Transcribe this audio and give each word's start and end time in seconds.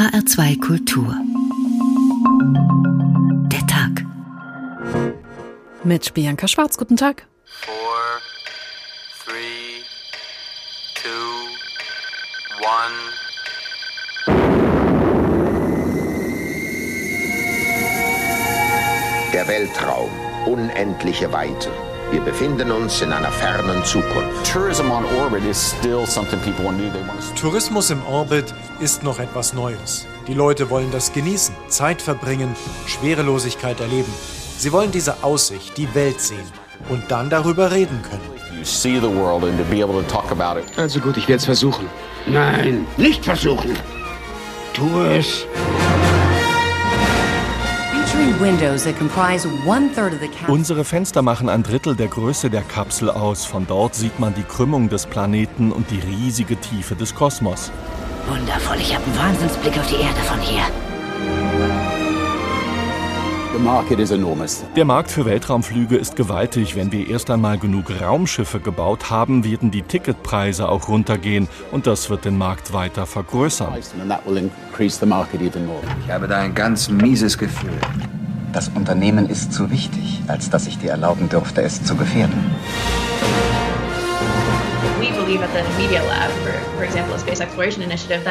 HR2 0.00 0.58
Kultur. 0.58 1.14
Der 3.52 3.66
Tag. 3.66 4.06
Mit 5.84 6.14
Bianca 6.14 6.48
Schwarz, 6.48 6.78
guten 6.78 6.96
Tag. 6.96 7.26
Four, 7.44 7.74
three, 9.22 9.82
two, 10.94 11.10
one. 12.62 12.96
Der 19.34 19.46
Weltraum, 19.46 20.08
unendliche 20.46 21.30
Weite. 21.30 21.70
Wir 22.10 22.20
befinden 22.20 22.72
uns 22.72 23.02
in 23.02 23.12
einer 23.12 23.30
fernen 23.30 23.84
Zukunft. 23.84 24.52
Tourism 24.52 24.90
on 24.90 25.04
orbit 25.20 25.44
is 25.44 25.74
still 25.78 26.04
something 26.06 26.40
people 26.40 26.64
want 26.64 26.78
to 26.78 26.84
do. 26.84 26.90
They 26.90 27.06
want 27.06 27.20
to 27.20 27.40
Tourismus 27.40 27.90
im 27.90 28.04
Orbit 28.06 28.52
ist 28.80 29.02
noch 29.02 29.20
etwas 29.20 29.52
Neues. 29.52 30.06
Die 30.26 30.34
Leute 30.34 30.70
wollen 30.70 30.90
das 30.90 31.12
genießen, 31.12 31.54
Zeit 31.68 32.02
verbringen, 32.02 32.56
Schwerelosigkeit 32.86 33.80
erleben. 33.80 34.12
Sie 34.58 34.72
wollen 34.72 34.90
diese 34.90 35.22
Aussicht, 35.22 35.76
die 35.78 35.94
Welt 35.94 36.20
sehen 36.20 36.46
und 36.88 37.10
dann 37.10 37.30
darüber 37.30 37.70
reden 37.70 38.02
können. 38.02 38.40
you 38.60 38.64
see 38.64 38.98
the 38.98 39.08
world 39.08 39.44
and 39.44 39.56
to 39.56 39.64
be 39.64 39.80
able 39.80 39.94
to 39.94 40.06
talk 40.08 40.30
about 40.30 40.58
it. 40.58 40.66
Also 40.78 41.00
gut, 41.00 41.16
ich 41.16 41.26
werde 41.28 41.38
es 41.38 41.46
versuchen. 41.46 41.88
Nein, 42.26 42.86
nicht 42.98 43.24
versuchen. 43.24 43.74
Tu 44.74 45.00
es. 45.04 45.46
Unsere 50.48 50.84
Fenster 50.84 51.20
machen 51.20 51.50
ein 51.50 51.62
Drittel 51.62 51.94
der 51.94 52.08
Größe 52.08 52.48
der 52.48 52.62
Kapsel 52.62 53.10
aus. 53.10 53.44
Von 53.44 53.66
dort 53.66 53.94
sieht 53.94 54.18
man 54.18 54.32
die 54.32 54.44
Krümmung 54.44 54.88
des 54.88 55.04
Planeten 55.04 55.70
und 55.70 55.90
die 55.90 55.98
riesige 55.98 56.56
Tiefe 56.56 56.94
des 56.94 57.14
Kosmos. 57.14 57.70
Wundervoll, 58.26 58.78
ich 58.80 58.94
habe 58.94 59.04
einen 59.04 59.18
Wahnsinnsblick 59.18 59.78
auf 59.78 59.86
die 59.88 59.96
Erde 59.96 60.20
von 60.26 60.40
hier. 60.40 60.62
The 63.52 63.58
market 63.62 63.98
is 63.98 64.10
enormous. 64.10 64.64
Der 64.74 64.86
Markt 64.86 65.10
für 65.10 65.26
Weltraumflüge 65.26 65.96
ist 65.96 66.16
gewaltig. 66.16 66.76
Wenn 66.76 66.92
wir 66.92 67.10
erst 67.10 67.28
einmal 67.30 67.58
genug 67.58 67.90
Raumschiffe 68.00 68.58
gebaut 68.58 69.10
haben, 69.10 69.44
werden 69.44 69.70
die 69.70 69.82
Ticketpreise 69.82 70.66
auch 70.66 70.88
runtergehen 70.88 71.46
und 71.72 71.86
das 71.86 72.08
wird 72.08 72.24
den 72.24 72.38
Markt 72.38 72.72
weiter 72.72 73.04
vergrößern. 73.04 73.74
And 73.74 74.08
that 74.08 74.26
will 74.26 74.38
increase 74.38 74.98
the 74.98 75.04
market 75.04 75.42
even 75.42 75.66
more. 75.66 75.82
Ich 76.06 76.10
habe 76.10 76.26
da 76.26 76.38
ein 76.38 76.54
ganz 76.54 76.88
mieses 76.88 77.36
Gefühl. 77.36 77.78
Das 78.52 78.68
Unternehmen 78.68 79.28
ist 79.28 79.52
zu 79.52 79.70
wichtig, 79.70 80.20
als 80.26 80.50
dass 80.50 80.66
ich 80.66 80.78
dir 80.78 80.90
erlauben 80.90 81.28
dürfte, 81.28 81.62
es 81.62 81.84
zu 81.84 81.94
gefährden. 81.96 82.50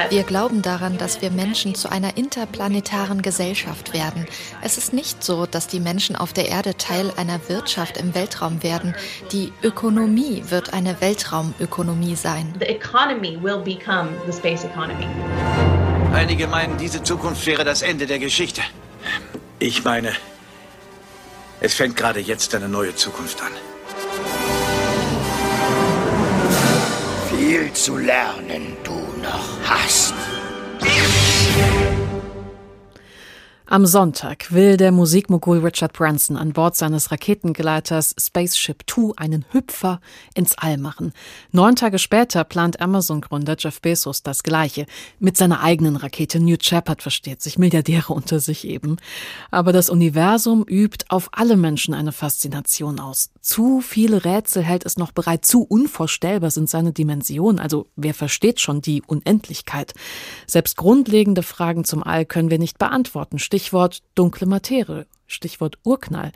Wir 0.09 0.23
glauben 0.23 0.61
daran, 0.61 0.97
dass 0.97 1.21
wir 1.21 1.31
Menschen 1.31 1.73
zu 1.73 1.89
einer 1.89 2.17
interplanetaren 2.17 3.21
Gesellschaft 3.21 3.93
werden. 3.93 4.25
Es 4.61 4.77
ist 4.77 4.91
nicht 4.91 5.23
so, 5.23 5.45
dass 5.45 5.67
die 5.67 5.79
Menschen 5.79 6.17
auf 6.17 6.33
der 6.33 6.49
Erde 6.49 6.75
Teil 6.75 7.13
einer 7.15 7.39
Wirtschaft 7.47 7.97
im 7.97 8.13
Weltraum 8.13 8.61
werden. 8.61 8.95
Die 9.31 9.53
Ökonomie 9.63 10.43
wird 10.49 10.73
eine 10.73 10.99
Weltraumökonomie 10.99 12.15
sein. 12.15 12.53
the 12.59 12.69
economy 12.69 13.37
will 13.41 13.59
become 13.59 14.09
the 14.25 14.33
space 14.33 14.65
economy. 14.65 15.07
Einige 16.13 16.47
meinen, 16.47 16.77
diese 16.77 17.01
Zukunft 17.03 17.45
wäre 17.45 17.63
das 17.63 17.81
Ende 17.81 18.05
der 18.07 18.19
Geschichte. 18.19 18.61
Ich 19.61 19.83
meine, 19.83 20.13
es 21.59 21.73
fängt 21.73 21.97
gerade 21.97 22.21
jetzt 22.21 22.55
eine 22.55 22.69
neue 22.69 22.95
Zukunft 22.95 23.41
an. 23.41 23.51
Viel 27.29 27.73
zu 27.73 27.97
lernen 27.97 28.77
du 28.85 28.93
noch 29.21 29.45
hast. 29.65 30.13
Am 33.71 33.85
Sonntag 33.85 34.51
will 34.51 34.77
der 34.77 34.91
Musikmogul 34.91 35.59
Richard 35.59 35.93
Branson 35.93 36.37
an 36.37 36.53
Bord 36.53 36.75
seines 36.75 37.11
Raketengleiters 37.11 38.15
Spaceship 38.19 38.87
Two 38.87 39.13
einen 39.15 39.45
Hüpfer 39.51 40.01
ins 40.33 40.57
All 40.57 40.79
machen. 40.79 41.13
Neun 41.51 41.75
Tage 41.75 41.99
später 41.99 42.43
plant 42.45 42.81
Amazon-Gründer 42.81 43.57
Jeff 43.59 43.79
Bezos 43.79 44.23
das 44.23 44.41
Gleiche. 44.41 44.87
Mit 45.19 45.37
seiner 45.37 45.61
eigenen 45.61 45.97
Rakete 45.97 46.39
New 46.39 46.57
Shepard 46.59 47.03
versteht 47.03 47.43
sich, 47.43 47.59
Milliardäre 47.59 48.11
unter 48.11 48.39
sich 48.39 48.65
eben. 48.65 48.97
Aber 49.51 49.71
das 49.71 49.91
Universum 49.91 50.63
übt 50.67 51.05
auf 51.09 51.29
alle 51.33 51.55
Menschen 51.55 51.93
eine 51.93 52.11
Faszination 52.11 52.99
aus. 52.99 53.29
Zu 53.39 53.81
viele 53.81 54.25
Rätsel 54.25 54.63
hält 54.63 54.83
es 54.83 54.97
noch 54.97 55.11
bereit, 55.11 55.45
zu 55.45 55.61
unvorstellbar 55.61 56.49
sind 56.49 56.71
seine 56.71 56.91
Dimensionen. 56.91 57.59
Also 57.59 57.85
wer 57.95 58.15
versteht 58.15 58.59
schon 58.59 58.81
die 58.81 59.03
Unendlichkeit? 59.03 59.93
Selbst 60.47 60.75
grundlegende 60.75 61.43
Fragen 61.43 61.83
zum 61.83 62.01
All 62.01 62.25
können 62.25 62.49
wir 62.49 62.57
nicht 62.57 62.79
beantworten. 62.79 63.37
Stichwort 63.59 64.03
dunkle 64.15 64.47
Materie. 64.47 65.05
Stichwort 65.27 65.79
Urknall. 65.83 66.31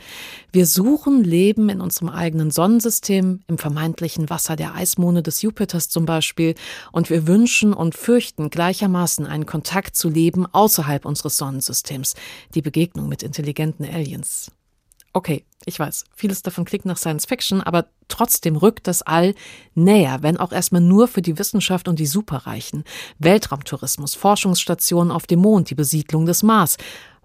Wir 0.51 0.65
suchen 0.65 1.23
Leben 1.23 1.69
in 1.69 1.79
unserem 1.79 2.09
eigenen 2.09 2.51
Sonnensystem, 2.51 3.39
im 3.47 3.57
vermeintlichen 3.57 4.29
Wasser 4.29 4.57
der 4.57 4.75
Eismone 4.75 5.23
des 5.23 5.41
Jupiters 5.41 5.87
zum 5.87 6.05
Beispiel, 6.05 6.53
und 6.91 7.09
wir 7.09 7.25
wünschen 7.25 7.73
und 7.73 7.95
fürchten 7.95 8.49
gleichermaßen 8.49 9.25
einen 9.25 9.45
Kontakt 9.45 9.95
zu 9.95 10.09
Leben 10.09 10.45
außerhalb 10.45 11.05
unseres 11.05 11.37
Sonnensystems, 11.37 12.15
die 12.55 12.61
Begegnung 12.61 13.07
mit 13.07 13.23
intelligenten 13.23 13.85
Aliens. 13.85 14.51
Okay, 15.13 15.45
ich 15.65 15.79
weiß, 15.79 16.05
vieles 16.15 16.41
davon 16.41 16.65
klingt 16.65 16.85
nach 16.85 16.97
Science 16.97 17.25
Fiction, 17.25 17.61
aber 17.61 17.85
trotzdem 18.07 18.55
rückt 18.55 18.87
das 18.87 19.03
All 19.03 19.35
näher, 19.75 20.23
wenn 20.23 20.37
auch 20.37 20.51
erstmal 20.51 20.81
nur 20.81 21.07
für 21.07 21.21
die 21.21 21.37
Wissenschaft 21.37 21.87
und 21.87 21.99
die 21.99 22.07
Superreichen. 22.07 22.83
Weltraumtourismus, 23.19 24.15
Forschungsstationen 24.15 25.11
auf 25.11 25.27
dem 25.27 25.39
Mond, 25.39 25.69
die 25.69 25.75
Besiedlung 25.75 26.25
des 26.25 26.41
Mars. 26.41 26.77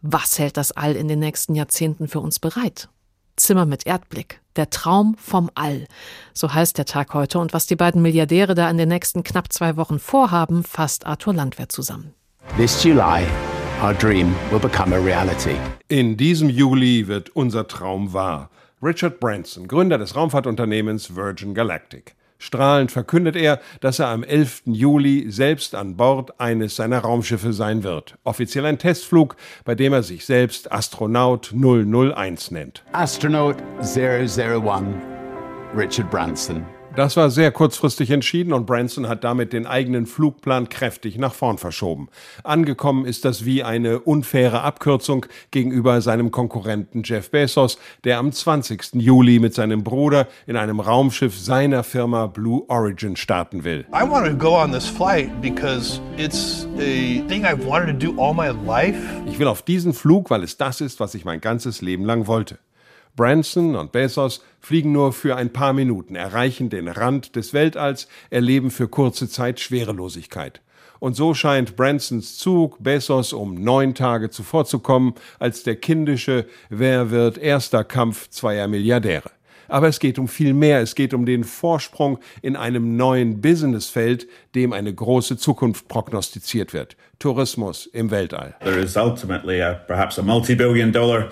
Was 0.03 0.39
hält 0.39 0.57
das 0.57 0.71
All 0.73 0.95
in 0.95 1.09
den 1.09 1.19
nächsten 1.19 1.57
Jahrzehnten 1.57 2.07
für 2.07 2.21
uns 2.21 2.39
bereit? 2.39 2.89
Zimmer 3.35 3.67
mit 3.67 3.85
Erdblick. 3.85 4.41
Der 4.55 4.71
Traum 4.71 5.17
vom 5.19 5.51
All. 5.57 5.87
So 6.35 6.53
heißt 6.53 6.79
der 6.79 6.85
Tag 6.85 7.15
heute 7.15 7.41
und 7.41 7.53
was 7.53 7.67
die 7.67 7.75
beiden 7.75 8.01
Milliardäre 8.03 8.55
da 8.55 8.71
in 8.71 8.79
den 8.79 8.89
nächsten 8.89 9.25
knapp 9.25 9.53
zwei 9.53 9.77
Wochen 9.77 9.99
vorhaben, 9.99 10.63
fasst 10.63 11.05
Arthur 11.05 11.35
Landwehr 11.35 11.69
zusammen. 11.69 12.15
This 12.57 12.83
July, 12.83 13.25
our 13.83 13.93
dream 13.93 14.35
will 14.51 14.61
become 14.61 14.95
a 14.95 14.99
reality. 14.99 15.57
In 15.89 16.17
diesem 16.17 16.49
Juli 16.49 17.09
wird 17.09 17.31
unser 17.31 17.67
Traum 17.67 18.13
wahr. 18.13 18.51
Richard 18.81 19.19
Branson, 19.19 19.67
Gründer 19.67 19.99
des 19.99 20.15
Raumfahrtunternehmens 20.15 21.17
Virgin 21.17 21.55
Galactic. 21.55 22.15
Strahlend 22.39 22.93
verkündet 22.93 23.35
er, 23.37 23.61
dass 23.81 23.99
er 23.99 24.09
am 24.09 24.23
11. 24.23 24.63
Juli 24.67 25.31
selbst 25.31 25.75
an 25.75 25.97
Bord 25.97 26.41
eines 26.41 26.77
seiner 26.77 27.01
Raumschiffe 27.01 27.53
sein 27.53 27.83
wird. 27.83 28.17
Offiziell 28.23 28.65
ein 28.65 28.79
Testflug, 28.79 29.37
bei 29.65 29.75
dem 29.75 29.93
er 29.93 30.05
sich 30.05 30.25
selbst 30.25 30.71
Astronaut 30.71 31.53
001 31.53 32.53
nennt. 32.53 32.85
Astronaut 32.93 33.57
001, 33.83 34.39
Richard 35.77 36.11
Branson. 36.11 36.78
Das 36.99 37.17
war 37.17 37.31
sehr 37.31 37.53
kurzfristig 37.53 38.11
entschieden 38.11 38.53
und 38.53 38.67
Branson 38.67 39.09
hat 39.09 39.23
damit 39.23 39.53
den 39.53 39.69
eigenen 39.69 40.05
Flugplan 40.05 40.69
kräftig 40.69 41.17
nach 41.17 41.33
vorn 41.33 41.57
verschoben. 41.57 42.09
Angekommen 42.43 43.07
ist 43.07 43.25
das 43.25 43.45
wie 43.45 43.63
eine 43.63 44.01
unfaire 44.01 44.63
Abkürzung 44.63 45.25
gegenüber 45.53 46.01
seinem 46.01 46.33
Konkurrenten 46.33 47.05
Jeff 47.05 47.31
Bezos, 47.31 47.79
der 48.03 48.19
am 48.19 48.33
20. 48.33 48.95
Juli 48.95 49.39
mit 49.39 49.55
seinem 49.55 49.85
Bruder 49.85 50.27
in 50.49 50.57
einem 50.57 50.81
Raumschiff 50.81 51.39
seiner 51.39 51.85
Firma 51.85 52.27
Blue 52.27 52.65
Origin 52.67 53.15
starten 53.15 53.63
will. 53.63 53.87
I 53.93 54.03
want 54.03 54.27
to 54.27 54.35
go 54.35 54.57
on 54.57 54.73
this 54.73 54.89
flight 54.89 55.31
because 55.41 56.01
it's 56.17 56.67
a 56.79 57.23
thing 57.29 57.45
I've 57.45 57.65
wanted 57.65 58.01
to 58.01 58.07
do 58.07 58.21
all 58.21 58.35
my 58.35 58.49
life. 58.67 58.99
Ich 59.25 59.39
will 59.39 59.47
auf 59.47 59.63
diesen 59.63 59.93
Flug, 59.93 60.31
weil 60.31 60.43
es 60.43 60.57
das 60.57 60.81
ist, 60.81 60.99
was 60.99 61.15
ich 61.15 61.25
mein 61.25 61.41
ganzes 61.41 61.81
Leben 61.81 62.05
lang 62.05 62.27
wollte. 62.27 62.59
Branson 63.17 63.77
und 63.77 63.93
Bezos 63.93 64.43
fliegen 64.61 64.93
nur 64.93 65.13
für 65.13 65.37
ein 65.37 65.53
paar 65.53 65.73
Minuten, 65.73 66.15
erreichen 66.15 66.71
den 66.71 66.89
Rand 66.89 67.37
des 67.37 67.53
Weltalls, 67.53 68.09
erleben 68.31 68.71
für 68.71 68.89
kurze 68.89 69.29
Zeit 69.29 69.61
Schwerelosigkeit. 69.61 70.61
Und 71.01 71.15
so 71.15 71.35
scheint 71.35 71.77
Bransons 71.77 72.39
Zug 72.39 72.77
Bezos 72.83 73.33
um 73.33 73.63
neun 73.63 73.95
Tage 73.95 74.31
zuvorzukommen 74.31 75.15
als 75.39 75.63
der 75.63 75.77
kindische 75.77 76.47
Wer 76.71 77.11
wird 77.11 77.39
erster 77.39 77.85
Kampf 77.85 78.29
zweier 78.31 78.67
Milliardäre. 78.69 79.31
Aber 79.69 79.87
es 79.89 80.01
geht 80.01 80.19
um 80.19 80.29
viel 80.29 80.55
mehr. 80.55 80.81
Es 80.81 80.95
geht 80.95 81.13
um 81.13 81.27
den 81.27 81.45
Vorsprung 81.45 82.19
in 82.41 82.57
einem 82.57 82.97
neuen 82.97 83.41
Businessfeld, 83.41 84.27
dem 84.55 84.73
eine 84.73 84.93
große 84.93 85.37
Zukunft 85.37 85.89
prognostiziert 85.89 86.73
wird. 86.73 86.97
Tourismus 87.19 87.87
im 87.87 88.11
Weltall. 88.11 88.55
There 88.61 88.81
is 88.81 88.97
ultimately 88.97 89.63
a, 89.63 89.75
perhaps 89.75 90.19
a 90.19 90.23
multi-billion 90.23 90.91
dollar 90.91 91.29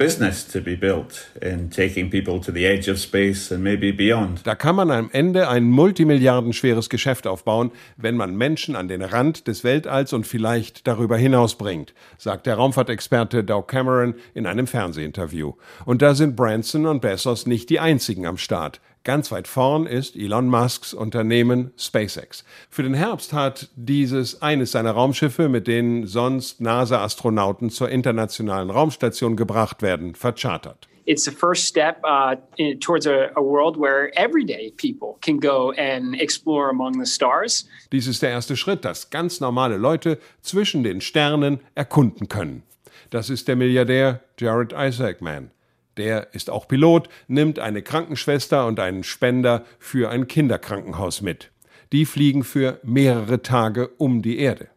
business 0.00 0.48
to 0.48 0.62
be 0.62 0.74
built 0.74 1.30
in 1.42 1.68
taking 1.68 2.08
people 2.08 2.40
to 2.40 2.50
the 2.50 2.64
edge 2.64 2.90
of 2.90 2.98
space 2.98 3.52
and 3.52 3.62
maybe 3.62 3.92
beyond. 3.92 4.40
Da 4.46 4.54
kann 4.54 4.74
man 4.74 4.90
am 4.90 5.10
Ende 5.12 5.46
ein 5.46 5.64
multimilliardenschweres 5.64 6.88
Geschäft 6.88 7.26
aufbauen, 7.26 7.70
wenn 7.98 8.16
man 8.16 8.34
Menschen 8.34 8.76
an 8.76 8.88
den 8.88 9.02
Rand 9.02 9.46
des 9.46 9.62
Weltalls 9.62 10.14
und 10.14 10.26
vielleicht 10.26 10.86
darüber 10.86 11.18
hinaus 11.18 11.56
bringt, 11.56 11.92
sagt 12.16 12.46
der 12.46 12.54
Raumfahrtexperte 12.54 13.44
Dow 13.44 13.60
Cameron 13.60 14.14
in 14.32 14.46
einem 14.46 14.66
Fernsehinterview. 14.66 15.52
Und 15.84 16.00
da 16.00 16.14
sind 16.14 16.34
Branson 16.34 16.86
und 16.86 17.02
Bezos 17.02 17.46
nicht 17.46 17.68
die 17.68 17.78
einzigen 17.78 18.24
am 18.24 18.38
Start. 18.38 18.80
Ganz 19.02 19.32
weit 19.32 19.48
vorn 19.48 19.86
ist 19.86 20.14
Elon 20.14 20.48
Musks 20.48 20.92
Unternehmen 20.92 21.72
SpaceX. 21.78 22.44
Für 22.68 22.82
den 22.82 22.92
Herbst 22.92 23.32
hat 23.32 23.70
dieses 23.74 24.42
eines 24.42 24.72
seiner 24.72 24.90
Raumschiffe, 24.90 25.48
mit 25.48 25.66
denen 25.66 26.06
sonst 26.06 26.60
NASA-Astronauten 26.60 27.70
zur 27.70 27.88
internationalen 27.88 28.68
Raumstation 28.68 29.36
gebracht 29.36 29.80
werden, 29.80 30.14
verchartert. 30.14 30.86
It's 31.06 31.24
the 31.24 31.30
first 31.30 31.64
step 31.64 32.04
uh, 32.04 32.36
in, 32.56 32.78
towards 32.78 33.06
a, 33.06 33.30
a 33.34 33.42
world 33.42 33.78
where 33.78 34.12
everyday 34.18 34.70
people 34.76 35.16
can 35.22 35.40
go 35.40 35.72
and 35.78 36.14
explore 36.20 36.68
among 36.68 37.02
the 37.02 37.10
stars. 37.10 37.66
Dies 37.90 38.06
ist 38.06 38.20
der 38.20 38.30
erste 38.30 38.54
Schritt, 38.54 38.84
dass 38.84 39.08
ganz 39.08 39.40
normale 39.40 39.78
Leute 39.78 40.18
zwischen 40.42 40.84
den 40.84 41.00
Sternen 41.00 41.60
erkunden 41.74 42.28
können. 42.28 42.64
Das 43.08 43.30
ist 43.30 43.48
der 43.48 43.56
Milliardär 43.56 44.20
Jared 44.38 44.74
Isaacman. 44.76 45.50
Der 45.96 46.34
ist 46.34 46.50
auch 46.50 46.68
Pilot, 46.68 47.08
nimmt 47.28 47.58
eine 47.58 47.82
Krankenschwester 47.82 48.66
und 48.66 48.80
einen 48.80 49.04
Spender 49.04 49.64
für 49.78 50.10
ein 50.10 50.28
Kinderkrankenhaus 50.28 51.20
mit. 51.20 51.50
Die 51.92 52.06
fliegen 52.06 52.44
für 52.44 52.78
mehrere 52.82 53.42
Tage 53.42 53.88
um 53.98 54.22
die 54.22 54.38
Erde. 54.38 54.68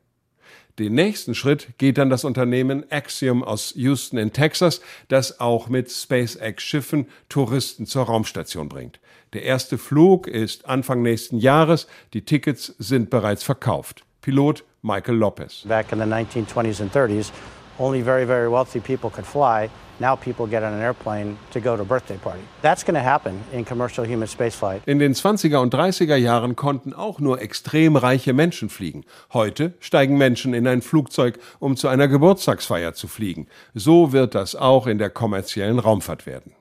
Den 0.79 0.95
nächsten 0.95 1.35
Schritt 1.35 1.77
geht 1.77 1.99
dann 1.99 2.09
das 2.09 2.23
Unternehmen 2.23 2.83
Axiom 2.89 3.43
aus 3.43 3.73
Houston 3.75 4.17
in 4.17 4.33
Texas, 4.33 4.81
das 5.07 5.39
auch 5.39 5.69
mit 5.69 5.91
SpaceX-Schiffen 5.91 7.07
Touristen 7.29 7.85
zur 7.85 8.05
Raumstation 8.05 8.69
bringt. 8.69 8.99
Der 9.33 9.43
erste 9.43 9.77
Flug 9.77 10.27
ist 10.27 10.65
Anfang 10.65 11.03
nächsten 11.03 11.37
Jahres, 11.37 11.87
die 12.13 12.25
Tickets 12.25 12.73
sind 12.79 13.11
bereits 13.11 13.43
verkauft. 13.43 14.03
Pilot 14.21 14.63
Michael 14.81 15.17
Lopez. 15.17 15.63
Back 15.67 15.91
in 15.91 15.99
the 15.99 16.05
1920s 16.05 16.81
and 16.81 16.91
30s, 16.91 17.31
only 17.79 18.01
very, 18.01 18.25
very 18.25 18.47
wealthy 18.47 18.79
people 18.79 19.09
could 19.09 19.25
fly. 19.25 19.69
Now 19.99 20.15
people 20.15 20.47
get 20.47 20.63
on 20.63 20.73
an 20.73 20.81
airplane 20.81 21.37
to 21.51 21.59
go 21.59 21.75
to 21.75 21.83
a 21.83 21.85
birthday 21.85 22.17
party. 22.17 22.41
That's 22.61 22.83
going 22.83 22.95
to 22.95 23.03
happen 23.03 23.43
in 23.51 23.63
commercial 23.63 24.05
human 24.05 24.27
spaceflight. 24.27 24.81
In 24.85 24.99
den 24.99 25.13
20er 25.13 25.57
und 25.57 25.73
30er 25.73 26.15
Jahren 26.15 26.55
konnten 26.55 26.93
auch 26.93 27.19
nur 27.19 27.41
extrem 27.41 27.95
reiche 27.95 28.33
Menschen 28.33 28.69
fliegen. 28.69 29.03
Heute 29.33 29.73
steigen 29.79 30.17
Menschen 30.17 30.53
in 30.53 30.67
ein 30.67 30.81
Flugzeug, 30.81 31.39
um 31.59 31.77
zu 31.77 31.87
einer 31.87 32.07
Geburtstagsfeier 32.07 32.93
zu 32.93 33.07
fliegen. 33.07 33.47
So 33.75 34.11
wird 34.11 34.35
das 34.35 34.55
auch 34.55 34.87
in 34.87 34.97
der 34.97 35.09
kommerziellen 35.11 35.79
Raumfahrt 35.79 36.25
werden. 36.25 36.53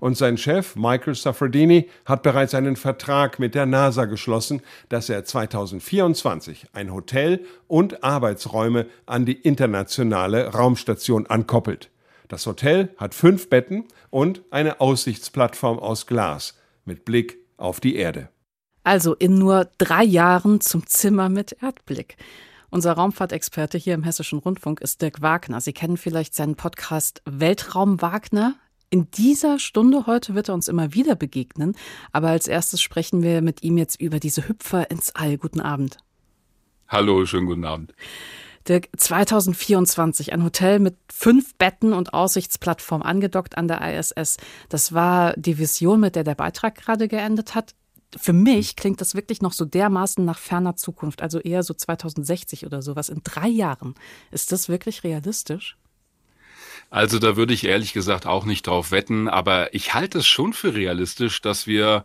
Und 0.00 0.16
sein 0.16 0.36
Chef, 0.36 0.76
Michael 0.76 1.14
Saffredini, 1.14 1.88
hat 2.04 2.22
bereits 2.22 2.54
einen 2.54 2.76
Vertrag 2.76 3.38
mit 3.38 3.54
der 3.54 3.66
NASA 3.66 4.04
geschlossen, 4.04 4.62
dass 4.88 5.08
er 5.08 5.24
2024 5.24 6.66
ein 6.72 6.92
Hotel 6.92 7.44
und 7.68 8.04
Arbeitsräume 8.04 8.86
an 9.06 9.24
die 9.24 9.40
internationale 9.40 10.48
Raumstation 10.48 11.26
ankoppelt. 11.26 11.90
Das 12.28 12.46
Hotel 12.46 12.90
hat 12.96 13.14
fünf 13.14 13.50
Betten 13.50 13.84
und 14.10 14.42
eine 14.50 14.80
Aussichtsplattform 14.80 15.78
aus 15.78 16.06
Glas 16.06 16.54
mit 16.84 17.04
Blick 17.04 17.38
auf 17.56 17.80
die 17.80 17.96
Erde. 17.96 18.28
Also 18.82 19.14
in 19.14 19.38
nur 19.38 19.68
drei 19.78 20.04
Jahren 20.04 20.60
zum 20.60 20.86
Zimmer 20.86 21.28
mit 21.28 21.56
Erdblick. 21.62 22.16
Unser 22.70 22.92
Raumfahrtexperte 22.94 23.78
hier 23.78 23.94
im 23.94 24.02
Hessischen 24.02 24.40
Rundfunk 24.40 24.80
ist 24.80 25.00
Dirk 25.00 25.22
Wagner. 25.22 25.60
Sie 25.60 25.72
kennen 25.72 25.96
vielleicht 25.96 26.34
seinen 26.34 26.56
Podcast 26.56 27.22
Weltraum 27.24 28.02
Wagner. 28.02 28.56
In 28.94 29.10
dieser 29.10 29.58
Stunde 29.58 30.06
heute 30.06 30.36
wird 30.36 30.46
er 30.46 30.54
uns 30.54 30.68
immer 30.68 30.94
wieder 30.94 31.16
begegnen. 31.16 31.74
Aber 32.12 32.28
als 32.28 32.46
erstes 32.46 32.80
sprechen 32.80 33.24
wir 33.24 33.42
mit 33.42 33.64
ihm 33.64 33.76
jetzt 33.76 34.00
über 34.00 34.20
diese 34.20 34.46
Hüpfer 34.46 34.88
ins 34.88 35.12
All. 35.16 35.36
Guten 35.36 35.60
Abend. 35.60 35.98
Hallo, 36.86 37.26
schönen 37.26 37.46
guten 37.46 37.64
Abend. 37.64 37.92
Dirk, 38.68 38.90
2024, 38.96 40.32
ein 40.32 40.44
Hotel 40.44 40.78
mit 40.78 40.96
fünf 41.12 41.56
Betten 41.56 41.92
und 41.92 42.14
Aussichtsplattform 42.14 43.02
angedockt 43.02 43.58
an 43.58 43.66
der 43.66 43.80
ISS. 43.98 44.36
Das 44.68 44.92
war 44.92 45.32
die 45.32 45.58
Vision, 45.58 45.98
mit 45.98 46.14
der 46.14 46.22
der 46.22 46.36
Beitrag 46.36 46.76
gerade 46.76 47.08
geendet 47.08 47.56
hat. 47.56 47.74
Für 48.16 48.32
mich 48.32 48.76
klingt 48.76 49.00
das 49.00 49.16
wirklich 49.16 49.42
noch 49.42 49.54
so 49.54 49.64
dermaßen 49.64 50.24
nach 50.24 50.38
ferner 50.38 50.76
Zukunft, 50.76 51.20
also 51.20 51.40
eher 51.40 51.64
so 51.64 51.74
2060 51.74 52.64
oder 52.64 52.80
sowas 52.80 53.08
in 53.08 53.22
drei 53.24 53.48
Jahren. 53.48 53.96
Ist 54.30 54.52
das 54.52 54.68
wirklich 54.68 55.02
realistisch? 55.02 55.76
Also 56.94 57.18
da 57.18 57.34
würde 57.34 57.52
ich 57.52 57.64
ehrlich 57.64 57.92
gesagt 57.92 58.24
auch 58.24 58.44
nicht 58.44 58.68
drauf 58.68 58.92
wetten, 58.92 59.26
aber 59.26 59.74
ich 59.74 59.94
halte 59.94 60.18
es 60.18 60.28
schon 60.28 60.52
für 60.52 60.76
realistisch, 60.76 61.40
dass 61.40 61.66
wir 61.66 62.04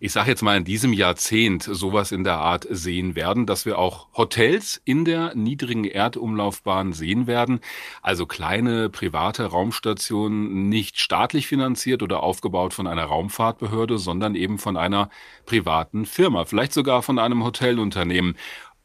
ich 0.00 0.12
sage 0.12 0.30
jetzt 0.30 0.42
mal 0.42 0.56
in 0.56 0.64
diesem 0.64 0.92
Jahrzehnt 0.92 1.64
sowas 1.64 2.12
in 2.12 2.22
der 2.22 2.36
Art 2.36 2.66
sehen 2.70 3.16
werden, 3.16 3.46
dass 3.46 3.66
wir 3.66 3.78
auch 3.78 4.06
Hotels 4.14 4.80
in 4.84 5.04
der 5.04 5.34
niedrigen 5.34 5.84
Erdumlaufbahn 5.84 6.92
sehen 6.92 7.26
werden, 7.26 7.58
also 8.00 8.24
kleine 8.24 8.90
private 8.90 9.46
Raumstationen, 9.46 10.68
nicht 10.68 11.00
staatlich 11.00 11.48
finanziert 11.48 12.04
oder 12.04 12.22
aufgebaut 12.22 12.74
von 12.74 12.86
einer 12.86 13.06
Raumfahrtbehörde, 13.06 13.98
sondern 13.98 14.36
eben 14.36 14.58
von 14.58 14.76
einer 14.76 15.10
privaten 15.46 16.06
Firma, 16.06 16.44
vielleicht 16.44 16.74
sogar 16.74 17.02
von 17.02 17.18
einem 17.18 17.42
Hotelunternehmen. 17.42 18.36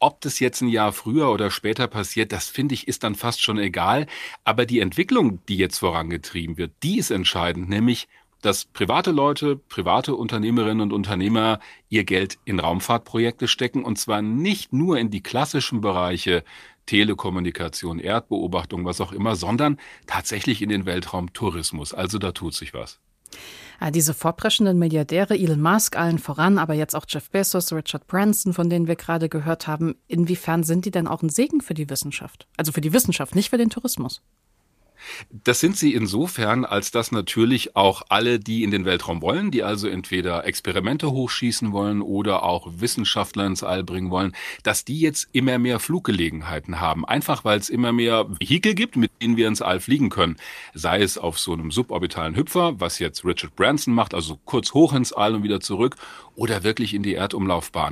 Ob 0.04 0.20
das 0.20 0.42
jetzt 0.42 0.60
ein 0.60 0.68
Jahr 0.68 0.92
früher 0.92 1.32
oder 1.32 1.50
später 1.50 1.88
passiert, 1.88 2.34
das 2.34 2.50
finde 2.50 2.76
ich 2.76 2.90
ist 2.90 3.06
dann 3.06 3.16
fast 3.16 3.42
schon 3.42 3.58
egal. 3.58 4.06
Aber 4.44 4.66
die 4.66 4.82
Entwicklung, 4.82 5.40
die 5.48 5.56
jetzt 5.56 5.78
vorangetrieben 5.78 6.58
wird, 6.58 6.74
die 6.84 6.98
ist 6.98 7.10
entscheidend, 7.10 7.70
nämlich 7.70 8.10
dass 8.42 8.66
private 8.66 9.12
Leute, 9.12 9.56
private 9.56 10.16
Unternehmerinnen 10.16 10.82
und 10.82 10.92
Unternehmer 10.92 11.62
ihr 11.88 12.04
Geld 12.04 12.38
in 12.44 12.60
Raumfahrtprojekte 12.60 13.48
stecken 13.48 13.86
und 13.86 13.98
zwar 13.98 14.22
nicht 14.22 14.74
nur 14.74 14.98
in 14.98 15.10
die 15.10 15.24
klassischen 15.24 15.80
Bereiche 15.80 16.44
Telekommunikation, 16.86 18.00
Erdbeobachtung, 18.00 18.84
was 18.84 19.00
auch 19.00 19.14
immer, 19.14 19.38
sondern 19.38 19.80
tatsächlich 20.06 20.62
in 20.62 20.68
den 20.68 20.86
Weltraumtourismus. 20.86 21.94
Also 21.94 22.18
da 22.18 22.34
tut 22.34 22.56
sich 22.56 22.74
was. 22.74 23.00
Ja, 23.82 23.92
diese 23.92 24.14
vorpreschenden 24.14 24.80
Milliardäre, 24.80 25.36
Elon 25.36 25.62
Musk 25.62 25.98
allen 25.98 26.20
voran, 26.20 26.58
aber 26.58 26.74
jetzt 26.74 26.96
auch 26.96 27.06
Jeff 27.08 27.30
Bezos, 27.30 27.72
Richard 27.74 28.08
Branson, 28.08 28.54
von 28.54 28.70
denen 28.70 28.88
wir 28.88 28.96
gerade 28.96 29.30
gehört 29.30 29.68
haben, 29.68 29.96
inwiefern 30.08 30.64
sind 30.64 30.86
die 30.86 30.92
denn 30.92 31.08
auch 31.08 31.22
ein 31.22 31.30
Segen 31.30 31.62
für 31.62 31.74
die 31.74 31.90
Wissenschaft? 31.90 32.48
Also 32.58 32.72
für 32.72 32.82
die 32.82 32.94
Wissenschaft, 32.94 33.36
nicht 33.36 33.50
für 33.50 33.58
den 33.58 33.70
Tourismus. 33.70 34.22
Das 35.30 35.60
sind 35.60 35.78
sie 35.78 35.94
insofern, 35.94 36.66
als 36.66 36.92
dass 36.92 37.12
natürlich 37.12 37.76
auch 37.76 38.04
alle, 38.10 38.40
die 38.40 38.64
in 38.64 38.72
den 38.72 38.86
Weltraum 38.86 39.22
wollen, 39.22 39.52
die 39.52 39.64
also 39.64 39.88
entweder 39.88 40.46
Experimente 40.46 41.12
hochschießen 41.12 41.72
wollen 41.72 42.02
oder 42.02 42.44
auch 42.44 42.68
Wissenschaftler 42.78 43.46
ins 43.46 43.64
All 43.64 43.84
bringen 43.84 44.12
wollen, 44.12 44.36
dass 44.64 44.86
die 44.86 45.00
jetzt 45.00 45.30
immer 45.32 45.60
mehr 45.60 45.80
Fluggelegenheiten 45.80 46.80
haben. 46.80 47.06
Einfach 47.06 47.44
weil 47.46 47.60
es 47.60 47.70
immer 47.70 47.92
mehr 47.92 48.26
Vehikel 48.40 48.76
gibt, 48.76 48.96
mit 48.96 49.12
denen 49.22 49.38
wir 49.38 49.48
ins 49.48 49.62
All 49.62 49.80
fliegen 49.80 50.10
können. 50.10 50.38
Sei 50.74 51.02
es 51.02 51.18
auf 51.18 51.40
so 51.40 51.54
einem 51.54 51.72
suborbitalen 51.72 52.36
Hüpfer, 52.36 52.80
was 52.80 53.00
jetzt 53.00 53.26
Richard 53.26 53.56
Branson 53.56 53.94
macht, 53.94 54.14
also 54.14 54.40
kurz 54.46 54.74
hoch 54.74 54.94
ins 54.94 55.14
All 55.14 55.36
und 55.36 55.44
wieder 55.44 55.60
zurück, 55.60 55.96
oder 56.36 56.64
wirklich 56.64 56.94
in 56.94 57.04
die 57.04 57.14
Erdumlaufbahn. 57.14 57.92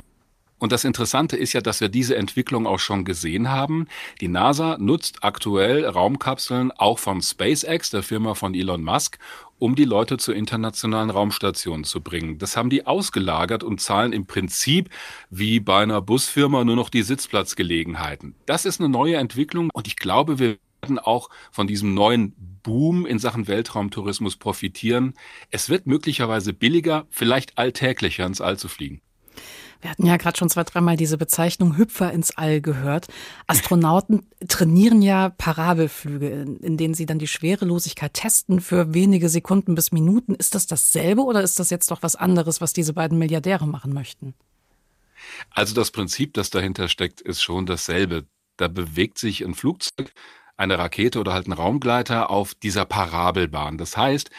Und 0.62 0.70
das 0.70 0.84
Interessante 0.84 1.36
ist 1.36 1.54
ja, 1.54 1.60
dass 1.60 1.80
wir 1.80 1.88
diese 1.88 2.14
Entwicklung 2.14 2.68
auch 2.68 2.78
schon 2.78 3.04
gesehen 3.04 3.50
haben. 3.50 3.88
Die 4.20 4.28
NASA 4.28 4.76
nutzt 4.78 5.24
aktuell 5.24 5.84
Raumkapseln 5.84 6.70
auch 6.70 7.00
von 7.00 7.20
SpaceX, 7.20 7.90
der 7.90 8.04
Firma 8.04 8.34
von 8.34 8.54
Elon 8.54 8.84
Musk, 8.84 9.18
um 9.58 9.74
die 9.74 9.84
Leute 9.84 10.18
zur 10.18 10.36
internationalen 10.36 11.10
Raumstation 11.10 11.82
zu 11.82 12.00
bringen. 12.00 12.38
Das 12.38 12.56
haben 12.56 12.70
die 12.70 12.86
ausgelagert 12.86 13.64
und 13.64 13.80
zahlen 13.80 14.12
im 14.12 14.26
Prinzip 14.26 14.88
wie 15.30 15.58
bei 15.58 15.82
einer 15.82 16.00
Busfirma 16.00 16.62
nur 16.62 16.76
noch 16.76 16.90
die 16.90 17.02
Sitzplatzgelegenheiten. 17.02 18.36
Das 18.46 18.64
ist 18.64 18.78
eine 18.78 18.88
neue 18.88 19.16
Entwicklung 19.16 19.68
und 19.74 19.88
ich 19.88 19.96
glaube, 19.96 20.38
wir 20.38 20.58
werden 20.80 21.00
auch 21.00 21.28
von 21.50 21.66
diesem 21.66 21.92
neuen 21.92 22.36
Boom 22.62 23.04
in 23.04 23.18
Sachen 23.18 23.48
Weltraumtourismus 23.48 24.36
profitieren. 24.36 25.14
Es 25.50 25.68
wird 25.68 25.88
möglicherweise 25.88 26.52
billiger, 26.52 27.08
vielleicht 27.10 27.58
alltäglicher 27.58 28.26
ins 28.26 28.40
All 28.40 28.60
zu 28.60 28.68
fliegen. 28.68 29.00
Wir 29.82 29.90
hatten 29.90 30.06
ja 30.06 30.16
gerade 30.16 30.38
schon 30.38 30.48
zwei, 30.48 30.62
dreimal 30.62 30.96
diese 30.96 31.18
Bezeichnung 31.18 31.76
Hüpfer 31.76 32.12
ins 32.12 32.36
All 32.36 32.60
gehört. 32.60 33.08
Astronauten 33.48 34.28
trainieren 34.48 35.02
ja 35.02 35.30
Parabelflüge, 35.30 36.28
in 36.62 36.76
denen 36.76 36.94
sie 36.94 37.04
dann 37.04 37.18
die 37.18 37.26
Schwerelosigkeit 37.26 38.14
testen 38.14 38.60
für 38.60 38.94
wenige 38.94 39.28
Sekunden 39.28 39.74
bis 39.74 39.90
Minuten. 39.90 40.36
Ist 40.36 40.54
das 40.54 40.68
dasselbe 40.68 41.22
oder 41.22 41.42
ist 41.42 41.58
das 41.58 41.70
jetzt 41.70 41.90
doch 41.90 42.00
was 42.02 42.14
anderes, 42.14 42.60
was 42.60 42.72
diese 42.72 42.92
beiden 42.92 43.18
Milliardäre 43.18 43.66
machen 43.66 43.92
möchten? 43.92 44.34
Also 45.50 45.74
das 45.74 45.90
Prinzip, 45.90 46.32
das 46.34 46.50
dahinter 46.50 46.86
steckt, 46.86 47.20
ist 47.20 47.42
schon 47.42 47.66
dasselbe. 47.66 48.24
Da 48.56 48.68
bewegt 48.68 49.18
sich 49.18 49.44
ein 49.44 49.54
Flugzeug, 49.54 50.12
eine 50.56 50.78
Rakete 50.78 51.18
oder 51.18 51.32
halt 51.32 51.48
ein 51.48 51.52
Raumgleiter 51.52 52.30
auf 52.30 52.54
dieser 52.54 52.84
Parabelbahn. 52.84 53.78
Das 53.78 53.96
heißt, 53.96 54.30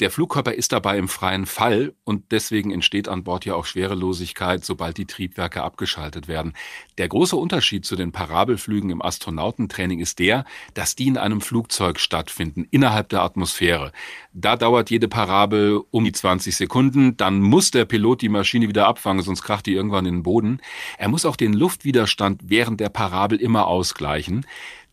der 0.00 0.10
Flugkörper 0.10 0.54
ist 0.54 0.72
dabei 0.72 0.98
im 0.98 1.08
freien 1.08 1.46
Fall 1.46 1.94
und 2.04 2.32
deswegen 2.32 2.70
entsteht 2.70 3.08
an 3.08 3.24
Bord 3.24 3.44
ja 3.44 3.54
auch 3.54 3.66
Schwerelosigkeit, 3.66 4.64
sobald 4.64 4.96
die 4.96 5.06
Triebwerke 5.06 5.62
abgeschaltet 5.62 6.28
werden. 6.28 6.54
Der 6.98 7.08
große 7.08 7.36
Unterschied 7.36 7.84
zu 7.84 7.96
den 7.96 8.12
Parabelflügen 8.12 8.90
im 8.90 9.02
Astronautentraining 9.02 10.00
ist 10.00 10.18
der, 10.18 10.44
dass 10.74 10.96
die 10.96 11.08
in 11.08 11.18
einem 11.18 11.40
Flugzeug 11.40 12.00
stattfinden, 12.00 12.66
innerhalb 12.70 13.08
der 13.08 13.22
Atmosphäre. 13.22 13.92
Da 14.32 14.56
dauert 14.56 14.90
jede 14.90 15.08
Parabel 15.08 15.82
um 15.90 16.04
die 16.04 16.12
20 16.12 16.56
Sekunden, 16.56 17.16
dann 17.16 17.40
muss 17.40 17.70
der 17.70 17.84
Pilot 17.84 18.22
die 18.22 18.28
Maschine 18.28 18.68
wieder 18.68 18.86
abfangen, 18.86 19.22
sonst 19.22 19.42
kracht 19.42 19.66
die 19.66 19.74
irgendwann 19.74 20.06
in 20.06 20.16
den 20.16 20.22
Boden. 20.22 20.60
Er 20.98 21.08
muss 21.08 21.26
auch 21.26 21.36
den 21.36 21.52
Luftwiderstand 21.52 22.42
während 22.44 22.80
der 22.80 22.88
Parabel 22.88 23.40
immer 23.40 23.66
ausgleichen. 23.66 24.46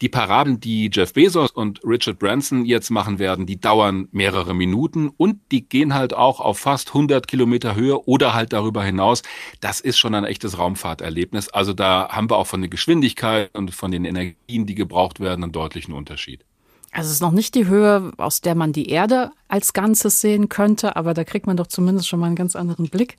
Die 0.04 0.10
Parabeln, 0.10 0.60
die 0.60 0.90
Jeff 0.92 1.14
Bezos 1.14 1.52
und 1.52 1.80
Richard 1.86 2.20
Branson 2.20 2.66
jetzt 2.66 2.90
machen 2.90 3.20
werden, 3.20 3.46
die 3.46 3.58
dauern 3.58 4.10
mehrere 4.12 4.54
Minuten 4.54 5.08
und 5.16 5.40
die 5.50 5.62
gehen 5.70 5.94
halt 5.94 6.14
auch 6.14 6.42
auf 6.42 6.60
fast 6.60 6.90
100 6.90 7.26
Kilometer 7.26 7.74
Höhe 7.76 8.06
oder 8.06 8.34
halt 8.34 8.52
darüber 8.52 8.84
hinaus. 8.84 9.22
Das 9.62 9.80
ist 9.80 9.98
schon 9.98 10.14
ein 10.14 10.26
echtes 10.26 10.58
Raumfahrterlebnis. 10.58 11.48
Also 11.48 11.72
da 11.72 12.10
haben 12.10 12.30
wir 12.30 12.36
auch 12.36 12.48
von 12.48 12.60
der 12.60 12.70
Geschwindigkeit 12.70 13.50
und 13.54 13.74
von 13.74 13.92
den 13.92 14.04
Energien, 14.04 14.66
die 14.66 14.76
gebraucht 14.76 15.22
werden, 15.22 15.42
einen 15.42 15.54
deutlichen 15.54 15.94
Unterschied. 15.94 16.44
Also 16.92 17.08
es 17.08 17.14
ist 17.14 17.22
noch 17.22 17.32
nicht 17.32 17.56
die 17.56 17.68
Höhe, 17.68 18.12
aus 18.18 18.42
der 18.42 18.56
man 18.56 18.74
die 18.74 18.90
Erde 18.90 19.32
als 19.48 19.72
Ganzes 19.72 20.20
sehen 20.20 20.50
könnte, 20.50 20.98
aber 20.98 21.14
da 21.14 21.24
kriegt 21.24 21.48
man 21.48 21.56
doch 21.56 21.68
zumindest 21.68 22.10
schon 22.10 22.20
mal 22.20 22.26
einen 22.26 22.36
ganz 22.36 22.58
anderen 22.58 22.90
Blick. 22.90 23.18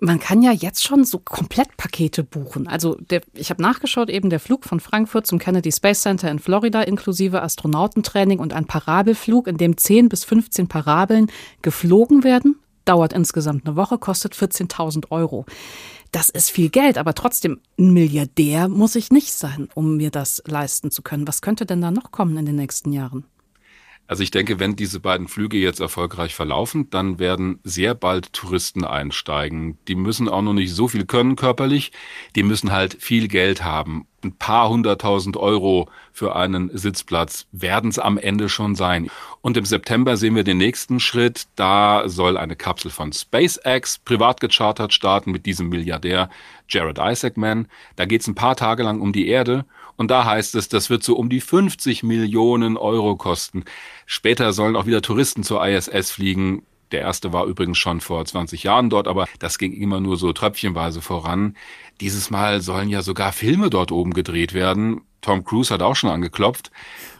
Man 0.00 0.18
kann 0.18 0.40
ja 0.40 0.50
jetzt 0.50 0.82
schon 0.82 1.04
so 1.04 1.18
Komplettpakete 1.18 2.24
buchen. 2.24 2.66
Also 2.66 2.94
der, 2.94 3.20
ich 3.34 3.50
habe 3.50 3.60
nachgeschaut, 3.60 4.08
eben 4.08 4.30
der 4.30 4.40
Flug 4.40 4.64
von 4.64 4.80
Frankfurt 4.80 5.26
zum 5.26 5.38
Kennedy 5.38 5.70
Space 5.70 6.00
Center 6.00 6.30
in 6.30 6.38
Florida 6.38 6.80
inklusive 6.82 7.42
Astronautentraining 7.42 8.38
und 8.38 8.54
ein 8.54 8.64
Parabelflug, 8.64 9.46
in 9.46 9.58
dem 9.58 9.76
10 9.76 10.08
bis 10.08 10.24
15 10.24 10.68
Parabeln 10.68 11.30
geflogen 11.60 12.24
werden, 12.24 12.58
dauert 12.86 13.12
insgesamt 13.12 13.66
eine 13.66 13.76
Woche, 13.76 13.98
kostet 13.98 14.34
14.000 14.34 15.10
Euro. 15.10 15.44
Das 16.12 16.30
ist 16.30 16.50
viel 16.50 16.70
Geld, 16.70 16.98
aber 16.98 17.14
trotzdem, 17.14 17.60
ein 17.78 17.92
Milliardär 17.92 18.68
muss 18.68 18.96
ich 18.96 19.10
nicht 19.10 19.32
sein, 19.32 19.68
um 19.74 19.96
mir 19.96 20.10
das 20.10 20.42
leisten 20.46 20.90
zu 20.90 21.02
können. 21.02 21.28
Was 21.28 21.42
könnte 21.42 21.66
denn 21.66 21.80
da 21.80 21.90
noch 21.90 22.10
kommen 22.10 22.36
in 22.36 22.46
den 22.46 22.56
nächsten 22.56 22.92
Jahren? 22.92 23.24
Also 24.10 24.24
ich 24.24 24.32
denke, 24.32 24.58
wenn 24.58 24.74
diese 24.74 24.98
beiden 24.98 25.28
Flüge 25.28 25.56
jetzt 25.56 25.78
erfolgreich 25.78 26.34
verlaufen, 26.34 26.90
dann 26.90 27.20
werden 27.20 27.60
sehr 27.62 27.94
bald 27.94 28.32
Touristen 28.32 28.84
einsteigen. 28.84 29.78
Die 29.86 29.94
müssen 29.94 30.28
auch 30.28 30.42
noch 30.42 30.52
nicht 30.52 30.74
so 30.74 30.88
viel 30.88 31.06
können 31.06 31.36
körperlich, 31.36 31.92
die 32.34 32.42
müssen 32.42 32.72
halt 32.72 32.96
viel 32.98 33.28
Geld 33.28 33.62
haben. 33.62 34.08
Ein 34.24 34.32
paar 34.32 34.68
hunderttausend 34.68 35.36
Euro 35.36 35.88
für 36.12 36.34
einen 36.34 36.76
Sitzplatz 36.76 37.46
werden 37.52 37.88
es 37.88 38.00
am 38.00 38.18
Ende 38.18 38.48
schon 38.48 38.74
sein. 38.74 39.08
Und 39.42 39.56
im 39.56 39.64
September 39.64 40.16
sehen 40.16 40.34
wir 40.34 40.42
den 40.42 40.58
nächsten 40.58 40.98
Schritt. 40.98 41.46
Da 41.54 42.08
soll 42.08 42.36
eine 42.36 42.56
Kapsel 42.56 42.90
von 42.90 43.12
SpaceX 43.12 44.00
privat 44.00 44.40
gechartert 44.40 44.92
starten 44.92 45.30
mit 45.30 45.46
diesem 45.46 45.68
Milliardär 45.68 46.30
Jared 46.68 46.98
Isaacman. 46.98 47.68
Da 47.94 48.06
geht 48.06 48.22
es 48.22 48.26
ein 48.26 48.34
paar 48.34 48.56
Tage 48.56 48.82
lang 48.82 49.00
um 49.00 49.12
die 49.12 49.28
Erde 49.28 49.66
und 50.00 50.10
da 50.10 50.24
heißt 50.24 50.54
es, 50.54 50.70
das 50.70 50.88
wird 50.88 51.02
so 51.02 51.14
um 51.14 51.28
die 51.28 51.42
50 51.42 52.04
Millionen 52.04 52.78
Euro 52.78 53.16
kosten. 53.16 53.66
Später 54.06 54.54
sollen 54.54 54.74
auch 54.74 54.86
wieder 54.86 55.02
Touristen 55.02 55.42
zur 55.42 55.62
ISS 55.62 56.10
fliegen. 56.10 56.62
Der 56.90 57.02
erste 57.02 57.34
war 57.34 57.44
übrigens 57.44 57.76
schon 57.76 58.00
vor 58.00 58.24
20 58.24 58.62
Jahren 58.62 58.88
dort, 58.88 59.06
aber 59.06 59.26
das 59.40 59.58
ging 59.58 59.74
immer 59.74 60.00
nur 60.00 60.16
so 60.16 60.32
tröpfchenweise 60.32 61.02
voran. 61.02 61.54
Dieses 62.00 62.30
Mal 62.30 62.62
sollen 62.62 62.88
ja 62.88 63.02
sogar 63.02 63.32
Filme 63.32 63.68
dort 63.68 63.92
oben 63.92 64.14
gedreht 64.14 64.54
werden. 64.54 65.02
Tom 65.20 65.44
Cruise 65.44 65.72
hat 65.72 65.82
auch 65.82 65.96
schon 65.96 66.08
angeklopft. 66.08 66.70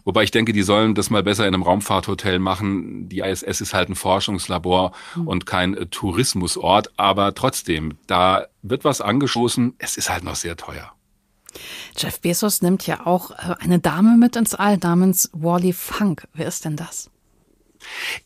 Wobei 0.04 0.22
ich 0.22 0.30
denke, 0.30 0.54
die 0.54 0.62
sollen 0.62 0.94
das 0.94 1.10
mal 1.10 1.22
besser 1.22 1.46
in 1.46 1.52
einem 1.52 1.64
Raumfahrthotel 1.64 2.38
machen. 2.38 3.10
Die 3.10 3.18
ISS 3.18 3.60
ist 3.60 3.74
halt 3.74 3.90
ein 3.90 3.94
Forschungslabor 3.94 4.92
mhm. 5.16 5.28
und 5.28 5.44
kein 5.44 5.76
äh, 5.76 5.84
Tourismusort. 5.84 6.92
Aber 6.96 7.34
trotzdem, 7.34 7.98
da 8.06 8.46
wird 8.62 8.84
was 8.84 9.02
angestoßen. 9.02 9.74
Es 9.76 9.98
ist 9.98 10.08
halt 10.08 10.24
noch 10.24 10.36
sehr 10.36 10.56
teuer. 10.56 10.94
Jeff 11.96 12.20
Bezos 12.20 12.62
nimmt 12.62 12.86
ja 12.86 13.06
auch 13.06 13.30
äh, 13.32 13.54
eine 13.58 13.78
Dame 13.78 14.16
mit 14.16 14.36
ins 14.36 14.54
All 14.54 14.78
namens 14.78 15.30
Wally 15.32 15.72
Funk. 15.72 16.26
Wer 16.34 16.46
ist 16.46 16.64
denn 16.64 16.76
das? 16.76 17.10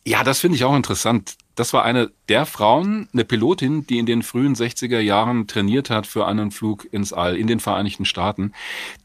Ja, 0.05 0.25
das 0.25 0.41
finde 0.41 0.57
ich 0.57 0.65
auch 0.65 0.77
interessant. 0.77 1.37
Das 1.55 1.73
war 1.73 1.85
eine 1.85 2.11
der 2.29 2.47
Frauen, 2.47 3.09
eine 3.13 3.25
Pilotin, 3.25 3.87
die 3.87 3.99
in 3.99 4.07
den 4.07 4.23
frühen 4.23 4.55
60er 4.55 4.99
Jahren 4.99 5.47
trainiert 5.47 5.91
hat 5.91 6.07
für 6.07 6.27
einen 6.27 6.51
Flug 6.51 6.89
ins 6.91 7.13
All 7.13 7.37
in 7.37 7.47
den 7.47 7.61
Vereinigten 7.61 8.07
Staaten. 8.07 8.53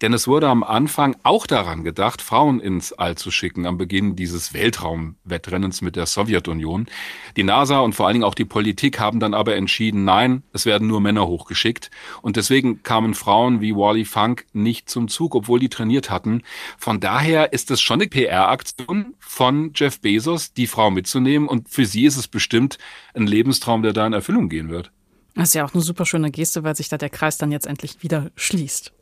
Denn 0.01 0.13
es 0.13 0.27
wurde 0.27 0.47
am 0.47 0.63
Anfang 0.63 1.17
auch 1.23 1.45
daran 1.45 1.83
gedacht, 1.83 2.21
Frauen 2.21 2.61
ins 2.61 2.93
All 2.93 3.15
zu 3.15 3.29
schicken, 3.29 3.65
am 3.65 3.77
Beginn 3.77 4.15
dieses 4.15 4.53
Weltraumwettrennens 4.53 5.81
mit 5.81 5.95
der 5.97 6.05
Sowjetunion. 6.05 6.87
Die 7.35 7.43
NASA 7.43 7.79
und 7.79 7.93
vor 7.93 8.07
allen 8.07 8.15
Dingen 8.15 8.23
auch 8.23 8.35
die 8.35 8.45
Politik 8.45 8.99
haben 8.99 9.19
dann 9.19 9.33
aber 9.33 9.55
entschieden, 9.55 10.05
nein, 10.05 10.43
es 10.53 10.65
werden 10.65 10.87
nur 10.87 11.01
Männer 11.01 11.27
hochgeschickt. 11.27 11.91
Und 12.21 12.37
deswegen 12.37 12.83
kamen 12.83 13.15
Frauen 13.15 13.59
wie 13.59 13.75
Wally 13.75 14.05
Funk 14.05 14.45
nicht 14.53 14.89
zum 14.89 15.09
Zug, 15.09 15.35
obwohl 15.35 15.59
die 15.59 15.69
trainiert 15.69 16.09
hatten. 16.09 16.43
Von 16.77 17.01
daher 17.01 17.51
ist 17.51 17.69
es 17.69 17.81
schon 17.81 17.99
eine 17.99 18.09
PR-Aktion 18.09 19.13
von 19.19 19.71
Jeff 19.75 19.99
Bezos, 19.99 20.53
die 20.53 20.67
Frau 20.67 20.89
mitzunehmen. 20.89 21.49
Und 21.49 21.67
für 21.67 21.85
sie 21.85 22.05
ist 22.05 22.15
es 22.15 22.29
bestimmt 22.39 22.77
ein 23.13 23.27
Lebenstraum, 23.27 23.83
der 23.83 23.91
da 23.91 24.07
in 24.07 24.13
Erfüllung 24.13 24.47
gehen 24.47 24.69
wird. 24.69 24.93
Das 25.35 25.49
ist 25.49 25.55
ja 25.55 25.65
auch 25.65 25.73
eine 25.73 25.83
super 25.83 26.05
schöne 26.05 26.31
Geste, 26.31 26.63
weil 26.63 26.73
sich 26.73 26.87
da 26.87 26.97
der 26.97 27.09
Kreis 27.09 27.37
dann 27.37 27.51
jetzt 27.51 27.67
endlich 27.67 28.01
wieder 28.01 28.31
schließt. 28.37 28.93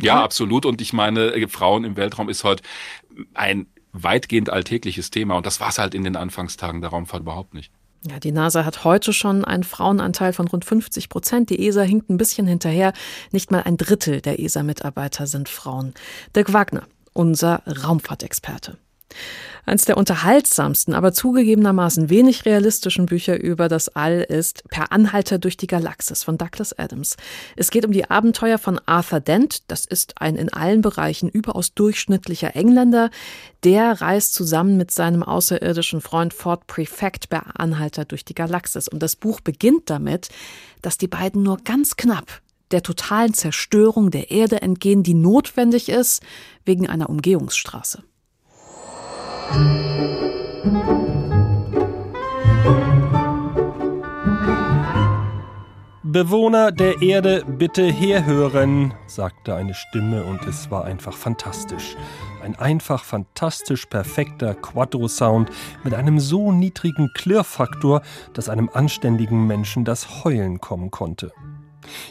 Ja, 0.00 0.24
absolut. 0.24 0.66
Und 0.66 0.80
ich 0.80 0.92
meine, 0.92 1.32
äh, 1.32 1.46
Frauen 1.46 1.84
im 1.84 1.96
Weltraum 1.96 2.28
ist 2.28 2.42
heute 2.42 2.64
ein 3.34 3.66
weitgehend 3.92 4.50
alltägliches 4.50 5.10
Thema. 5.10 5.36
Und 5.36 5.46
das 5.46 5.60
war 5.60 5.68
es 5.68 5.78
halt 5.78 5.94
in 5.94 6.02
den 6.02 6.16
Anfangstagen 6.16 6.80
der 6.80 6.90
Raumfahrt 6.90 7.22
überhaupt 7.22 7.54
nicht. 7.54 7.70
Ja, 8.04 8.18
die 8.18 8.32
NASA 8.32 8.64
hat 8.64 8.82
heute 8.82 9.12
schon 9.12 9.44
einen 9.44 9.62
Frauenanteil 9.62 10.32
von 10.32 10.48
rund 10.48 10.64
50 10.64 11.08
Prozent. 11.08 11.50
Die 11.50 11.64
ESA 11.64 11.82
hinkt 11.82 12.10
ein 12.10 12.16
bisschen 12.16 12.48
hinterher. 12.48 12.94
Nicht 13.30 13.52
mal 13.52 13.62
ein 13.62 13.76
Drittel 13.76 14.20
der 14.20 14.40
ESA-Mitarbeiter 14.40 15.28
sind 15.28 15.48
Frauen. 15.48 15.94
Dirk 16.34 16.52
Wagner, 16.52 16.88
unser 17.12 17.62
Raumfahrtexperte. 17.66 18.78
Eins 19.64 19.84
der 19.84 19.96
unterhaltsamsten, 19.96 20.92
aber 20.92 21.12
zugegebenermaßen 21.12 22.10
wenig 22.10 22.44
realistischen 22.46 23.06
Bücher 23.06 23.40
über 23.40 23.68
das 23.68 23.88
All 23.90 24.20
ist 24.20 24.64
Per 24.70 24.90
Anhalter 24.90 25.38
durch 25.38 25.56
die 25.56 25.68
Galaxis 25.68 26.24
von 26.24 26.36
Douglas 26.36 26.76
Adams. 26.76 27.16
Es 27.54 27.70
geht 27.70 27.86
um 27.86 27.92
die 27.92 28.10
Abenteuer 28.10 28.58
von 28.58 28.80
Arthur 28.86 29.20
Dent. 29.20 29.70
Das 29.70 29.84
ist 29.84 30.20
ein 30.20 30.34
in 30.34 30.52
allen 30.52 30.80
Bereichen 30.80 31.28
überaus 31.28 31.74
durchschnittlicher 31.74 32.56
Engländer. 32.56 33.10
Der 33.62 34.00
reist 34.00 34.34
zusammen 34.34 34.76
mit 34.76 34.90
seinem 34.90 35.22
außerirdischen 35.22 36.00
Freund 36.00 36.34
Ford 36.34 36.66
Prefect 36.66 37.28
per 37.28 37.60
Anhalter 37.60 38.04
durch 38.04 38.24
die 38.24 38.34
Galaxis. 38.34 38.88
Und 38.88 39.00
das 39.00 39.14
Buch 39.14 39.40
beginnt 39.40 39.90
damit, 39.90 40.28
dass 40.80 40.98
die 40.98 41.08
beiden 41.08 41.44
nur 41.44 41.58
ganz 41.58 41.94
knapp 41.94 42.42
der 42.72 42.82
totalen 42.82 43.32
Zerstörung 43.32 44.10
der 44.10 44.32
Erde 44.32 44.60
entgehen, 44.60 45.04
die 45.04 45.14
notwendig 45.14 45.88
ist 45.88 46.20
wegen 46.64 46.88
einer 46.88 47.08
Umgehungsstraße. 47.08 48.02
Bewohner 56.12 56.72
der 56.72 57.00
Erde, 57.00 57.42
bitte 57.46 57.90
herhören, 57.90 58.92
sagte 59.06 59.54
eine 59.54 59.72
Stimme 59.72 60.24
und 60.24 60.46
es 60.46 60.70
war 60.70 60.84
einfach 60.84 61.14
fantastisch. 61.14 61.96
Ein 62.42 62.54
einfach 62.54 63.02
fantastisch 63.02 63.86
perfekter 63.86 64.54
Quadro-Sound 64.54 65.50
mit 65.84 65.94
einem 65.94 66.20
so 66.20 66.52
niedrigen 66.52 67.08
Klirrfaktor, 67.14 68.02
dass 68.34 68.50
einem 68.50 68.68
anständigen 68.72 69.46
Menschen 69.46 69.86
das 69.86 70.22
Heulen 70.22 70.60
kommen 70.60 70.90
konnte. 70.90 71.32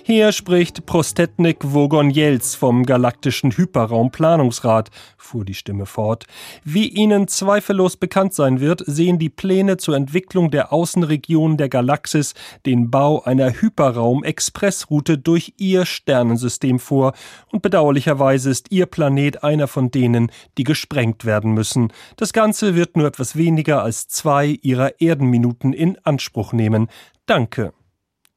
Hier 0.04 0.32
spricht 0.32 0.86
Prostetnik 0.86 1.58
Vogonjels 1.62 2.56
vom 2.56 2.86
Galaktischen 2.86 3.52
Hyperraumplanungsrat, 3.52 4.90
fuhr 5.18 5.46
die 5.46 5.54
Stimme 5.54 5.86
fort. 5.86 6.26
Wie 6.64 6.88
Ihnen 6.88 7.28
zweifellos 7.28 7.98
bekannt 7.98 8.34
sein 8.34 8.60
wird, 8.60 8.84
sehen 8.86 9.20
die 9.20 9.30
Pläne 9.30 9.78
zur 9.78 9.96
Entwicklung 9.96 10.52
der 10.52 10.74
Außenregion 10.74 11.58
der 11.58 11.70
Galaxis 11.70 12.34
den 12.66 12.92
Bau 12.92 13.22
einer 13.24 13.52
Hyperraum-Expressroute 13.52 15.18
durch 15.18 15.54
Ihr 15.58 15.86
Sternensystem 15.86 16.80
vor, 16.80 17.14
und 17.52 17.62
bedauerlicherweise 17.62 18.50
ist 18.50 18.72
Ihr 18.72 18.86
Planet 18.86 19.44
einer 19.44 19.68
von 19.68 19.92
denen, 19.92 20.32
die 20.58 20.64
gesprengt 20.64 21.26
werden 21.26 21.54
müssen. 21.54 21.92
Das 22.18 22.34
Ganze 22.34 22.76
wird 22.76 22.98
nur 22.98 23.08
etwas 23.08 23.36
weniger 23.36 23.84
als 23.84 24.08
zwei 24.08 24.58
Ihrer 24.62 25.00
Erdenminuten 25.02 25.74
in 25.74 25.98
Anspruch 26.04 26.54
nehmen. 26.54 26.88
Danke. 27.26 27.74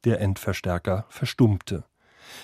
Der 0.05 0.21
Endverstärker 0.21 1.05
verstummte. 1.09 1.83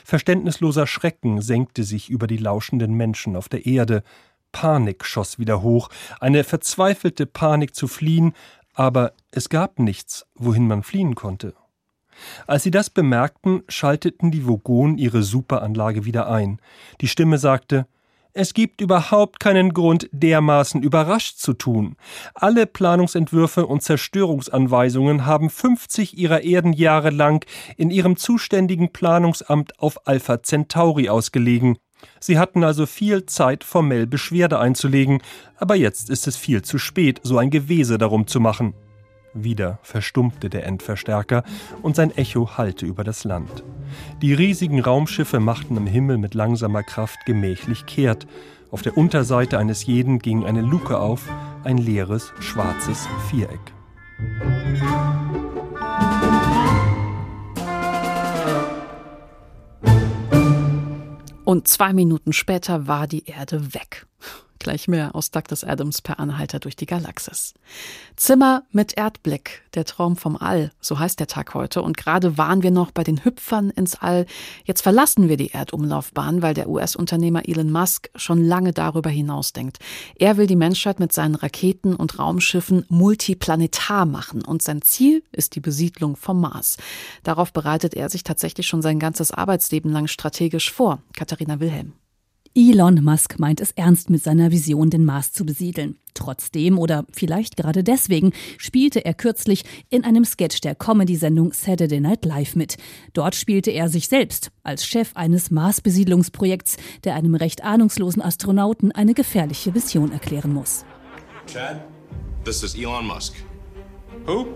Verständnisloser 0.03 0.87
Schrecken 0.87 1.41
senkte 1.41 1.83
sich 1.83 2.09
über 2.09 2.27
die 2.27 2.37
lauschenden 2.37 2.93
Menschen 2.93 3.35
auf 3.35 3.49
der 3.49 3.65
Erde. 3.65 4.03
Panik 4.51 5.05
schoss 5.05 5.39
wieder 5.39 5.61
hoch, 5.61 5.89
eine 6.19 6.43
verzweifelte 6.43 7.25
Panik 7.25 7.75
zu 7.75 7.87
fliehen, 7.87 8.33
aber 8.73 9.13
es 9.31 9.49
gab 9.49 9.79
nichts, 9.79 10.25
wohin 10.35 10.67
man 10.67 10.83
fliehen 10.83 11.15
konnte. 11.15 11.53
Als 12.47 12.63
sie 12.63 12.71
das 12.71 12.89
bemerkten, 12.89 13.63
schalteten 13.67 14.31
die 14.31 14.45
Vogonen 14.45 14.97
ihre 14.97 15.23
Superanlage 15.23 16.05
wieder 16.05 16.29
ein. 16.29 16.59
Die 16.99 17.07
Stimme 17.07 17.37
sagte 17.37 17.87
es 18.33 18.53
gibt 18.53 18.81
überhaupt 18.81 19.39
keinen 19.39 19.73
Grund, 19.73 20.09
dermaßen 20.11 20.81
überrascht 20.81 21.37
zu 21.37 21.53
tun. 21.53 21.95
Alle 22.33 22.65
Planungsentwürfe 22.65 23.65
und 23.65 23.83
Zerstörungsanweisungen 23.83 25.25
haben 25.25 25.49
50 25.49 26.17
ihrer 26.17 26.41
Erdenjahre 26.41 27.09
lang 27.09 27.45
in 27.77 27.89
ihrem 27.89 28.15
zuständigen 28.15 28.93
Planungsamt 28.93 29.79
auf 29.79 30.07
Alpha 30.07 30.41
Centauri 30.43 31.09
ausgelegen. 31.09 31.77
Sie 32.19 32.39
hatten 32.39 32.63
also 32.63 32.85
viel 32.85 33.25
Zeit, 33.25 33.63
formell 33.63 34.07
Beschwerde 34.07 34.59
einzulegen, 34.59 35.21
aber 35.57 35.75
jetzt 35.75 36.09
ist 36.09 36.27
es 36.27 36.37
viel 36.37 36.61
zu 36.61 36.77
spät, 36.77 37.19
so 37.23 37.37
ein 37.37 37.49
Gewese 37.49 37.97
darum 37.97 38.27
zu 38.27 38.39
machen. 38.39 38.73
Wieder 39.33 39.79
verstummte 39.81 40.49
der 40.49 40.65
Endverstärker 40.65 41.43
und 41.81 41.95
sein 41.95 42.11
Echo 42.11 42.57
hallte 42.57 42.85
über 42.85 43.05
das 43.05 43.23
Land. 43.23 43.63
Die 44.21 44.33
riesigen 44.33 44.81
Raumschiffe 44.81 45.39
machten 45.39 45.77
im 45.77 45.87
Himmel 45.87 46.17
mit 46.17 46.33
langsamer 46.33 46.83
Kraft 46.83 47.25
gemächlich 47.25 47.85
kehrt, 47.85 48.27
Auf 48.71 48.81
der 48.81 48.97
Unterseite 48.97 49.59
eines 49.59 49.85
jeden 49.85 50.19
ging 50.19 50.45
eine 50.45 50.61
Luke 50.61 50.97
auf, 50.97 51.27
ein 51.65 51.77
leeres 51.77 52.31
schwarzes 52.39 53.05
Viereck. 53.29 53.59
Und 61.43 61.67
zwei 61.67 61.91
Minuten 61.91 62.31
später 62.31 62.87
war 62.87 63.07
die 63.07 63.25
Erde 63.25 63.73
weg. 63.73 64.07
Gleich 64.61 64.87
mehr 64.87 65.15
aus 65.15 65.31
Douglas 65.31 65.63
Adams 65.63 66.03
per 66.03 66.19
Anhalter 66.19 66.59
durch 66.59 66.75
die 66.75 66.85
Galaxis. 66.85 67.55
Zimmer 68.15 68.61
mit 68.71 68.95
Erdblick, 68.95 69.63
der 69.73 69.85
Traum 69.85 70.15
vom 70.15 70.37
All, 70.37 70.71
so 70.79 70.99
heißt 70.99 71.19
der 71.19 71.25
Tag 71.25 71.55
heute. 71.55 71.81
Und 71.81 71.97
gerade 71.97 72.37
waren 72.37 72.61
wir 72.61 72.69
noch 72.69 72.91
bei 72.91 73.03
den 73.03 73.25
Hüpfern 73.25 73.71
ins 73.71 73.95
All. 73.95 74.27
Jetzt 74.63 74.83
verlassen 74.83 75.29
wir 75.29 75.37
die 75.37 75.49
Erdumlaufbahn, 75.49 76.43
weil 76.43 76.53
der 76.53 76.69
US-Unternehmer 76.69 77.49
Elon 77.49 77.71
Musk 77.71 78.11
schon 78.15 78.45
lange 78.45 78.71
darüber 78.71 79.09
hinausdenkt. 79.09 79.79
Er 80.13 80.37
will 80.37 80.45
die 80.45 80.55
Menschheit 80.55 80.99
mit 80.99 81.11
seinen 81.11 81.33
Raketen 81.33 81.95
und 81.95 82.19
Raumschiffen 82.19 82.85
multiplanetar 82.87 84.05
machen. 84.05 84.45
Und 84.45 84.61
sein 84.61 84.83
Ziel 84.83 85.23
ist 85.31 85.55
die 85.55 85.59
Besiedlung 85.59 86.15
vom 86.15 86.39
Mars. 86.39 86.77
Darauf 87.23 87.51
bereitet 87.51 87.95
er 87.95 88.11
sich 88.11 88.23
tatsächlich 88.23 88.67
schon 88.67 88.83
sein 88.83 88.99
ganzes 88.99 89.31
Arbeitsleben 89.31 89.91
lang 89.91 90.05
strategisch 90.05 90.71
vor. 90.71 91.01
Katharina 91.15 91.59
Wilhelm. 91.59 91.93
Elon 92.53 93.01
Musk 93.01 93.39
meint 93.39 93.61
es 93.61 93.71
ernst 93.71 94.09
mit 94.09 94.21
seiner 94.21 94.51
Vision, 94.51 94.89
den 94.89 95.05
Mars 95.05 95.31
zu 95.31 95.45
besiedeln. 95.45 95.97
Trotzdem 96.13 96.77
oder 96.77 97.05
vielleicht 97.13 97.55
gerade 97.55 97.81
deswegen 97.81 98.33
spielte 98.57 99.05
er 99.05 99.13
kürzlich 99.13 99.63
in 99.89 100.03
einem 100.03 100.25
Sketch 100.25 100.59
der 100.59 100.75
Comedy-Sendung 100.75 101.53
Saturday 101.53 102.01
Night 102.01 102.25
Live 102.25 102.57
mit. 102.57 102.75
Dort 103.13 103.35
spielte 103.35 103.71
er 103.71 103.87
sich 103.87 104.09
selbst 104.09 104.51
als 104.63 104.85
Chef 104.85 105.11
eines 105.15 105.49
Marsbesiedlungsprojekts, 105.49 106.75
der 107.05 107.15
einem 107.15 107.35
recht 107.35 107.63
ahnungslosen 107.63 108.21
Astronauten 108.21 108.91
eine 108.91 109.13
gefährliche 109.13 109.73
Vision 109.73 110.11
erklären 110.11 110.53
muss. 110.53 110.83
Chad, 111.47 111.81
this 112.43 112.63
is 112.63 112.75
Elon 112.75 113.07
Musk. 113.07 113.33
Who? 114.25 114.47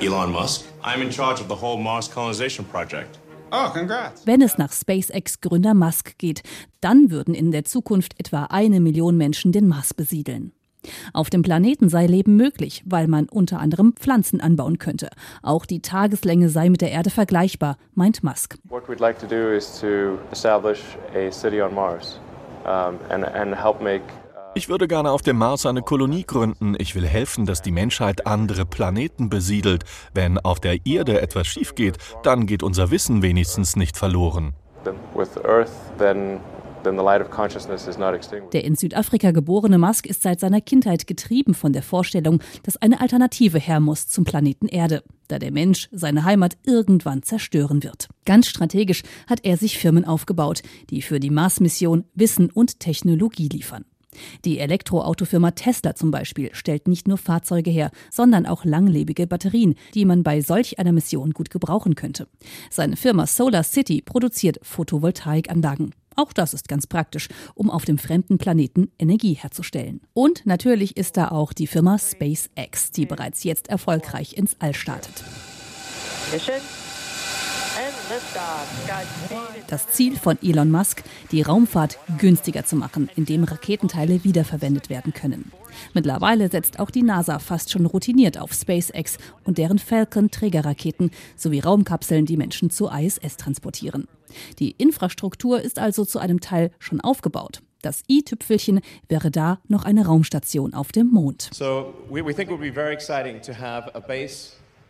Elon 0.00 0.30
Musk. 0.30 0.66
I'm 0.84 1.02
in 1.02 1.10
charge 1.10 1.40
of 1.40 1.48
the 1.48 1.60
whole 1.60 1.82
Mars 1.82 2.08
colonization 2.08 2.64
project. 2.64 3.18
Oh, 3.52 3.70
congrats. 3.72 4.26
Wenn 4.26 4.42
es 4.42 4.58
nach 4.58 4.72
SpaceX-Gründer 4.72 5.74
Musk 5.74 6.18
geht, 6.18 6.42
dann 6.80 7.10
würden 7.10 7.34
in 7.34 7.50
der 7.50 7.64
Zukunft 7.64 8.18
etwa 8.18 8.44
eine 8.44 8.80
Million 8.80 9.16
Menschen 9.16 9.52
den 9.52 9.66
Mars 9.68 9.94
besiedeln. 9.94 10.52
Auf 11.12 11.30
dem 11.30 11.42
Planeten 11.42 11.88
sei 11.88 12.06
Leben 12.06 12.36
möglich, 12.36 12.82
weil 12.86 13.06
man 13.06 13.28
unter 13.28 13.60
anderem 13.60 13.94
Pflanzen 13.94 14.40
anbauen 14.40 14.78
könnte. 14.78 15.10
Auch 15.42 15.66
die 15.66 15.82
Tageslänge 15.82 16.48
sei 16.48 16.70
mit 16.70 16.80
der 16.80 16.90
Erde 16.90 17.10
vergleichbar, 17.10 17.76
meint 17.94 18.22
Musk. 18.22 18.56
What 18.68 18.88
we'd 18.88 19.00
like 19.00 19.18
to 19.18 19.26
do 19.26 19.52
is 19.52 19.78
to 19.80 20.18
establish 20.32 20.80
a 21.14 21.30
city 21.30 21.60
on 21.60 21.74
Mars 21.74 22.18
um, 22.64 22.98
and, 23.10 23.24
and 23.24 23.54
help 23.54 23.82
make 23.82 24.02
ich 24.54 24.68
würde 24.68 24.88
gerne 24.88 25.10
auf 25.10 25.22
dem 25.22 25.38
Mars 25.38 25.64
eine 25.66 25.82
Kolonie 25.82 26.24
gründen. 26.24 26.74
Ich 26.78 26.94
will 26.94 27.06
helfen, 27.06 27.46
dass 27.46 27.62
die 27.62 27.70
Menschheit 27.70 28.26
andere 28.26 28.66
Planeten 28.66 29.30
besiedelt. 29.30 29.84
Wenn 30.12 30.38
auf 30.38 30.60
der 30.60 30.84
Erde 30.86 31.20
etwas 31.20 31.46
schief 31.46 31.74
geht, 31.74 31.98
dann 32.22 32.46
geht 32.46 32.62
unser 32.62 32.90
Wissen 32.90 33.22
wenigstens 33.22 33.76
nicht 33.76 33.96
verloren. 33.96 34.54
Der 38.52 38.64
in 38.64 38.74
Südafrika 38.74 39.30
geborene 39.30 39.78
Musk 39.78 40.06
ist 40.06 40.22
seit 40.22 40.40
seiner 40.40 40.60
Kindheit 40.60 41.06
getrieben 41.06 41.54
von 41.54 41.72
der 41.72 41.82
Vorstellung, 41.82 42.40
dass 42.62 42.76
eine 42.78 43.00
Alternative 43.00 43.58
her 43.58 43.80
muss 43.80 44.08
zum 44.08 44.24
Planeten 44.24 44.66
Erde, 44.66 45.04
da 45.28 45.38
der 45.38 45.52
Mensch 45.52 45.88
seine 45.92 46.24
Heimat 46.24 46.56
irgendwann 46.64 47.22
zerstören 47.22 47.82
wird. 47.82 48.08
Ganz 48.24 48.48
strategisch 48.48 49.02
hat 49.28 49.44
er 49.44 49.56
sich 49.56 49.78
Firmen 49.78 50.04
aufgebaut, 50.04 50.62
die 50.88 51.02
für 51.02 51.20
die 51.20 51.30
Mars-Mission 51.30 52.04
Wissen 52.14 52.50
und 52.50 52.80
Technologie 52.80 53.48
liefern. 53.48 53.84
Die 54.44 54.58
Elektroautofirma 54.58 55.52
Tesla 55.52 55.94
zum 55.94 56.10
Beispiel 56.10 56.50
stellt 56.52 56.88
nicht 56.88 57.08
nur 57.08 57.18
Fahrzeuge 57.18 57.70
her, 57.70 57.90
sondern 58.10 58.46
auch 58.46 58.64
langlebige 58.64 59.26
Batterien, 59.26 59.74
die 59.94 60.04
man 60.04 60.22
bei 60.22 60.40
solch 60.40 60.78
einer 60.78 60.92
Mission 60.92 61.30
gut 61.30 61.50
gebrauchen 61.50 61.94
könnte. 61.94 62.26
Seine 62.70 62.96
Firma 62.96 63.26
Solar 63.26 63.62
City 63.62 64.02
produziert 64.02 64.58
Photovoltaikanlagen. 64.62 65.94
Auch 66.16 66.32
das 66.32 66.54
ist 66.54 66.68
ganz 66.68 66.86
praktisch, 66.86 67.28
um 67.54 67.70
auf 67.70 67.84
dem 67.84 67.96
fremden 67.96 68.36
Planeten 68.36 68.90
Energie 68.98 69.34
herzustellen. 69.34 70.00
Und 70.12 70.44
natürlich 70.44 70.96
ist 70.96 71.16
da 71.16 71.28
auch 71.28 71.52
die 71.52 71.66
Firma 71.66 71.98
SpaceX, 71.98 72.90
die 72.90 73.06
bereits 73.06 73.44
jetzt 73.44 73.68
erfolgreich 73.68 74.36
ins 74.36 74.56
All 74.58 74.74
startet. 74.74 75.24
Mission 76.32 76.56
das 79.68 79.88
Ziel 79.88 80.16
von 80.16 80.36
Elon 80.42 80.70
Musk, 80.70 81.04
die 81.30 81.42
Raumfahrt 81.42 81.98
günstiger 82.18 82.64
zu 82.64 82.76
machen, 82.76 83.08
indem 83.16 83.44
Raketenteile 83.44 84.24
wiederverwendet 84.24 84.90
werden 84.90 85.12
können. 85.12 85.52
Mittlerweile 85.94 86.50
setzt 86.50 86.80
auch 86.80 86.90
die 86.90 87.02
NASA 87.02 87.38
fast 87.38 87.70
schon 87.70 87.86
routiniert 87.86 88.38
auf 88.38 88.52
SpaceX 88.52 89.18
und 89.44 89.58
deren 89.58 89.78
Falcon-Trägerraketen 89.78 91.10
sowie 91.36 91.60
Raumkapseln, 91.60 92.26
die 92.26 92.36
Menschen 92.36 92.70
zur 92.70 92.92
ISS 92.92 93.36
transportieren. 93.36 94.08
Die 94.58 94.72
Infrastruktur 94.72 95.60
ist 95.60 95.78
also 95.78 96.04
zu 96.04 96.18
einem 96.18 96.40
Teil 96.40 96.70
schon 96.78 97.00
aufgebaut. 97.00 97.62
Das 97.82 98.02
i-Tüpfelchen 98.10 98.80
wäre 99.08 99.30
da 99.30 99.60
noch 99.68 99.84
eine 99.84 100.04
Raumstation 100.04 100.74
auf 100.74 100.92
dem 100.92 101.06
Mond. 101.08 101.48
So 101.52 101.94
we, 102.10 102.24
we 102.24 102.34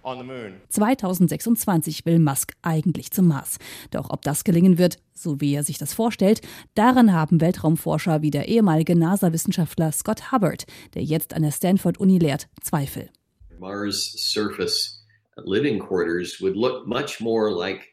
think 0.03 0.15
it 0.15 0.27
would 0.27 0.29
be 0.29 0.35
very 0.35 0.55
exciting 0.55 0.99
to 0.99 1.09
have 1.09 1.21
a 1.21 1.29
base 1.29 1.45
2026 1.45 2.07
will 2.07 2.19
Musk 2.19 2.53
eigentlich 2.63 3.11
zum 3.11 3.29
Mars. 3.29 3.59
Doch 3.91 4.11
ob 4.11 4.23
das 4.23 4.45
gelingen 4.45 4.79
wird, 4.79 4.99
so 5.15 5.41
wie 5.41 5.55
er 5.55 5.63
sich 5.63 5.79
das 5.79 5.95
vorstellt, 5.95 6.41
daran 6.75 7.13
haben 7.13 7.41
Weltraumforscher 7.41 8.23
wie 8.23 8.31
der 8.31 8.49
ehemalige 8.49 8.97
NASA-Wissenschaftler 8.97 9.93
Scott 9.93 10.33
Hubbard, 10.33 10.67
der 10.95 11.03
jetzt 11.03 11.35
an 11.35 11.43
der 11.43 11.53
Stanford-Uni 11.53 12.19
lehrt, 12.19 12.49
Zweifel. 12.61 13.11
Mars 13.59 14.15
surface 14.17 15.01
living 15.45 15.79
quarters 15.79 16.41
would 16.41 16.57
look 16.57 16.87
much 16.87 17.21
more 17.21 17.51
like 17.51 17.89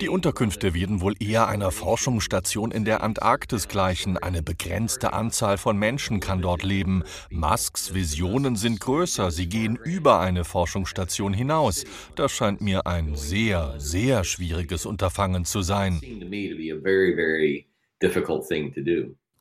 die 0.00 0.08
Unterkünfte 0.08 0.74
werden 0.74 1.00
wohl 1.00 1.14
eher 1.20 1.46
einer 1.46 1.70
Forschungsstation 1.70 2.72
in 2.72 2.84
der 2.84 3.02
Antarktis 3.02 3.68
gleichen. 3.68 4.18
Eine 4.18 4.42
begrenzte 4.42 5.12
Anzahl 5.12 5.56
von 5.56 5.78
Menschen 5.78 6.20
kann 6.20 6.42
dort 6.42 6.62
leben. 6.62 7.04
Musks 7.30 7.94
Visionen 7.94 8.56
sind 8.56 8.80
größer, 8.80 9.30
sie 9.30 9.48
gehen 9.48 9.78
über 9.84 10.18
eine 10.20 10.44
Forschungsstation 10.44 11.32
hinaus. 11.32 11.84
Das 12.16 12.32
scheint 12.32 12.60
mir 12.60 12.86
ein 12.86 13.14
sehr, 13.14 13.74
sehr 13.78 14.24
schwieriges 14.24 14.84
Unterfangen 14.84 15.44
zu 15.44 15.62
sein. 15.62 16.00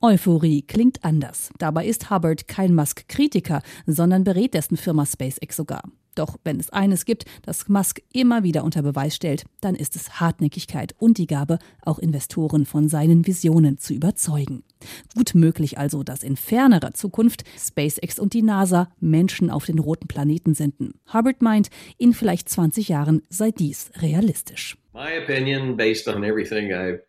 Euphorie 0.02 0.62
klingt 0.62 1.04
anders. 1.04 1.50
Dabei 1.58 1.88
ist 1.88 2.12
Hubbard 2.12 2.48
kein 2.48 2.76
Musk-Kritiker, 2.76 3.64
sondern 3.88 4.24
berät 4.24 4.54
dessen 4.54 4.78
Firma 4.78 5.06
SpaceX 5.06 5.56
sogar. 5.56 5.84
Doch 6.16 6.38
wenn 6.44 6.60
es 6.60 6.70
eines 6.70 7.06
gibt, 7.06 7.26
das 7.44 7.68
Musk 7.68 8.02
immer 8.14 8.44
wieder 8.44 8.64
unter 8.64 8.82
Beweis 8.82 9.16
stellt, 9.16 9.44
dann 9.62 9.76
ist 9.76 9.96
es 9.96 10.20
Hartnäckigkeit 10.20 10.96
und 10.98 11.18
die 11.18 11.28
Gabe, 11.28 11.60
auch 11.82 12.00
Investoren 12.00 12.66
von 12.66 12.90
seinen 12.90 13.28
Visionen 13.28 13.78
zu 13.78 13.94
überzeugen. 13.94 14.64
Gut 15.14 15.36
möglich 15.36 15.78
also, 15.78 16.04
dass 16.04 16.24
in 16.24 16.38
fernerer 16.38 16.94
Zukunft 16.94 17.44
SpaceX 17.58 18.20
und 18.20 18.34
die 18.34 18.42
NASA 18.42 18.90
Menschen 19.00 19.50
auf 19.50 19.66
den 19.66 19.80
roten 19.80 20.08
Planeten 20.08 20.54
senden. 20.54 20.94
Hubbard 21.14 21.42
meint, 21.42 21.70
in 21.98 22.14
vielleicht 22.14 22.50
20 22.50 22.90
Jahren 22.90 23.22
sei 23.30 23.52
dies 23.52 23.92
realistisch. 24.02 24.78
My 24.94 25.18
opinion, 25.22 25.76
based 25.76 26.08
on 26.08 26.24
everything 26.24 26.72
I've 26.72 27.02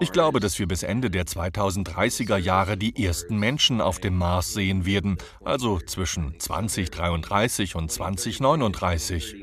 ich 0.00 0.12
glaube, 0.12 0.40
dass 0.40 0.58
wir 0.58 0.66
bis 0.66 0.82
Ende 0.82 1.10
der 1.10 1.26
2030er 1.26 2.38
Jahre 2.38 2.76
die 2.76 3.04
ersten 3.04 3.38
Menschen 3.38 3.80
auf 3.80 3.98
dem 3.98 4.16
Mars 4.16 4.54
sehen 4.54 4.86
werden, 4.86 5.18
also 5.44 5.78
zwischen 5.80 6.38
2033 6.40 7.74
und 7.74 7.90
2039. 7.90 9.34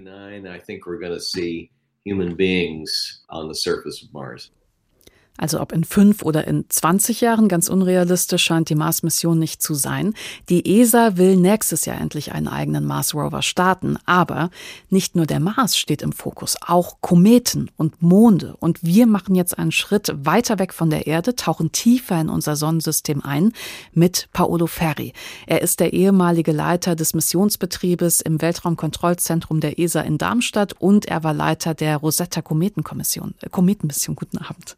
Also 5.38 5.60
ob 5.60 5.72
in 5.72 5.84
fünf 5.84 6.22
oder 6.22 6.48
in 6.48 6.66
20 6.70 7.22
Jahren, 7.22 7.48
ganz 7.48 7.68
unrealistisch 7.68 8.44
scheint 8.44 8.70
die 8.70 8.76
Mars-Mission 8.76 9.40
nicht 9.40 9.62
zu 9.62 9.74
sein. 9.74 10.14
Die 10.50 10.80
ESA 10.80 11.18
will 11.18 11.36
nächstes 11.36 11.86
Jahr 11.86 12.00
endlich 12.00 12.32
einen 12.32 12.48
eigenen 12.48 12.86
Mars-Rover 12.86 13.42
starten. 13.42 13.98
Aber 14.06 14.52
nicht 14.90 15.16
nur 15.16 15.26
der 15.26 15.40
Mars 15.40 15.78
steht 15.78 16.02
im 16.02 16.12
Fokus, 16.12 16.58
auch 16.62 17.02
Kometen 17.02 17.72
und 17.76 18.02
Monde. 18.02 18.56
Und 18.60 18.84
wir 18.84 19.08
machen 19.08 19.34
jetzt 19.34 19.58
einen 19.58 19.72
Schritt 19.72 20.14
weiter 20.16 20.60
weg 20.60 20.74
von 20.74 20.90
der 20.90 21.08
Erde, 21.08 21.36
tauchen 21.36 21.72
tiefer 21.72 22.22
in 22.22 22.30
unser 22.30 22.56
Sonnensystem 22.56 23.24
ein 23.24 23.54
mit 23.94 24.30
Paolo 24.34 24.68
Ferri. 24.68 25.14
Er 25.48 25.62
ist 25.62 25.80
der 25.80 25.94
ehemalige 25.94 26.52
Leiter 26.52 26.96
des 26.96 27.14
Missionsbetriebes 27.14 28.22
im 28.22 28.42
Weltraumkontrollzentrum 28.42 29.60
der 29.60 29.80
ESA 29.80 30.02
in 30.02 30.18
Darmstadt 30.18 30.74
und 30.74 31.06
er 31.06 31.24
war 31.24 31.34
Leiter 31.34 31.74
der 31.74 31.98
Rosetta-Kometenkommission, 31.98 33.34
äh, 33.42 33.50
Kometenmission. 33.50 34.16
Guten 34.16 34.38
Abend. 34.38 34.78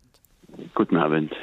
Guten 0.73 0.97
Abend. 0.97 1.33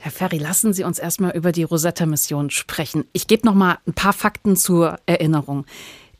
Herr 0.00 0.10
Ferry, 0.10 0.38
lassen 0.38 0.72
Sie 0.72 0.82
uns 0.82 0.98
erstmal 0.98 1.36
über 1.36 1.52
die 1.52 1.62
Rosetta-Mission 1.62 2.50
sprechen. 2.50 3.04
Ich 3.12 3.28
gebe 3.28 3.46
noch 3.46 3.54
mal 3.54 3.78
ein 3.86 3.92
paar 3.92 4.12
Fakten 4.12 4.56
zur 4.56 4.98
Erinnerung. 5.06 5.64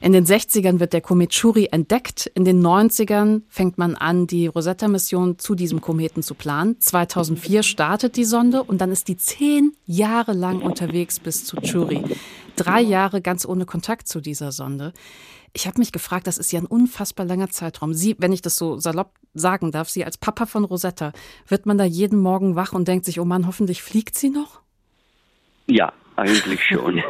In 0.03 0.11
den 0.11 0.27
60ern 0.27 0.81
wird 0.81 0.95
der 0.95 1.01
Komet 1.01 1.31
Chury 1.31 1.69
entdeckt. 1.71 2.27
In 2.35 2.45
den 2.45 2.61
90ern 2.61 3.43
fängt 3.49 3.79
man 3.79 3.95
an, 3.95 4.27
die 4.27 4.49
Rosetta-Mission 4.49 5.39
zu 5.39 5.55
diesem 5.55 5.81
Kometen 5.81 6.25
zu 6.25 6.35
planen. 6.35 6.81
2004 6.81 7.63
startet 7.63 8.17
die 8.17 8.25
Sonde 8.25 8.65
und 8.65 8.81
dann 8.81 8.91
ist 8.91 9.07
die 9.07 9.17
zehn 9.17 9.77
Jahre 9.87 10.33
lang 10.33 10.61
unterwegs 10.61 11.21
bis 11.21 11.45
zu 11.45 11.55
Chury. 11.59 12.03
Drei 12.57 12.81
Jahre 12.81 13.23
ganz 13.23 13.47
ohne 13.47 13.65
Kontakt 13.65 14.09
zu 14.09 14.21
dieser 14.21 14.51
Sonde. 14.51 14.93
Ich 15.53 15.69
habe 15.69 15.79
mich 15.79 15.93
gefragt, 15.93 16.27
das 16.27 16.37
ist 16.37 16.51
ja 16.51 16.59
ein 16.59 16.67
unfassbar 16.67 17.25
langer 17.25 17.51
Zeitraum. 17.51 17.95
Sie, 17.95 18.17
wenn 18.19 18.33
ich 18.33 18.43
das 18.43 18.57
so 18.57 18.81
salopp 18.81 19.13
sagen 19.35 19.71
darf, 19.71 19.89
Sie 19.89 20.05
als 20.05 20.19
Papa 20.19 20.47
von 20.47 20.65
Rosetta, 20.65 21.13
wird 21.47 21.65
man 21.65 21.79
da 21.79 21.85
jeden 21.85 22.19
Morgen 22.19 22.57
wach 22.57 22.73
und 22.73 22.89
denkt 22.89 23.05
sich, 23.05 23.21
oh 23.21 23.25
Mann, 23.25 23.47
hoffentlich 23.47 23.85
fliegt 23.85 24.19
sie 24.19 24.31
noch? 24.31 24.63
Ja, 25.69 25.93
eigentlich 26.17 26.65
schon. 26.65 27.03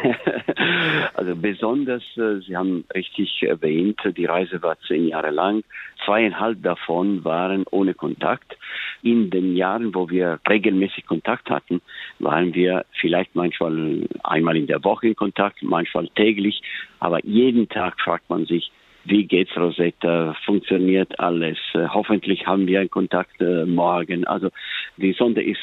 also 1.15 1.37
besonders, 1.37 2.03
äh, 2.17 2.41
Sie 2.47 2.57
haben 2.57 2.85
richtig 2.95 3.43
erwähnt, 3.43 4.01
die 4.17 4.25
Reise 4.25 4.63
war 4.63 4.79
zehn 4.87 5.09
Jahre 5.09 5.31
lang. 5.31 5.63
Zweieinhalb 6.05 6.63
davon 6.63 7.25
waren 7.25 7.65
ohne 7.71 7.95
Kontakt. 7.95 8.57
In 9.03 9.31
den 9.31 9.57
Jahren, 9.57 9.95
wo 9.95 10.09
wir 10.09 10.39
regelmäßig 10.49 11.07
Kontakt 11.07 11.51
hatten, 11.51 11.81
waren 12.19 12.55
wir 12.55 12.85
vielleicht 13.01 13.35
manchmal 13.35 14.09
einmal 14.23 14.57
in 14.57 14.67
der 14.67 14.83
Woche 14.85 15.09
in 15.09 15.17
Kontakt, 15.17 15.63
manchmal 15.63 16.09
täglich. 16.09 16.63
Aber 17.01 17.25
jeden 17.25 17.69
Tag 17.69 18.01
fragt 18.01 18.29
man 18.31 18.47
sich, 18.47 18.71
wie 19.05 19.25
geht's 19.25 19.57
Rosetta? 19.57 20.35
Funktioniert 20.45 21.19
alles? 21.19 21.59
Äh, 21.75 21.89
hoffentlich 21.89 22.47
haben 22.47 22.67
wir 22.67 22.81
einen 22.81 22.91
Kontakt 22.91 23.41
äh, 23.41 23.65
morgen. 23.65 24.25
Also 24.27 24.51
die 24.97 25.13
Sonde 25.13 25.43
ist 25.43 25.59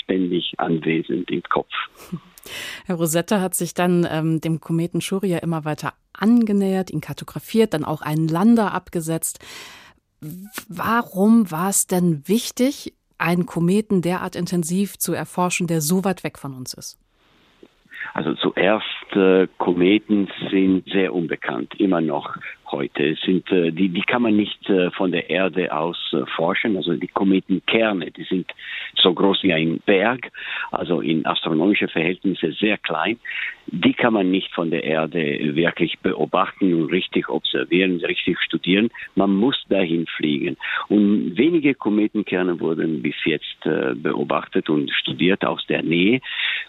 ständig 0.00 0.54
anwesend 0.58 1.30
im 1.30 1.42
Kopf. 1.42 1.72
Herr 2.86 2.96
Rosetta 2.96 3.40
hat 3.40 3.54
sich 3.54 3.74
dann 3.74 4.06
ähm, 4.10 4.40
dem 4.40 4.60
Kometen 4.60 5.00
Schuria 5.00 5.38
immer 5.38 5.64
weiter 5.64 5.94
angenähert, 6.12 6.90
ihn 6.90 7.00
kartografiert, 7.00 7.74
dann 7.74 7.84
auch 7.84 8.02
einen 8.02 8.28
Lander 8.28 8.72
abgesetzt. 8.72 9.38
Warum 10.68 11.50
war 11.50 11.70
es 11.70 11.86
denn 11.86 12.22
wichtig, 12.26 12.94
einen 13.18 13.46
Kometen 13.46 14.02
derart 14.02 14.36
intensiv 14.36 14.98
zu 14.98 15.12
erforschen, 15.12 15.66
der 15.66 15.80
so 15.80 16.04
weit 16.04 16.24
weg 16.24 16.38
von 16.38 16.54
uns 16.54 16.74
ist? 16.74 16.98
Also 18.14 18.34
zuerst, 18.34 18.84
äh, 19.12 19.46
Kometen 19.58 20.28
sind 20.50 20.84
sehr 20.90 21.14
unbekannt, 21.14 21.74
immer 21.78 22.00
noch 22.00 22.36
heute. 22.72 23.14
Sind, 23.24 23.50
äh, 23.52 23.70
die, 23.70 23.88
die 23.88 24.02
kann 24.02 24.22
man 24.22 24.36
nicht 24.36 24.68
äh, 24.68 24.90
von 24.90 25.12
der 25.12 25.30
Erde 25.30 25.72
aus 25.72 25.98
äh, 26.12 26.26
forschen. 26.34 26.76
Also 26.76 26.94
die 26.94 27.08
Kometenkerne, 27.08 28.10
die 28.10 28.24
sind 28.24 28.50
so 28.96 29.12
groß 29.12 29.42
wie 29.42 29.52
ein 29.52 29.80
Berg, 29.84 30.30
also 30.70 31.00
in 31.00 31.24
astronomische 31.26 31.88
Verhältnisse 31.88 32.52
sehr 32.52 32.78
klein. 32.78 33.18
Die 33.66 33.92
kann 33.92 34.14
man 34.14 34.30
nicht 34.30 34.52
von 34.52 34.70
der 34.70 34.82
Erde 34.82 35.54
wirklich 35.54 35.98
beobachten 36.00 36.74
und 36.74 36.90
richtig 36.90 37.28
observieren, 37.28 38.00
richtig 38.04 38.40
studieren. 38.40 38.90
Man 39.14 39.36
muss 39.36 39.62
dahin 39.68 40.06
fliegen. 40.06 40.56
Und 40.88 41.36
wenige 41.36 41.74
Kometenkerne 41.74 42.58
wurden 42.58 43.02
bis 43.02 43.14
jetzt 43.24 43.60
beobachtet 43.62 44.68
und 44.68 44.90
studiert 44.90 45.44
aus 45.44 45.64
der 45.68 45.84
Nähe. 45.84 46.20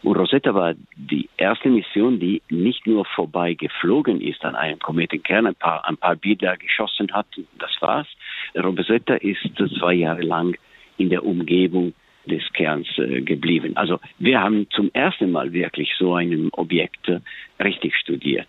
Und 0.04 0.18
Rosetta 0.18 0.54
war 0.54 0.76
die 0.96 1.30
erste 1.38 1.70
Mission, 1.70 2.20
die 2.20 2.44
nicht 2.50 2.86
nur 2.86 3.06
vorbei 3.06 3.56
geflogen 3.56 4.22
ist 4.22 4.46
an 4.46 4.56
einem 4.56 4.80
Kometenkern, 4.80 5.48
ein 5.48 5.56
paar, 5.56 5.88
ein 5.94 5.98
paar 5.98 6.16
Bilder 6.16 6.58
geschossen 6.58 7.12
hat, 7.14 7.28
das 7.60 7.72
war's. 7.80 8.08
Rosetta 8.56 9.16
ist 9.16 9.40
zwei 9.80 9.94
Jahre 9.94 10.22
lang 10.22 10.58
in 10.98 11.10
der 11.10 11.26
Umgebung 11.26 11.94
des 12.26 12.44
Kerns 12.54 12.88
äh, 12.98 13.22
geblieben. 13.22 13.76
Also 13.76 14.00
wir 14.20 14.40
haben 14.40 14.68
zum 14.72 14.90
ersten 14.94 15.32
Mal 15.32 15.52
wirklich 15.52 15.94
so 15.98 16.16
ein 16.16 16.50
Objekt 16.54 17.08
äh, 17.10 17.20
richtig 17.62 17.96
studiert. 17.96 18.48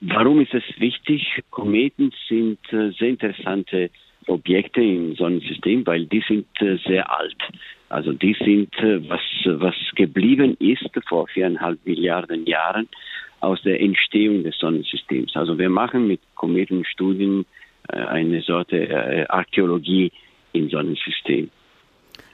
Warum 0.00 0.40
ist 0.40 0.52
es 0.52 0.64
wichtig? 0.78 1.42
Kometen 1.50 2.12
sind 2.28 2.58
äh, 2.72 2.90
sehr 2.90 3.08
interessante 3.08 3.90
Objekte 4.26 4.82
im 4.82 5.14
Sonnensystem, 5.14 5.86
weil 5.86 6.06
die 6.06 6.22
sind 6.26 6.46
äh, 6.60 6.76
sehr 6.86 7.10
alt. 7.10 7.36
Also 7.88 8.12
die 8.12 8.34
sind, 8.34 8.74
äh, 8.78 9.08
was, 9.08 9.20
was 9.44 9.74
geblieben 9.94 10.56
ist 10.58 10.90
vor 11.08 11.28
viereinhalb 11.28 11.84
Milliarden 11.86 12.46
Jahren 12.46 12.88
aus 13.42 13.60
der 13.62 13.80
Entstehung 13.80 14.44
des 14.44 14.56
Sonnensystems. 14.58 15.34
Also 15.36 15.58
wir 15.58 15.68
machen 15.68 16.06
mit 16.06 16.20
Kometenstudien 16.34 17.44
äh, 17.88 17.96
eine 17.96 18.40
Sorte 18.42 19.26
Archäologie 19.28 20.12
im 20.52 20.70
Sonnensystem. 20.70 21.50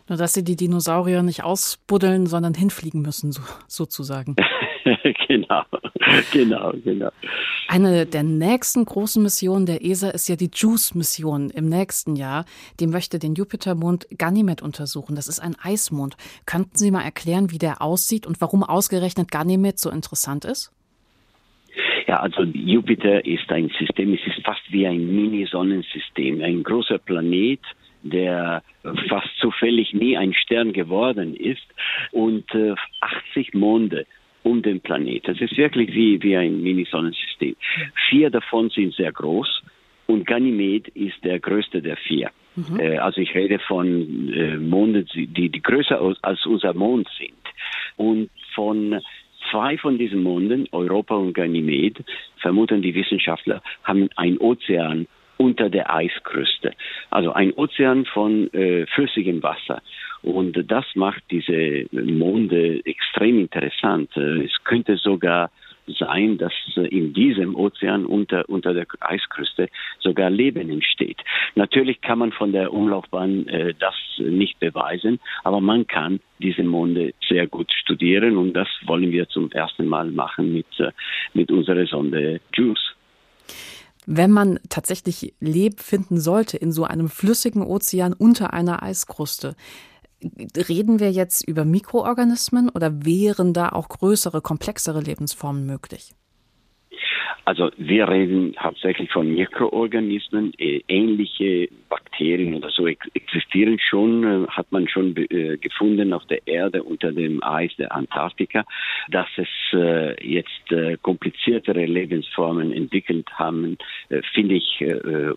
Nur 0.09 0.17
dass 0.17 0.33
sie 0.33 0.43
die 0.43 0.57
Dinosaurier 0.57 1.23
nicht 1.23 1.45
ausbuddeln, 1.45 2.27
sondern 2.27 2.55
hinfliegen 2.55 3.03
müssen, 3.03 3.31
so, 3.31 3.43
sozusagen. 3.67 4.37
genau, 5.29 5.63
genau, 6.33 6.73
genau. 6.83 7.11
Eine 7.69 8.07
der 8.07 8.23
nächsten 8.23 8.87
großen 8.87 9.23
Missionen 9.23 9.67
der 9.67 9.85
ESA 9.85 10.09
ist 10.11 10.29
ja 10.29 10.37
die 10.37 10.51
JUICE-Mission 10.53 11.51
im 11.51 11.69
nächsten 11.69 12.17
Jahr. 12.17 12.47
Die 12.81 12.87
möchte 12.87 13.19
den 13.19 13.35
Jupitermond 13.35 14.09
Ganymed 14.17 14.63
untersuchen. 14.63 15.15
Das 15.15 15.29
ist 15.29 15.41
ein 15.41 15.57
Eismond. 15.61 16.17
Könnten 16.47 16.79
Sie 16.79 16.91
mal 16.91 17.03
erklären, 17.03 17.51
wie 17.51 17.59
der 17.59 17.83
aussieht 17.83 18.27
und 18.27 18.41
warum 18.41 18.63
ausgerechnet 18.63 19.31
Ganymed 19.31 19.79
so 19.79 19.91
interessant 19.91 20.47
ist? 20.47 20.73
Ja, 22.09 22.21
also 22.21 22.43
Jupiter 22.43 23.23
ist 23.27 23.53
ein 23.53 23.71
System, 23.79 24.15
es 24.15 24.27
ist 24.27 24.43
fast 24.43 24.63
wie 24.71 24.87
ein 24.87 25.15
Mini-Sonnensystem, 25.15 26.43
ein 26.43 26.63
großer 26.63 26.97
Planet, 26.97 27.61
der 28.03 28.63
fast 29.11 29.29
zufällig 29.39 29.93
nie 29.93 30.17
ein 30.17 30.33
Stern 30.33 30.73
geworden 30.73 31.37
ist 31.37 31.67
und 32.13 32.51
äh, 32.55 32.75
80 33.35 33.53
Monde 33.53 34.07
um 34.43 34.63
den 34.63 34.81
Planet. 34.81 35.29
Das 35.29 35.39
ist 35.39 35.55
wirklich 35.59 35.93
wie, 35.93 36.23
wie 36.23 36.35
ein 36.35 36.63
Mini-Sonnensystem. 36.63 37.57
Vier 38.09 38.31
davon 38.31 38.71
sind 38.71 38.95
sehr 38.95 39.13
groß 39.13 39.63
und 40.07 40.25
Ganymed 40.27 40.89
ist 40.89 41.23
der 41.23 41.39
größte 41.39 41.83
der 41.83 41.99
vier. 41.99 42.31
Mhm. 42.57 42.81
Äh, 42.81 42.97
also 42.97 43.21
ich 43.21 43.35
rede 43.35 43.59
von 43.59 44.33
äh, 44.33 44.57
Monden, 44.57 45.07
die, 45.15 45.51
die 45.51 45.63
größer 45.63 46.01
als 46.23 46.47
unser 46.47 46.73
Mond 46.73 47.07
sind. 47.19 47.35
Und 47.97 48.31
von 48.55 48.99
zwei 49.51 49.79
von 49.79 49.99
diesen 49.99 50.23
Monden, 50.23 50.69
Europa 50.73 51.15
und 51.15 51.35
Ganymed, 51.35 52.05
vermuten 52.41 52.83
die 52.83 52.95
Wissenschaftler, 52.95 53.63
haben 53.85 54.09
ein 54.17 54.39
Ozean 54.39 55.07
unter 55.37 55.71
der 55.71 55.95
Eiskruste. 55.95 56.73
Also 57.11 57.33
ein 57.33 57.53
Ozean 57.55 58.05
von 58.07 58.53
äh, 58.53 58.87
flüssigem 58.87 59.43
Wasser. 59.43 59.81
Und 60.23 60.59
das 60.71 60.85
macht 60.95 61.23
diese 61.31 61.87
Monde 61.93 62.85
extrem 62.85 63.39
interessant. 63.39 64.11
Äh, 64.17 64.45
es 64.45 64.53
könnte 64.65 64.97
sogar 64.97 65.51
sein, 65.99 66.39
dass 66.39 66.53
äh, 66.77 66.87
in 66.89 67.13
diesem 67.13 67.55
Ozean 67.55 68.07
unter, 68.07 68.49
unter 68.49 68.75
der 68.75 68.87
Eiskruste 69.01 69.69
sogar 70.01 70.31
Leben 70.31 70.71
entsteht. 70.71 71.19
Natürlich 71.55 72.01
kann 72.01 72.19
man 72.19 72.33
von 72.33 72.53
der 72.53 72.73
Umlaufbahn 72.73 73.49
äh, 73.49 73.75
das 73.79 73.95
nicht 74.19 74.59
beweisen, 74.61 75.21
aber 75.45 75.61
man 75.61 75.87
kann 75.87 76.21
diese 76.41 76.63
Monde 76.63 77.15
sehr 77.29 77.47
gut 77.47 77.73
studieren 77.73 78.37
und 78.37 78.53
das 78.53 78.69
wollen 78.87 79.11
wir 79.11 79.29
zum 79.29 79.51
ersten 79.53 79.87
Mal 79.87 80.11
machen 80.11 80.53
mit, 80.53 80.67
äh, 80.79 80.93
mit 81.35 81.51
unserer 81.51 81.87
Sonde 81.87 82.41
JUICE. 82.55 82.95
Wenn 84.11 84.31
man 84.31 84.59
tatsächlich 84.71 85.35
Leben 85.39 85.77
finden 85.77 86.19
sollte 86.19 86.57
in 86.57 86.73
so 86.73 86.85
einem 86.85 87.11
flüssigen 87.11 87.63
Ozean 87.63 88.15
unter 88.15 88.55
einer 88.55 88.83
Eiskruste, 88.83 89.55
reden 90.23 91.01
wir 91.01 91.11
jetzt 91.11 91.47
über 91.47 91.65
Mikroorganismen 91.65 92.69
oder 92.69 93.05
wären 93.05 93.53
da 93.53 93.71
auch 93.71 93.89
größere, 93.89 94.41
komplexere 94.41 95.01
Lebensformen 95.01 95.67
möglich? 95.67 96.13
Also 97.49 97.71
wir 97.79 98.07
reden 98.07 98.55
hauptsächlich 98.61 99.11
von 99.11 99.33
Mikroorganismen, 99.33 100.53
äh, 100.59 100.83
ähnliche 100.87 101.71
Bakterien 101.89 102.55
oder 102.55 102.69
so 102.69 102.87
existieren 102.87 103.79
schon, 103.79 104.23
äh, 104.23 104.47
hat 104.49 104.71
man 104.71 104.87
schon 104.87 105.17
äh, 105.17 105.57
gefunden 105.57 106.13
auf 106.13 106.27
der 106.27 106.47
Erde 106.47 106.83
unter 106.83 107.11
dem 107.11 107.43
Eis 107.43 107.75
der 107.79 107.93
Antarktika. 107.93 108.67
Dass 109.11 109.29
es 109.39 109.49
jetzt 110.23 111.03
kompliziertere 111.03 111.87
Lebensformen 111.87 112.73
entwickelt 112.73 113.29
haben, 113.35 113.77
finde 114.35 114.57
ich 114.57 114.85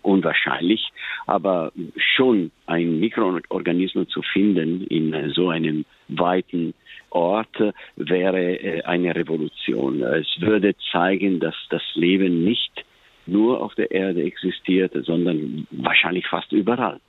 unwahrscheinlich. 0.02 0.90
Aber 1.26 1.72
schon 1.96 2.50
ein 2.66 3.00
Mikroorganismus 3.00 4.08
zu 4.08 4.22
finden 4.22 4.86
in 4.86 5.30
so 5.30 5.50
einem 5.50 5.84
weiten 6.08 6.74
Ort 7.10 7.56
wäre 7.96 8.58
äh, 8.58 8.82
eine 8.82 9.14
Revolution. 9.14 10.02
Es 10.02 10.26
würde 10.40 10.74
zeigen, 10.90 11.40
dass 11.40 11.54
das 11.70 11.82
Leben 11.94 12.44
nicht 12.44 12.84
nur 13.26 13.60
auf 13.60 13.74
der 13.74 13.90
Erde 13.90 14.22
existiert, 14.22 14.92
sondern 15.04 15.66
wahrscheinlich 15.70 16.26
fast 16.26 16.50
überall. 16.52 17.00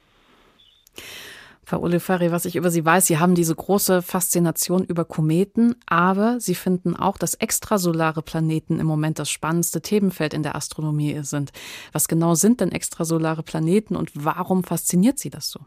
Frau 1.65 1.81
Olifari, 1.81 2.31
was 2.31 2.45
ich 2.45 2.57
über 2.57 2.69
Sie 2.69 2.83
weiß, 2.83 3.07
Sie 3.07 3.19
haben 3.19 3.35
diese 3.35 3.55
große 3.55 4.01
Faszination 4.01 4.83
über 4.83 5.05
Kometen, 5.05 5.75
aber 5.85 6.39
Sie 6.39 6.55
finden 6.55 6.95
auch, 6.95 7.17
dass 7.17 7.35
extrasolare 7.35 8.21
Planeten 8.21 8.79
im 8.79 8.85
Moment 8.85 9.17
das 9.17 9.29
spannendste 9.29 9.81
Themenfeld 9.81 10.33
in 10.33 10.43
der 10.43 10.55
Astronomie 10.55 11.19
sind. 11.21 11.51
Was 11.93 12.09
genau 12.09 12.33
sind 12.33 12.59
denn 12.59 12.71
extrasolare 12.71 13.43
Planeten 13.43 13.95
und 13.95 14.11
warum 14.13 14.63
fasziniert 14.65 15.19
Sie 15.19 15.29
das 15.29 15.49
so? 15.51 15.61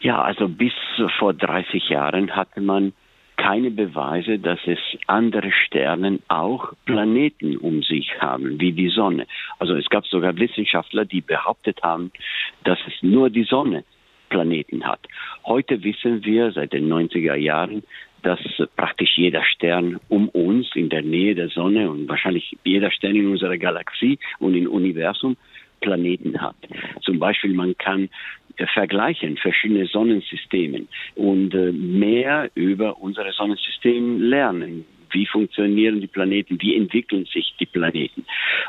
Ja, 0.00 0.20
also 0.22 0.48
bis 0.48 0.72
vor 1.18 1.34
30 1.34 1.88
Jahren 1.88 2.34
hatte 2.34 2.60
man 2.60 2.92
keine 3.36 3.70
Beweise, 3.70 4.38
dass 4.38 4.58
es 4.66 4.78
andere 5.06 5.50
Sterne 5.52 6.18
auch 6.28 6.72
Planeten 6.84 7.56
um 7.56 7.82
sich 7.82 8.10
haben, 8.20 8.60
wie 8.60 8.72
die 8.72 8.88
Sonne. 8.88 9.26
Also 9.58 9.74
es 9.74 9.88
gab 9.88 10.06
sogar 10.06 10.36
Wissenschaftler, 10.36 11.04
die 11.04 11.20
behauptet 11.20 11.82
haben, 11.82 12.10
dass 12.64 12.78
es 12.86 12.94
nur 13.02 13.30
die 13.30 13.44
Sonne 13.44 13.84
Planeten 14.34 14.84
hat. 14.84 14.98
Heute 15.46 15.84
wissen 15.84 16.24
wir 16.24 16.50
seit 16.50 16.72
den 16.72 16.92
90er 16.92 17.36
Jahren, 17.36 17.84
dass 18.22 18.40
praktisch 18.74 19.16
jeder 19.16 19.44
Stern 19.44 20.00
um 20.08 20.28
uns 20.28 20.66
in 20.74 20.88
der 20.88 21.02
Nähe 21.02 21.36
der 21.36 21.50
Sonne 21.50 21.88
und 21.88 22.08
wahrscheinlich 22.08 22.56
jeder 22.64 22.90
Stern 22.90 23.14
in 23.14 23.28
unserer 23.28 23.58
Galaxie 23.58 24.18
und 24.40 24.56
im 24.56 24.66
Universum 24.66 25.36
Planeten 25.80 26.40
hat. 26.40 26.56
Zum 27.02 27.20
Beispiel 27.20 27.54
man 27.54 27.76
kann 27.78 28.08
äh, 28.56 28.66
vergleichen 28.66 29.36
verschiedene 29.36 29.86
Sonnensysteme 29.86 30.86
und 31.14 31.54
äh, 31.54 31.70
mehr 31.70 32.50
über 32.56 32.98
unsere 33.00 33.30
Sonnensystem 33.30 34.20
lernen. 34.20 34.84
Wie 35.12 35.26
funktionieren 35.26 36.00
die 36.00 36.08
Planeten? 36.08 36.60
Wie 36.60 36.74
entwickeln 36.74 37.24
sich 37.26 37.54
die 37.60 37.66
Planeten? 37.66 38.24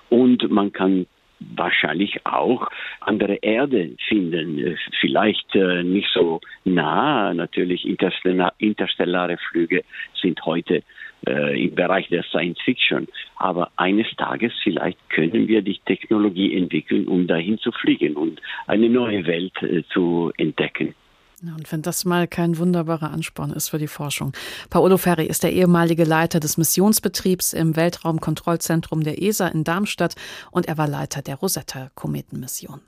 Und 0.09 0.47
man 0.51 0.71
kann 0.71 1.07
wahrscheinlich 1.39 2.25
auch 2.25 2.69
andere 3.01 3.35
Erde 3.35 3.95
finden. 4.07 4.59
Äh, 4.59 4.75
vielleicht 4.99 5.55
äh, 5.55 5.83
nicht 5.83 6.09
so 6.13 6.41
nah. 6.63 7.33
Natürlich 7.33 7.85
interstellar, 7.85 8.53
interstellare 8.57 9.37
Flüge 9.37 9.83
sind 10.21 10.45
heute 10.45 10.83
äh, 11.27 11.65
im 11.65 11.75
Bereich 11.75 12.07
der 12.09 12.23
Science 12.23 12.59
Fiction. 12.61 13.07
Aber 13.37 13.71
eines 13.75 14.07
Tages 14.15 14.53
vielleicht 14.63 14.97
können 15.09 15.47
wir 15.47 15.61
die 15.61 15.79
Technologie 15.85 16.55
entwickeln, 16.57 17.07
um 17.07 17.27
dahin 17.27 17.57
zu 17.59 17.71
fliegen 17.71 18.15
und 18.15 18.41
eine 18.67 18.89
neue 18.89 19.25
Welt 19.25 19.53
zu 19.91 20.31
entdecken. 20.37 20.95
Und 21.41 21.71
wenn 21.71 21.81
das 21.81 22.05
mal 22.05 22.27
kein 22.27 22.57
wunderbarer 22.57 23.11
Ansporn 23.11 23.51
ist 23.51 23.69
für 23.69 23.77
die 23.77 23.87
Forschung. 23.87 24.33
Paolo 24.69 24.97
Ferri 24.97 25.25
ist 25.25 25.43
der 25.43 25.53
ehemalige 25.53 26.03
Leiter 26.03 26.39
des 26.39 26.57
Missionsbetriebs 26.57 27.53
im 27.53 27.75
Weltraumkontrollzentrum 27.75 29.03
der 29.03 29.21
ESA 29.21 29.47
in 29.47 29.63
Darmstadt 29.63 30.15
und 30.51 30.67
er 30.67 30.77
war 30.77 30.87
Leiter 30.87 31.21
der 31.21 31.35
Rosetta-Kometenmission. 31.35 32.81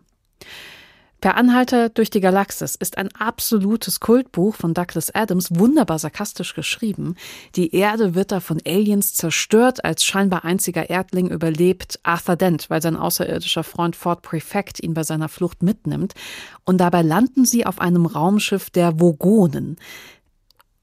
Per 1.20 1.36
Anhalter 1.36 1.90
durch 1.90 2.12
die 2.12 2.20
Galaxis 2.20 2.76
ist 2.76 2.98
ein 3.00 3.10
absolutes 3.16 4.00
Kultbuch 4.00 4.54
von 4.54 4.76
Douglas 4.76 5.14
Adams, 5.16 5.50
wunderbar 5.50 5.98
sarkastisch 5.98 6.54
geschrieben. 6.54 7.16
Die 7.56 7.74
Erde 7.74 8.14
wird 8.14 8.32
da 8.32 8.40
von 8.40 8.62
Aliens 8.68 9.16
zerstört, 9.16 9.84
als 9.84 10.06
scheinbar 10.06 10.46
einziger 10.46 10.92
Erdling 10.92 11.28
überlebt 11.30 12.00
Arthur 12.04 12.36
Dent, 12.36 12.70
weil 12.70 12.84
sein 12.84 12.96
außerirdischer 12.96 13.64
Freund 13.64 13.96
Ford 13.96 14.22
Prefect 14.22 14.84
ihn 14.84 14.94
bei 14.94 15.02
seiner 15.02 15.28
Flucht 15.28 15.64
mitnimmt. 15.64 16.14
Und 16.66 16.78
dabei 16.78 17.02
landen 17.02 17.46
sie 17.46 17.66
auf 17.66 17.82
einem 17.82 18.06
Raumschiff 18.06 18.70
der 18.70 19.00
Vogonen 19.00 19.78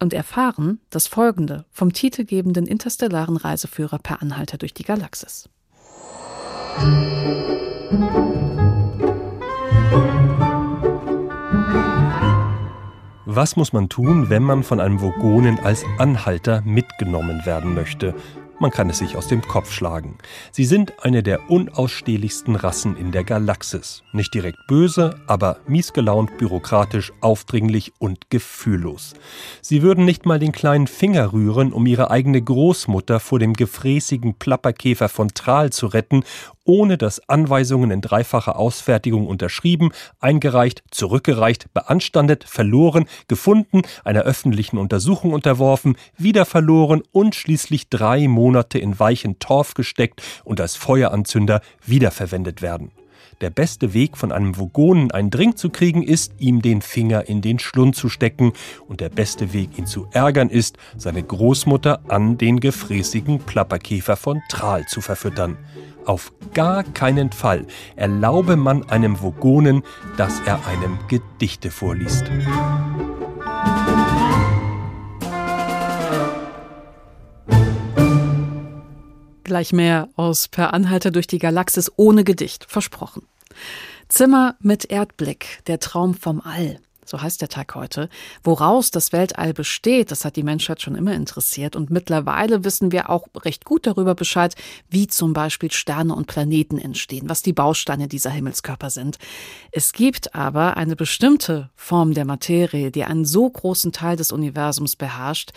und 0.00 0.12
erfahren 0.12 0.80
das 0.90 1.06
Folgende 1.06 1.64
vom 1.70 1.92
titelgebenden 1.92 2.66
interstellaren 2.66 3.36
Reiseführer 3.36 4.00
per 4.00 4.20
Anhalter 4.20 4.58
durch 4.58 4.74
die 4.74 4.82
Galaxis. 4.82 5.48
Musik 7.90 8.33
Was 13.36 13.56
muss 13.56 13.72
man 13.72 13.88
tun, 13.88 14.30
wenn 14.30 14.44
man 14.44 14.62
von 14.62 14.78
einem 14.78 15.00
Vogonen 15.00 15.58
als 15.58 15.84
Anhalter 15.98 16.62
mitgenommen 16.64 17.44
werden 17.44 17.74
möchte? 17.74 18.14
Man 18.60 18.70
kann 18.70 18.88
es 18.88 18.98
sich 18.98 19.16
aus 19.16 19.26
dem 19.26 19.42
Kopf 19.42 19.72
schlagen. 19.72 20.18
Sie 20.52 20.64
sind 20.64 20.92
eine 21.02 21.24
der 21.24 21.50
unausstehlichsten 21.50 22.54
Rassen 22.54 22.96
in 22.96 23.10
der 23.10 23.24
Galaxis. 23.24 24.04
Nicht 24.12 24.32
direkt 24.32 24.58
böse, 24.68 25.18
aber 25.26 25.58
miesgelaunt, 25.66 26.38
bürokratisch, 26.38 27.12
aufdringlich 27.20 27.92
und 27.98 28.30
gefühllos. 28.30 29.14
Sie 29.60 29.82
würden 29.82 30.04
nicht 30.04 30.26
mal 30.26 30.38
den 30.38 30.52
kleinen 30.52 30.86
Finger 30.86 31.32
rühren, 31.32 31.72
um 31.72 31.86
ihre 31.86 32.12
eigene 32.12 32.40
Großmutter 32.40 33.18
vor 33.18 33.40
dem 33.40 33.54
gefräßigen 33.54 34.34
Plapperkäfer 34.34 35.08
von 35.08 35.30
Tral 35.34 35.70
zu 35.70 35.88
retten 35.88 36.22
ohne 36.64 36.98
dass 36.98 37.28
Anweisungen 37.28 37.90
in 37.90 38.00
dreifacher 38.00 38.58
Ausfertigung 38.58 39.26
unterschrieben, 39.26 39.90
eingereicht, 40.20 40.82
zurückgereicht, 40.90 41.72
beanstandet, 41.74 42.44
verloren, 42.44 43.06
gefunden, 43.28 43.82
einer 44.04 44.22
öffentlichen 44.22 44.78
Untersuchung 44.78 45.32
unterworfen, 45.32 45.96
wieder 46.16 46.44
verloren 46.44 47.02
und 47.12 47.34
schließlich 47.34 47.88
drei 47.88 48.28
Monate 48.28 48.78
in 48.78 48.98
weichen 48.98 49.38
Torf 49.38 49.74
gesteckt 49.74 50.22
und 50.44 50.60
als 50.60 50.76
Feueranzünder 50.76 51.60
wiederverwendet 51.86 52.62
werden. 52.62 52.90
Der 53.40 53.50
beste 53.50 53.92
Weg, 53.94 54.16
von 54.16 54.32
einem 54.32 54.56
Vogonen 54.56 55.10
einen 55.10 55.30
Drink 55.30 55.58
zu 55.58 55.70
kriegen, 55.70 56.02
ist, 56.02 56.32
ihm 56.38 56.62
den 56.62 56.82
Finger 56.82 57.28
in 57.28 57.42
den 57.42 57.58
Schlund 57.58 57.96
zu 57.96 58.08
stecken. 58.08 58.52
Und 58.86 59.00
der 59.00 59.08
beste 59.08 59.52
Weg, 59.52 59.76
ihn 59.76 59.86
zu 59.86 60.06
ärgern, 60.12 60.48
ist, 60.48 60.78
seine 60.96 61.22
Großmutter 61.22 62.00
an 62.08 62.38
den 62.38 62.60
gefräßigen 62.60 63.40
Plapperkäfer 63.40 64.16
von 64.16 64.40
Tral 64.48 64.86
zu 64.86 65.00
verfüttern. 65.00 65.58
Auf 66.06 66.32
gar 66.52 66.84
keinen 66.84 67.32
Fall 67.32 67.66
erlaube 67.96 68.56
man 68.56 68.88
einem 68.90 69.22
Vogonen, 69.22 69.82
dass 70.16 70.40
er 70.44 70.66
einem 70.66 70.98
Gedichte 71.08 71.70
vorliest. 71.70 72.24
Gleich 79.44 79.72
mehr 79.72 80.08
aus 80.16 80.48
Per 80.48 80.74
Anhalter 80.74 81.10
durch 81.10 81.26
die 81.26 81.38
Galaxis 81.38 81.90
ohne 81.96 82.24
Gedicht, 82.24 82.66
versprochen. 82.68 83.22
Zimmer 84.08 84.56
mit 84.60 84.90
Erdblick, 84.90 85.60
der 85.66 85.80
Traum 85.80 86.14
vom 86.14 86.40
All 86.40 86.80
so 87.06 87.20
heißt 87.20 87.40
der 87.40 87.48
Tag 87.48 87.74
heute. 87.74 88.08
Woraus 88.42 88.90
das 88.90 89.12
Weltall 89.12 89.52
besteht, 89.52 90.10
das 90.10 90.24
hat 90.24 90.36
die 90.36 90.42
Menschheit 90.42 90.82
schon 90.82 90.94
immer 90.94 91.14
interessiert. 91.14 91.76
Und 91.76 91.90
mittlerweile 91.90 92.64
wissen 92.64 92.92
wir 92.92 93.10
auch 93.10 93.26
recht 93.36 93.64
gut 93.64 93.86
darüber 93.86 94.14
Bescheid, 94.14 94.54
wie 94.88 95.06
zum 95.06 95.32
Beispiel 95.32 95.70
Sterne 95.70 96.14
und 96.14 96.26
Planeten 96.26 96.78
entstehen, 96.78 97.28
was 97.28 97.42
die 97.42 97.52
Bausteine 97.52 98.08
dieser 98.08 98.30
Himmelskörper 98.30 98.90
sind. 98.90 99.18
Es 99.70 99.92
gibt 99.92 100.34
aber 100.34 100.76
eine 100.76 100.96
bestimmte 100.96 101.70
Form 101.74 102.14
der 102.14 102.24
Materie, 102.24 102.90
die 102.90 103.04
einen 103.04 103.24
so 103.24 103.48
großen 103.48 103.92
Teil 103.92 104.16
des 104.16 104.32
Universums 104.32 104.96
beherrscht, 104.96 105.52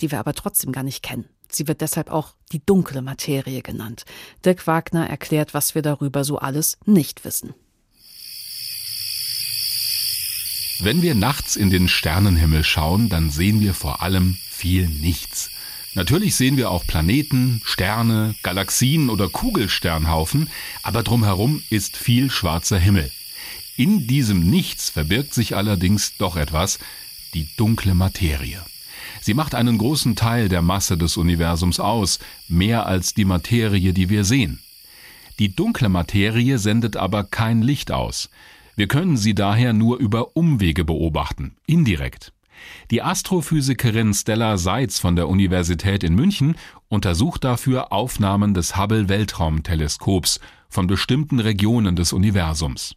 die 0.00 0.10
wir 0.10 0.18
aber 0.18 0.34
trotzdem 0.34 0.72
gar 0.72 0.82
nicht 0.82 1.02
kennen. 1.02 1.28
Sie 1.48 1.68
wird 1.68 1.80
deshalb 1.80 2.10
auch 2.10 2.34
die 2.52 2.64
dunkle 2.64 3.02
Materie 3.02 3.62
genannt. 3.62 4.04
Dirk 4.44 4.66
Wagner 4.66 5.08
erklärt, 5.08 5.54
was 5.54 5.74
wir 5.74 5.82
darüber 5.82 6.24
so 6.24 6.38
alles 6.38 6.78
nicht 6.84 7.24
wissen. 7.24 7.54
Wenn 10.78 11.00
wir 11.00 11.14
nachts 11.14 11.56
in 11.56 11.70
den 11.70 11.88
Sternenhimmel 11.88 12.62
schauen, 12.62 13.08
dann 13.08 13.30
sehen 13.30 13.60
wir 13.60 13.72
vor 13.72 14.02
allem 14.02 14.36
viel 14.50 14.88
Nichts. 14.88 15.50
Natürlich 15.94 16.34
sehen 16.34 16.58
wir 16.58 16.70
auch 16.70 16.86
Planeten, 16.86 17.62
Sterne, 17.64 18.34
Galaxien 18.42 19.08
oder 19.08 19.30
Kugelsternhaufen, 19.30 20.50
aber 20.82 21.02
drumherum 21.02 21.62
ist 21.70 21.96
viel 21.96 22.30
schwarzer 22.30 22.78
Himmel. 22.78 23.10
In 23.76 24.06
diesem 24.06 24.50
Nichts 24.50 24.90
verbirgt 24.90 25.32
sich 25.32 25.56
allerdings 25.56 26.18
doch 26.18 26.36
etwas, 26.36 26.78
die 27.32 27.48
dunkle 27.56 27.94
Materie. 27.94 28.62
Sie 29.22 29.32
macht 29.32 29.54
einen 29.54 29.78
großen 29.78 30.14
Teil 30.14 30.50
der 30.50 30.60
Masse 30.60 30.98
des 30.98 31.16
Universums 31.16 31.80
aus, 31.80 32.18
mehr 32.48 32.84
als 32.84 33.14
die 33.14 33.24
Materie, 33.24 33.94
die 33.94 34.10
wir 34.10 34.24
sehen. 34.24 34.60
Die 35.38 35.56
dunkle 35.56 35.88
Materie 35.88 36.58
sendet 36.58 36.96
aber 36.98 37.24
kein 37.24 37.62
Licht 37.62 37.90
aus. 37.90 38.28
Wir 38.76 38.88
können 38.88 39.16
sie 39.16 39.34
daher 39.34 39.72
nur 39.72 39.96
über 39.96 40.36
Umwege 40.36 40.84
beobachten, 40.84 41.56
indirekt. 41.66 42.34
Die 42.90 43.02
Astrophysikerin 43.02 44.12
Stella 44.12 44.58
Seitz 44.58 44.98
von 44.98 45.16
der 45.16 45.28
Universität 45.28 46.04
in 46.04 46.14
München 46.14 46.56
untersucht 46.88 47.42
dafür 47.42 47.90
Aufnahmen 47.90 48.52
des 48.52 48.76
Hubble 48.76 49.08
Weltraumteleskops 49.08 50.40
von 50.68 50.86
bestimmten 50.86 51.40
Regionen 51.40 51.96
des 51.96 52.12
Universums. 52.12 52.94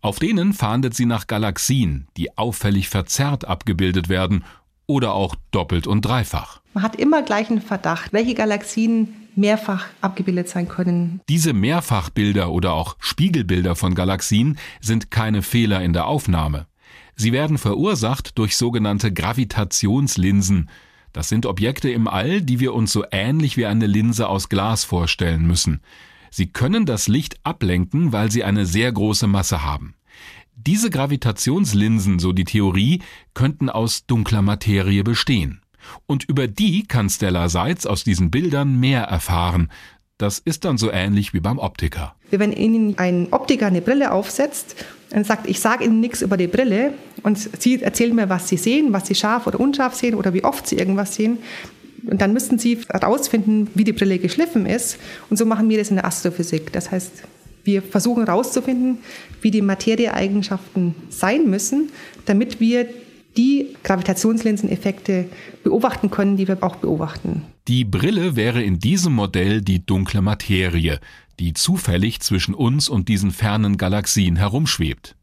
Auf 0.00 0.20
denen 0.20 0.52
fahndet 0.52 0.94
sie 0.94 1.06
nach 1.06 1.26
Galaxien, 1.26 2.06
die 2.16 2.38
auffällig 2.38 2.88
verzerrt 2.88 3.46
abgebildet 3.46 4.08
werden 4.08 4.44
oder 4.86 5.12
auch 5.12 5.34
doppelt 5.50 5.88
und 5.88 6.02
dreifach. 6.02 6.60
Man 6.72 6.84
hat 6.84 6.94
immer 6.96 7.22
gleich 7.22 7.50
einen 7.50 7.62
Verdacht, 7.62 8.12
welche 8.12 8.34
Galaxien 8.34 9.25
mehrfach 9.36 9.86
abgebildet 10.00 10.48
sein 10.48 10.68
können. 10.68 11.20
Diese 11.28 11.52
Mehrfachbilder 11.52 12.50
oder 12.50 12.72
auch 12.72 12.96
Spiegelbilder 12.98 13.76
von 13.76 13.94
Galaxien 13.94 14.58
sind 14.80 15.10
keine 15.10 15.42
Fehler 15.42 15.82
in 15.82 15.92
der 15.92 16.06
Aufnahme. 16.06 16.66
Sie 17.14 17.32
werden 17.32 17.58
verursacht 17.58 18.38
durch 18.38 18.56
sogenannte 18.56 19.12
Gravitationslinsen. 19.12 20.68
Das 21.12 21.28
sind 21.30 21.46
Objekte 21.46 21.88
im 21.90 22.08
All, 22.08 22.42
die 22.42 22.60
wir 22.60 22.74
uns 22.74 22.92
so 22.92 23.04
ähnlich 23.10 23.56
wie 23.56 23.66
eine 23.66 23.86
Linse 23.86 24.28
aus 24.28 24.48
Glas 24.48 24.84
vorstellen 24.84 25.46
müssen. 25.46 25.80
Sie 26.30 26.48
können 26.48 26.84
das 26.84 27.08
Licht 27.08 27.38
ablenken, 27.44 28.12
weil 28.12 28.30
sie 28.30 28.44
eine 28.44 28.66
sehr 28.66 28.92
große 28.92 29.26
Masse 29.26 29.62
haben. 29.62 29.94
Diese 30.54 30.90
Gravitationslinsen, 30.90 32.18
so 32.18 32.32
die 32.32 32.44
Theorie, 32.44 33.02
könnten 33.32 33.70
aus 33.70 34.06
dunkler 34.06 34.42
Materie 34.42 35.04
bestehen. 35.04 35.62
Und 36.06 36.24
über 36.24 36.46
die 36.46 36.86
kann 36.86 37.08
Stella 37.08 37.48
Seitz 37.48 37.86
aus 37.86 38.04
diesen 38.04 38.30
Bildern 38.30 38.78
mehr 38.78 39.02
erfahren. 39.02 39.70
Das 40.18 40.38
ist 40.38 40.64
dann 40.64 40.78
so 40.78 40.90
ähnlich 40.90 41.34
wie 41.34 41.40
beim 41.40 41.58
Optiker. 41.58 42.14
Wenn 42.30 42.52
Ihnen 42.52 42.98
ein 42.98 43.28
Optiker 43.32 43.66
eine 43.66 43.82
Brille 43.82 44.12
aufsetzt 44.12 44.76
und 45.10 45.26
sagt, 45.26 45.46
ich 45.46 45.60
sage 45.60 45.84
Ihnen 45.84 46.00
nichts 46.00 46.22
über 46.22 46.36
die 46.36 46.46
Brille 46.46 46.94
und 47.22 47.38
Sie 47.38 47.82
erzählen 47.82 48.14
mir, 48.14 48.28
was 48.28 48.48
Sie 48.48 48.56
sehen, 48.56 48.92
was 48.92 49.06
Sie 49.06 49.14
scharf 49.14 49.46
oder 49.46 49.60
unscharf 49.60 49.94
sehen 49.94 50.14
oder 50.14 50.32
wie 50.32 50.42
oft 50.42 50.66
Sie 50.66 50.76
irgendwas 50.76 51.14
sehen, 51.14 51.38
und 52.06 52.20
dann 52.20 52.32
müssten 52.32 52.58
Sie 52.58 52.78
herausfinden, 52.88 53.68
wie 53.74 53.84
die 53.84 53.92
Brille 53.92 54.18
geschliffen 54.18 54.66
ist. 54.66 54.98
Und 55.28 55.36
so 55.36 55.44
machen 55.44 55.68
wir 55.68 55.78
das 55.78 55.90
in 55.90 55.96
der 55.96 56.04
Astrophysik. 56.04 56.72
Das 56.72 56.90
heißt, 56.90 57.24
wir 57.64 57.82
versuchen 57.82 58.24
herauszufinden, 58.24 58.98
wie 59.42 59.50
die 59.50 59.62
Materieeigenschaften 59.62 60.94
sein 61.10 61.50
müssen, 61.50 61.90
damit 62.24 62.60
wir 62.60 62.86
die 63.36 63.76
Gravitationslinseneffekte 63.82 65.26
beobachten 65.62 66.10
können, 66.10 66.36
die 66.36 66.48
wir 66.48 66.62
auch 66.62 66.76
beobachten. 66.76 67.42
Die 67.68 67.84
Brille 67.84 68.36
wäre 68.36 68.62
in 68.62 68.78
diesem 68.78 69.14
Modell 69.14 69.60
die 69.60 69.84
dunkle 69.84 70.22
Materie, 70.22 71.00
die 71.38 71.52
zufällig 71.52 72.20
zwischen 72.20 72.54
uns 72.54 72.88
und 72.88 73.08
diesen 73.08 73.30
fernen 73.30 73.76
Galaxien 73.76 74.36
herumschwebt. 74.36 75.16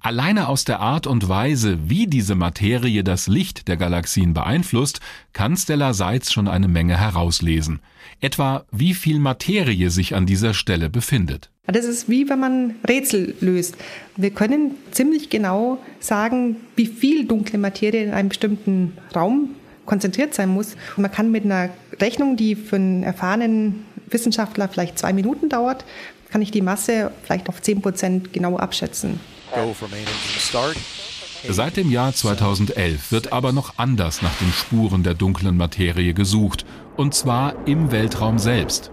Alleine 0.00 0.48
aus 0.48 0.64
der 0.64 0.80
Art 0.80 1.06
und 1.06 1.28
Weise, 1.28 1.78
wie 1.88 2.06
diese 2.06 2.34
Materie 2.34 3.04
das 3.04 3.26
Licht 3.26 3.68
der 3.68 3.76
Galaxien 3.76 4.34
beeinflusst, 4.34 5.00
kann 5.32 5.56
Stella 5.56 5.94
Seitz 5.94 6.32
schon 6.32 6.48
eine 6.48 6.68
Menge 6.68 6.98
herauslesen. 6.98 7.80
Etwa 8.20 8.64
wie 8.70 8.94
viel 8.94 9.18
Materie 9.18 9.90
sich 9.90 10.14
an 10.14 10.26
dieser 10.26 10.54
Stelle 10.54 10.90
befindet. 10.90 11.51
Das 11.68 11.84
ist 11.84 12.08
wie 12.08 12.28
wenn 12.28 12.40
man 12.40 12.74
Rätsel 12.88 13.36
löst. 13.40 13.76
Wir 14.16 14.30
können 14.30 14.72
ziemlich 14.90 15.30
genau 15.30 15.78
sagen, 16.00 16.56
wie 16.74 16.86
viel 16.86 17.24
dunkle 17.24 17.56
Materie 17.56 18.02
in 18.02 18.12
einem 18.12 18.30
bestimmten 18.30 18.98
Raum 19.14 19.50
konzentriert 19.86 20.34
sein 20.34 20.48
muss. 20.48 20.74
Und 20.96 21.02
man 21.02 21.12
kann 21.12 21.30
mit 21.30 21.44
einer 21.44 21.70
Rechnung, 22.00 22.36
die 22.36 22.56
für 22.56 22.76
einen 22.76 23.04
erfahrenen 23.04 23.86
Wissenschaftler 24.08 24.68
vielleicht 24.68 24.98
zwei 24.98 25.12
Minuten 25.12 25.48
dauert, 25.48 25.84
kann 26.30 26.42
ich 26.42 26.50
die 26.50 26.62
Masse 26.62 27.12
vielleicht 27.22 27.48
auf 27.48 27.62
10 27.62 27.80
Prozent 27.80 28.32
genau 28.32 28.56
abschätzen. 28.56 29.20
Seit 31.48 31.76
dem 31.76 31.90
Jahr 31.92 32.12
2011 32.12 33.12
wird 33.12 33.32
aber 33.32 33.52
noch 33.52 33.78
anders 33.78 34.20
nach 34.22 34.34
den 34.38 34.52
Spuren 34.52 35.04
der 35.04 35.14
dunklen 35.14 35.56
Materie 35.56 36.12
gesucht, 36.12 36.64
und 36.96 37.14
zwar 37.14 37.54
im 37.68 37.92
Weltraum 37.92 38.40
selbst. 38.40 38.90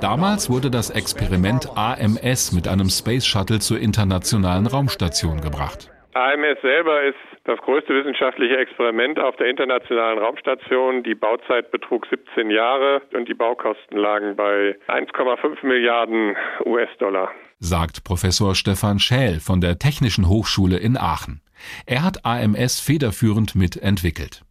Damals 0.00 0.50
wurde 0.50 0.70
das 0.70 0.90
Experiment 0.90 1.68
AMS 1.76 2.52
mit 2.52 2.68
einem 2.68 2.88
Space 2.88 3.26
Shuttle 3.26 3.60
zur 3.60 3.78
internationalen 3.78 4.66
Raumstation 4.66 5.40
gebracht. 5.40 5.90
AMS 6.14 6.60
selber 6.62 7.02
ist 7.04 7.16
das 7.44 7.58
größte 7.60 7.94
wissenschaftliche 7.94 8.56
Experiment 8.56 9.18
auf 9.20 9.36
der 9.36 9.48
internationalen 9.48 10.18
Raumstation. 10.18 11.02
Die 11.02 11.14
Bauzeit 11.14 11.70
betrug 11.70 12.06
17 12.10 12.50
Jahre 12.50 13.02
und 13.14 13.28
die 13.28 13.34
Baukosten 13.34 13.96
lagen 13.96 14.36
bei 14.36 14.76
1,5 14.88 15.64
Milliarden 15.64 16.36
US-Dollar. 16.64 17.30
Sagt 17.60 18.04
Professor 18.04 18.54
Stefan 18.54 18.98
Schäl 18.98 19.40
von 19.40 19.60
der 19.60 19.78
Technischen 19.78 20.28
Hochschule 20.28 20.76
in 20.76 20.96
Aachen. 20.96 21.40
Er 21.86 22.04
hat 22.04 22.24
AMS 22.24 22.80
federführend 22.80 23.54
mitentwickelt. 23.54 24.42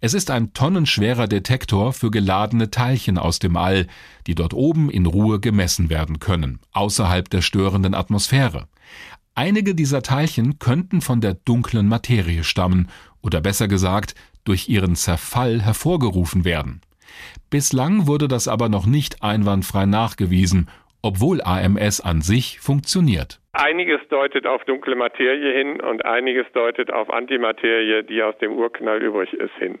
Es 0.00 0.14
ist 0.14 0.30
ein 0.30 0.52
tonnenschwerer 0.52 1.26
Detektor 1.26 1.92
für 1.92 2.10
geladene 2.10 2.70
Teilchen 2.70 3.18
aus 3.18 3.38
dem 3.38 3.56
All, 3.56 3.86
die 4.26 4.34
dort 4.34 4.54
oben 4.54 4.90
in 4.90 5.06
Ruhe 5.06 5.40
gemessen 5.40 5.90
werden 5.90 6.18
können, 6.18 6.60
außerhalb 6.72 7.28
der 7.28 7.42
störenden 7.42 7.94
Atmosphäre. 7.94 8.68
Einige 9.34 9.74
dieser 9.74 10.02
Teilchen 10.02 10.58
könnten 10.58 11.00
von 11.00 11.20
der 11.20 11.34
dunklen 11.34 11.88
Materie 11.88 12.44
stammen 12.44 12.88
oder 13.20 13.40
besser 13.40 13.66
gesagt 13.66 14.14
durch 14.44 14.68
ihren 14.68 14.94
Zerfall 14.94 15.60
hervorgerufen 15.62 16.44
werden. 16.44 16.80
Bislang 17.50 18.06
wurde 18.06 18.28
das 18.28 18.48
aber 18.48 18.68
noch 18.68 18.86
nicht 18.86 19.22
einwandfrei 19.22 19.86
nachgewiesen, 19.86 20.68
obwohl 21.04 21.42
AMS 21.42 22.00
an 22.00 22.22
sich 22.22 22.60
funktioniert. 22.60 23.38
Einiges 23.52 24.00
deutet 24.08 24.46
auf 24.46 24.64
dunkle 24.64 24.96
Materie 24.96 25.52
hin 25.52 25.80
und 25.80 26.04
einiges 26.04 26.46
deutet 26.54 26.90
auf 26.90 27.10
Antimaterie, 27.12 28.02
die 28.04 28.22
aus 28.22 28.36
dem 28.38 28.52
Urknall 28.52 29.02
übrig 29.02 29.32
ist, 29.34 29.54
hin. 29.58 29.78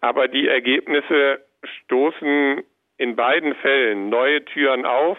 Aber 0.00 0.26
die 0.26 0.48
Ergebnisse 0.48 1.40
stoßen 1.84 2.62
in 2.98 3.16
beiden 3.16 3.54
Fällen 3.54 4.08
neue 4.10 4.44
Türen 4.44 4.84
auf, 4.84 5.18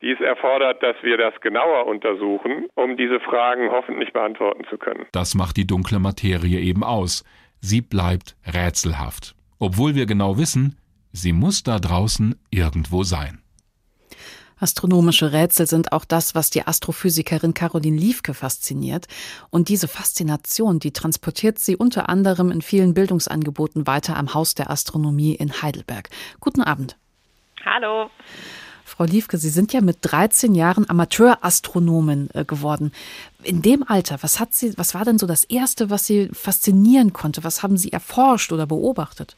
dies 0.00 0.18
erfordert, 0.20 0.82
dass 0.82 0.96
wir 1.02 1.18
das 1.18 1.38
genauer 1.40 1.86
untersuchen, 1.86 2.68
um 2.74 2.96
diese 2.96 3.20
Fragen 3.20 3.70
hoffentlich 3.70 4.12
beantworten 4.12 4.64
zu 4.70 4.78
können. 4.78 5.06
Das 5.12 5.34
macht 5.34 5.56
die 5.56 5.66
dunkle 5.66 5.98
Materie 5.98 6.60
eben 6.60 6.84
aus. 6.84 7.24
Sie 7.60 7.82
bleibt 7.82 8.36
rätselhaft. 8.46 9.34
Obwohl 9.58 9.94
wir 9.94 10.06
genau 10.06 10.38
wissen, 10.38 10.78
sie 11.12 11.32
muss 11.32 11.64
da 11.64 11.78
draußen 11.78 12.40
irgendwo 12.50 13.02
sein. 13.02 13.39
Astronomische 14.60 15.32
Rätsel 15.32 15.66
sind 15.66 15.92
auch 15.92 16.04
das, 16.04 16.34
was 16.34 16.50
die 16.50 16.66
Astrophysikerin 16.66 17.54
Caroline 17.54 17.96
Liefke 17.96 18.34
fasziniert. 18.34 19.08
Und 19.48 19.68
diese 19.68 19.88
Faszination, 19.88 20.78
die 20.78 20.92
transportiert 20.92 21.58
sie 21.58 21.76
unter 21.76 22.10
anderem 22.10 22.50
in 22.50 22.60
vielen 22.60 22.92
Bildungsangeboten 22.92 23.86
weiter 23.86 24.16
am 24.16 24.34
Haus 24.34 24.54
der 24.54 24.70
Astronomie 24.70 25.34
in 25.34 25.62
Heidelberg. 25.62 26.10
Guten 26.40 26.60
Abend. 26.60 26.96
Hallo. 27.64 28.10
Frau 28.84 29.04
Liefke, 29.04 29.38
Sie 29.38 29.50
sind 29.50 29.72
ja 29.72 29.80
mit 29.80 29.98
13 30.02 30.54
Jahren 30.54 30.88
Amateurastronomin 30.88 32.28
äh, 32.34 32.44
geworden. 32.44 32.92
In 33.42 33.62
dem 33.62 33.82
Alter, 33.88 34.18
was 34.20 34.40
hat 34.40 34.52
Sie, 34.52 34.76
was 34.76 34.94
war 34.94 35.04
denn 35.04 35.18
so 35.18 35.26
das 35.26 35.44
erste, 35.44 35.90
was 35.90 36.06
Sie 36.06 36.28
faszinieren 36.32 37.12
konnte? 37.12 37.44
Was 37.44 37.62
haben 37.62 37.76
Sie 37.78 37.92
erforscht 37.92 38.52
oder 38.52 38.66
beobachtet? 38.66 39.36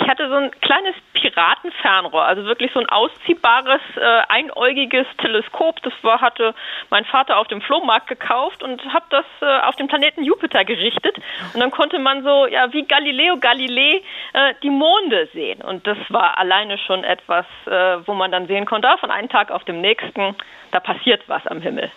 Ich 0.00 0.08
hatte 0.08 0.28
so 0.28 0.36
ein 0.36 0.52
kleines 0.60 0.94
Piratenfernrohr, 1.12 2.24
also 2.24 2.44
wirklich 2.44 2.70
so 2.72 2.78
ein 2.78 2.88
ausziehbares, 2.88 3.80
äh, 3.96 4.22
einäugiges 4.28 5.06
Teleskop. 5.20 5.82
Das 5.82 5.92
war, 6.02 6.20
hatte 6.20 6.54
mein 6.88 7.04
Vater 7.04 7.36
auf 7.36 7.48
dem 7.48 7.60
Flohmarkt 7.60 8.06
gekauft 8.06 8.62
und 8.62 8.80
habe 8.94 9.06
das 9.10 9.24
äh, 9.40 9.66
auf 9.66 9.74
den 9.74 9.88
Planeten 9.88 10.22
Jupiter 10.22 10.64
gerichtet. 10.64 11.18
Und 11.52 11.58
dann 11.58 11.72
konnte 11.72 11.98
man 11.98 12.22
so, 12.22 12.46
ja, 12.46 12.72
wie 12.72 12.84
Galileo 12.84 13.38
Galilei 13.38 14.00
äh, 14.34 14.54
die 14.62 14.70
Monde 14.70 15.28
sehen. 15.32 15.62
Und 15.62 15.84
das 15.88 15.98
war 16.10 16.38
alleine 16.38 16.78
schon 16.78 17.02
etwas, 17.02 17.46
äh, 17.66 18.06
wo 18.06 18.14
man 18.14 18.30
dann 18.30 18.46
sehen 18.46 18.66
konnte, 18.66 18.88
ah, 18.88 18.98
von 18.98 19.10
einem 19.10 19.28
Tag 19.28 19.50
auf 19.50 19.64
dem 19.64 19.80
nächsten, 19.80 20.36
da 20.70 20.78
passiert 20.78 21.24
was 21.26 21.44
am 21.48 21.60
Himmel. 21.60 21.90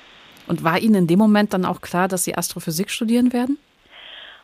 Und 0.47 0.63
war 0.63 0.79
Ihnen 0.79 0.95
in 0.95 1.07
dem 1.07 1.19
Moment 1.19 1.53
dann 1.53 1.65
auch 1.65 1.81
klar, 1.81 2.07
dass 2.07 2.23
Sie 2.23 2.35
Astrophysik 2.35 2.89
studieren 2.89 3.31
werden? 3.31 3.59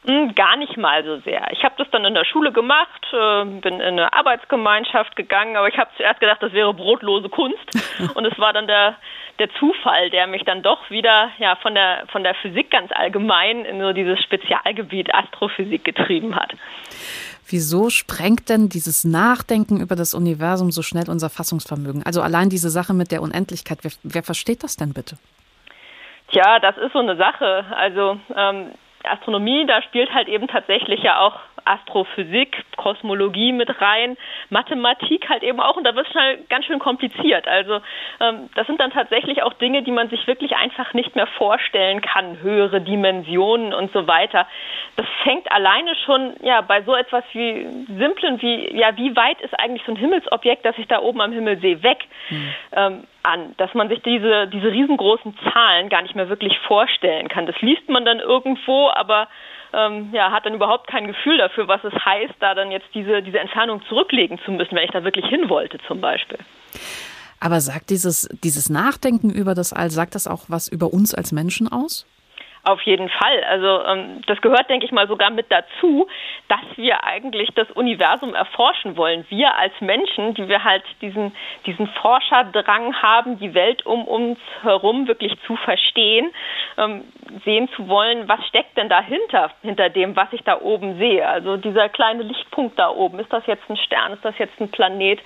Hm, 0.08 0.36
gar 0.36 0.56
nicht 0.56 0.78
mal 0.78 1.04
so 1.04 1.20
sehr. 1.20 1.52
Ich 1.52 1.65
habe 1.65 1.76
das 1.78 1.89
dann 1.91 2.06
in 2.06 2.13
der 2.13 2.24
Schule 2.24 2.54
gemacht, 2.54 3.06
äh, 3.12 3.43
bin 3.43 3.76
in 3.76 3.82
eine 3.82 4.13
Arbeitsgemeinschaft 4.13 5.17
gegangen, 5.17 5.58
aber 5.58 5.67
ich 5.67 5.78
habe 5.78 5.89
zuerst 5.98 6.22
gedacht, 6.22 6.41
das 6.41 6.54
wäre 6.54 6.74
brotlose 6.74 7.28
Kunst. 7.28 7.58
Und 8.15 8.24
es 8.24 8.39
war 8.39 8.54
dann 8.54 8.67
der, 8.67 8.96
der 9.38 9.50
Zufall, 9.60 10.10
der 10.10 10.28
mich 10.28 10.43
dann 10.46 10.63
doch 10.63 10.89
wieder 10.89 11.30
ja, 11.39 11.58
von, 11.58 11.76
der, 11.76 12.06
von 12.10 12.24
der 12.24 12.36
Physik 12.36 12.72
ganz 12.72 12.89
allgemein 12.93 13.65
in 13.65 13.82
so 13.82 13.91
dieses 13.91 14.24
Spezialgebiet 14.24 15.13
Astrophysik 15.13 15.84
getrieben 15.84 16.38
hat. 16.38 16.54
Wieso 17.50 17.89
sprengt 17.89 18.48
denn 18.48 18.70
dieses 18.70 19.04
Nachdenken 19.04 19.82
über 19.82 19.98
das 19.98 20.13
Universum 20.13 20.72
so 20.72 20.84
schnell 20.84 21.10
unser 21.10 21.30
Fassungsvermögen? 21.30 22.04
Also 22.06 22.22
allein 22.22 22.50
diese 22.50 22.70
Sache 22.70 22.93
mit 22.93 23.12
der 23.12 23.22
Unendlichkeit, 23.22 23.80
wer, 23.82 23.91
wer 24.04 24.24
versteht 24.24 24.63
das 24.63 24.78
denn 24.78 24.93
bitte? 24.93 25.17
Tja, 26.32 26.60
das 26.60 26.78
ist 26.78 26.93
so 26.93 27.00
eine 27.00 27.17
Sache. 27.17 27.65
Also 27.76 28.20
ähm, 28.36 28.72
Astronomie, 29.12 29.65
da 29.65 29.82
spielt 29.82 30.13
halt 30.13 30.28
eben 30.28 30.48
tatsächlich 30.48 31.02
ja 31.04 31.20
auch 31.20 31.39
Astrophysik, 31.67 32.63
Kosmologie 32.78 33.52
mit 33.52 33.82
rein, 33.82 34.17
Mathematik 34.50 35.30
halt 35.30 35.43
eben 35.43 35.60
auch 35.60 35.76
und 35.76 35.84
da 35.84 35.96
wird 35.96 36.08
es 36.08 36.12
schnell 36.12 36.39
ganz 36.50 36.65
schön 36.65 36.80
kompliziert. 36.80 37.48
Also 37.48 37.82
ähm, 38.20 38.50
das 38.56 38.67
sind 38.67 38.80
dann 38.80 38.91
tatsächlich 38.91 39.43
auch 39.43 39.54
Dinge, 39.54 39.84
die 39.84 39.91
man 39.91 40.10
sich 40.10 40.26
wirklich 40.28 40.56
einfach 40.56 40.93
nicht 40.93 41.15
mehr 41.15 41.28
vorstellen 41.28 42.02
kann, 42.02 42.41
höhere 42.41 42.82
Dimensionen 42.82 43.74
und 43.74 43.91
so 43.91 44.08
weiter. 44.08 44.48
Das 44.96 45.06
fängt 45.24 45.52
alleine 45.52 45.96
schon 46.06 46.34
ja 46.41 46.62
bei 46.62 46.82
so 46.84 46.96
etwas 46.96 47.24
wie 47.34 47.67
simplen 47.98 48.41
wie 48.41 48.76
ja 48.78 48.96
wie 48.96 49.15
weit 49.15 49.41
ist 49.41 49.60
eigentlich 49.60 49.84
so 49.86 49.91
ein 49.91 49.98
Himmelsobjekt, 49.98 50.65
das 50.65 50.78
ich 50.78 50.88
da 50.88 51.00
oben 51.00 51.22
am 51.22 51.32
Himmel 51.32 51.60
sehe, 51.60 51.84
weg. 51.84 52.00
Mhm. 52.30 52.54
Ähm, 52.72 53.04
an, 53.28 53.54
dass 53.58 53.74
man 53.74 53.90
sich 53.90 54.02
diese, 54.02 54.48
diese 54.48 54.72
riesengroßen 54.72 55.38
Zahlen 55.52 55.90
gar 55.90 56.02
nicht 56.02 56.16
mehr 56.16 56.30
wirklich 56.30 56.58
vorstellen 56.68 57.28
kann. 57.28 57.46
Das 57.46 57.60
liest 57.62 57.88
man 57.90 58.06
dann 58.06 58.20
irgendwo, 58.20 58.90
aber 58.90 59.28
ähm, 59.74 60.10
ja, 60.13 60.32
hat 60.32 60.46
dann 60.46 60.54
überhaupt 60.54 60.88
kein 60.88 61.08
Gefühl 61.08 61.38
dafür, 61.38 61.68
was 61.68 61.84
es 61.84 61.94
heißt, 61.94 62.36
da 62.40 62.56
dann 62.56 62.72
jetzt 62.72 62.88
diese, 62.94 63.22
diese 63.22 63.40
Entfernung 63.40 63.82
zurücklegen 63.90 64.40
zu 64.46 64.52
müssen, 64.52 64.76
wenn 64.76 64.86
ich 64.86 64.92
da 64.92 65.04
wirklich 65.04 65.26
hin 65.26 65.50
wollte 65.50 65.78
zum 65.88 66.02
Beispiel. 66.02 66.40
Aber 67.40 67.60
sagt 67.60 67.90
dieses, 67.90 68.30
dieses 68.44 68.70
Nachdenken 68.70 69.30
über 69.30 69.54
das 69.54 69.74
All, 69.74 69.92
sagt 69.92 70.16
das 70.16 70.28
auch 70.28 70.46
was 70.48 70.68
über 70.68 70.92
uns 70.94 71.13
als 71.13 71.32
Menschen 71.32 71.68
aus? 71.68 72.06
Auf 72.67 72.82
jeden 72.82 73.08
Fall. 73.08 73.45
Also 73.45 73.86
ähm, 73.86 74.21
das 74.27 74.41
gehört, 74.41 74.69
denke 74.69 74.86
ich 74.86 74.91
mal, 74.91 75.08
sogar 75.08 75.30
mit 75.30 75.45
dazu, 75.49 76.06
dass 76.49 76.60
wir 76.75 77.01
eigentlich 77.06 77.50
das 77.56 77.71
Universum 77.71 78.35
erforschen 78.35 78.98
wollen. 78.98 79.25
Wir 79.29 79.56
als 79.56 79.71
Menschen, 79.79 80.33
die 80.33 80.50
wir 80.50 80.65
halt 80.65 80.83
diesen, 81.02 81.33
diesen 81.65 81.87
Forscherdrang 81.87 82.94
haben, 83.02 83.39
die 83.39 83.54
Welt 83.54 83.85
um 83.85 84.06
uns 84.06 84.37
herum 84.63 85.08
wirklich 85.08 85.31
zu 85.48 85.56
verstehen. 85.56 86.33
Ähm, 86.77 87.06
sehen 87.46 87.69
zu 87.75 87.87
wollen, 87.87 88.27
was 88.27 88.46
steckt 88.48 88.77
denn 88.77 88.89
dahinter, 88.89 89.52
hinter 89.62 89.89
dem, 89.89 90.15
was 90.15 90.31
ich 90.31 90.44
da 90.44 90.60
oben 90.60 90.98
sehe. 90.98 91.27
Also 91.27 91.58
dieser 91.58 91.87
kleine 91.89 92.23
Lichtpunkt 92.23 92.77
da 92.77 92.89
oben, 92.89 93.19
ist 93.19 93.31
das 93.31 93.46
jetzt 93.48 93.69
ein 93.69 93.77
Stern, 93.77 94.13
ist 94.13 94.25
das 94.25 94.37
jetzt 94.37 94.60
ein 94.60 94.69
Planet? 94.71 95.19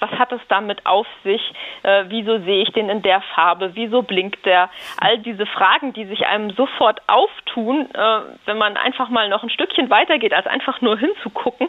Was 0.00 0.10
hat 0.12 0.32
es 0.32 0.40
damit 0.48 0.84
auf 0.86 1.06
sich? 1.24 1.42
Äh, 1.82 2.04
wieso 2.08 2.38
sehe 2.38 2.62
ich 2.62 2.72
den 2.72 2.88
in 2.88 3.02
der 3.02 3.20
Farbe? 3.34 3.72
Wieso 3.74 4.02
blinkt 4.02 4.46
der? 4.46 4.70
All 4.98 5.18
diese 5.18 5.46
Fragen, 5.46 5.92
die 5.92 6.06
sich 6.06 6.26
einem 6.26 6.50
sofort 6.50 6.85
auftun, 7.06 7.88
äh, 7.92 8.20
wenn 8.44 8.58
man 8.58 8.76
einfach 8.76 9.08
mal 9.08 9.28
noch 9.28 9.42
ein 9.42 9.50
Stückchen 9.50 9.90
weitergeht, 9.90 10.32
als 10.32 10.46
einfach 10.46 10.80
nur 10.80 10.98
hinzugucken, 10.98 11.68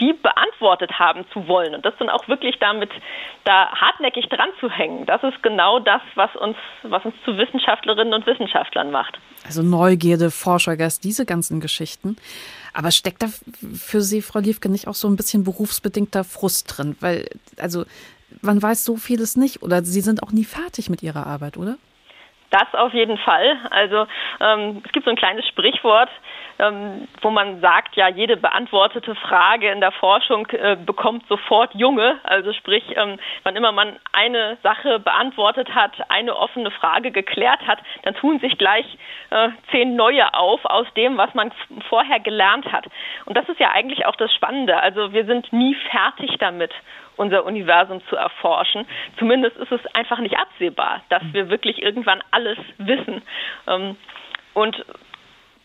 die 0.00 0.12
beantwortet 0.12 0.98
haben 0.98 1.24
zu 1.32 1.46
wollen. 1.48 1.74
Und 1.74 1.84
das 1.84 1.94
dann 1.98 2.08
auch 2.08 2.28
wirklich 2.28 2.58
damit 2.58 2.90
da 3.44 3.70
hartnäckig 3.72 4.28
dran 4.28 4.48
zu 4.60 4.70
hängen. 4.70 5.06
Das 5.06 5.22
ist 5.22 5.42
genau 5.42 5.78
das, 5.78 6.00
was 6.14 6.34
uns, 6.36 6.56
was 6.82 7.04
uns 7.04 7.14
zu 7.24 7.36
Wissenschaftlerinnen 7.36 8.14
und 8.14 8.26
Wissenschaftlern 8.26 8.90
macht. 8.90 9.18
Also 9.44 9.62
Neugierde, 9.62 10.30
Forschergeist, 10.30 11.04
diese 11.04 11.26
ganzen 11.26 11.60
Geschichten. 11.60 12.16
Aber 12.72 12.90
steckt 12.90 13.22
da 13.22 13.26
für 13.72 14.00
Sie, 14.00 14.22
Frau 14.22 14.40
Liefke, 14.40 14.68
nicht 14.68 14.88
auch 14.88 14.94
so 14.94 15.08
ein 15.08 15.16
bisschen 15.16 15.44
berufsbedingter 15.44 16.24
Frust 16.24 16.76
drin? 16.76 16.96
Weil, 17.00 17.28
also, 17.58 17.84
man 18.42 18.60
weiß 18.60 18.84
so 18.84 18.96
vieles 18.96 19.36
nicht 19.36 19.62
oder 19.62 19.84
Sie 19.84 20.00
sind 20.00 20.22
auch 20.22 20.32
nie 20.32 20.44
fertig 20.44 20.90
mit 20.90 21.02
Ihrer 21.02 21.26
Arbeit, 21.26 21.56
oder? 21.56 21.76
Das 22.54 22.72
auf 22.74 22.94
jeden 22.94 23.18
Fall. 23.18 23.56
Also 23.70 24.06
ähm, 24.40 24.80
es 24.86 24.92
gibt 24.92 25.06
so 25.06 25.10
ein 25.10 25.16
kleines 25.16 25.44
Sprichwort, 25.48 26.08
ähm, 26.60 27.08
wo 27.20 27.30
man 27.30 27.60
sagt, 27.60 27.96
ja, 27.96 28.06
jede 28.06 28.36
beantwortete 28.36 29.16
Frage 29.16 29.72
in 29.72 29.80
der 29.80 29.90
Forschung 29.90 30.46
äh, 30.52 30.76
bekommt 30.76 31.26
sofort 31.26 31.74
Junge. 31.74 32.20
Also 32.22 32.52
sprich, 32.52 32.84
ähm, 32.94 33.18
wann 33.42 33.56
immer 33.56 33.72
man 33.72 33.96
eine 34.12 34.56
Sache 34.62 35.00
beantwortet 35.00 35.74
hat, 35.74 35.90
eine 36.10 36.36
offene 36.36 36.70
Frage 36.70 37.10
geklärt 37.10 37.66
hat, 37.66 37.80
dann 38.04 38.14
tun 38.14 38.38
sich 38.38 38.56
gleich 38.56 38.86
äh, 39.30 39.48
zehn 39.72 39.96
neue 39.96 40.32
auf 40.32 40.64
aus 40.64 40.86
dem, 40.96 41.16
was 41.16 41.34
man 41.34 41.50
vorher 41.88 42.20
gelernt 42.20 42.70
hat. 42.70 42.86
Und 43.24 43.36
das 43.36 43.48
ist 43.48 43.58
ja 43.58 43.72
eigentlich 43.72 44.06
auch 44.06 44.14
das 44.14 44.32
Spannende. 44.32 44.78
Also 44.78 45.12
wir 45.12 45.24
sind 45.24 45.52
nie 45.52 45.74
fertig 45.90 46.36
damit 46.38 46.70
unser 47.16 47.44
Universum 47.44 48.00
zu 48.08 48.16
erforschen. 48.16 48.86
Zumindest 49.18 49.56
ist 49.56 49.72
es 49.72 49.80
einfach 49.94 50.18
nicht 50.18 50.36
absehbar, 50.36 51.02
dass 51.08 51.22
wir 51.32 51.48
wirklich 51.50 51.82
irgendwann 51.82 52.22
alles 52.30 52.58
wissen. 52.78 53.22
Ähm, 53.66 53.96
und 54.54 54.84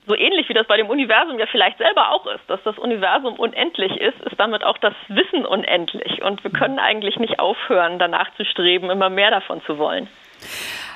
so 0.10 0.16
ähnlich 0.16 0.50
wie 0.50 0.54
das 0.54 0.66
bei 0.66 0.78
dem 0.78 0.90
Universum 0.90 1.38
ja 1.38 1.46
vielleicht 1.46 1.78
selber 1.78 2.12
auch 2.12 2.26
ist, 2.26 2.42
dass 2.48 2.60
das 2.64 2.78
Universum 2.80 3.36
unendlich 3.36 3.96
ist, 3.98 4.20
ist 4.22 4.40
damit 4.40 4.64
auch 4.64 4.78
das 4.80 4.96
Wissen 5.08 5.46
unendlich. 5.46 6.24
Und 6.24 6.44
wir 6.44 6.52
können 6.52 6.80
eigentlich 6.80 7.18
nicht 7.18 7.40
aufhören, 7.40 8.00
danach 8.00 8.34
zu 8.36 8.44
streben, 8.44 8.90
immer 8.90 9.10
mehr 9.10 9.30
davon 9.30 9.62
zu 9.68 9.78
wollen. 9.78 10.08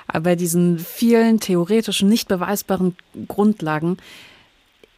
Aber 0.07 0.23
bei 0.23 0.35
diesen 0.35 0.79
vielen 0.79 1.39
theoretischen, 1.39 2.09
nicht 2.09 2.27
beweisbaren 2.27 2.97
Grundlagen 3.27 3.97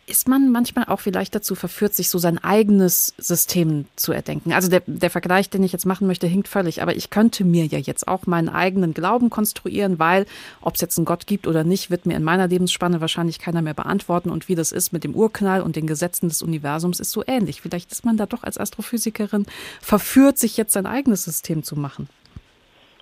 ist 0.08 0.28
man 0.28 0.52
manchmal 0.52 0.86
auch 0.86 1.00
vielleicht 1.00 1.34
dazu 1.34 1.56
verführt, 1.56 1.96
sich 1.96 2.10
so 2.10 2.18
sein 2.20 2.38
eigenes 2.44 3.14
System 3.18 3.86
zu 3.96 4.12
erdenken. 4.12 4.54
Also 4.54 4.70
der, 4.70 4.84
der 4.86 5.10
Vergleich, 5.10 5.50
den 5.50 5.64
ich 5.64 5.72
jetzt 5.72 5.86
machen 5.86 6.06
möchte, 6.06 6.28
hinkt 6.28 6.48
völlig. 6.48 6.82
Aber 6.82 6.96
ich 6.96 7.10
könnte 7.10 7.44
mir 7.44 7.66
ja 7.66 7.80
jetzt 7.80 8.08
auch 8.08 8.28
meinen 8.28 8.50
eigenen 8.50 8.94
Glauben 8.94 9.30
konstruieren, 9.30 9.98
weil 9.98 10.26
ob 10.62 10.76
es 10.76 10.82
jetzt 10.82 10.98
einen 10.98 11.06
Gott 11.06 11.26
gibt 11.26 11.48
oder 11.48 11.64
nicht, 11.64 11.90
wird 11.90 12.06
mir 12.06 12.16
in 12.16 12.24
meiner 12.24 12.48
Lebensspanne 12.48 13.02
wahrscheinlich 13.02 13.40
keiner 13.40 13.62
mehr 13.62 13.74
beantworten. 13.74 14.30
Und 14.30 14.48
wie 14.48 14.56
das 14.56 14.72
ist 14.72 14.94
mit 14.94 15.04
dem 15.04 15.16
Urknall 15.16 15.62
und 15.62 15.76
den 15.76 15.88
Gesetzen 15.88 16.30
des 16.30 16.44
Universums, 16.44 17.00
ist 17.00 17.12
so 17.12 17.24
ähnlich. 17.26 17.62
Vielleicht 17.62 17.92
ist 17.92 18.06
man 18.06 18.18
da 18.18 18.28
doch 18.28 18.44
als 18.44 18.60
Astrophysikerin 18.60 19.46
verführt, 19.82 20.38
sich 20.38 20.56
jetzt 20.58 20.74
sein 20.74 20.86
eigenes 20.86 21.24
System 21.24 21.64
zu 21.64 21.76
machen. 21.76 22.08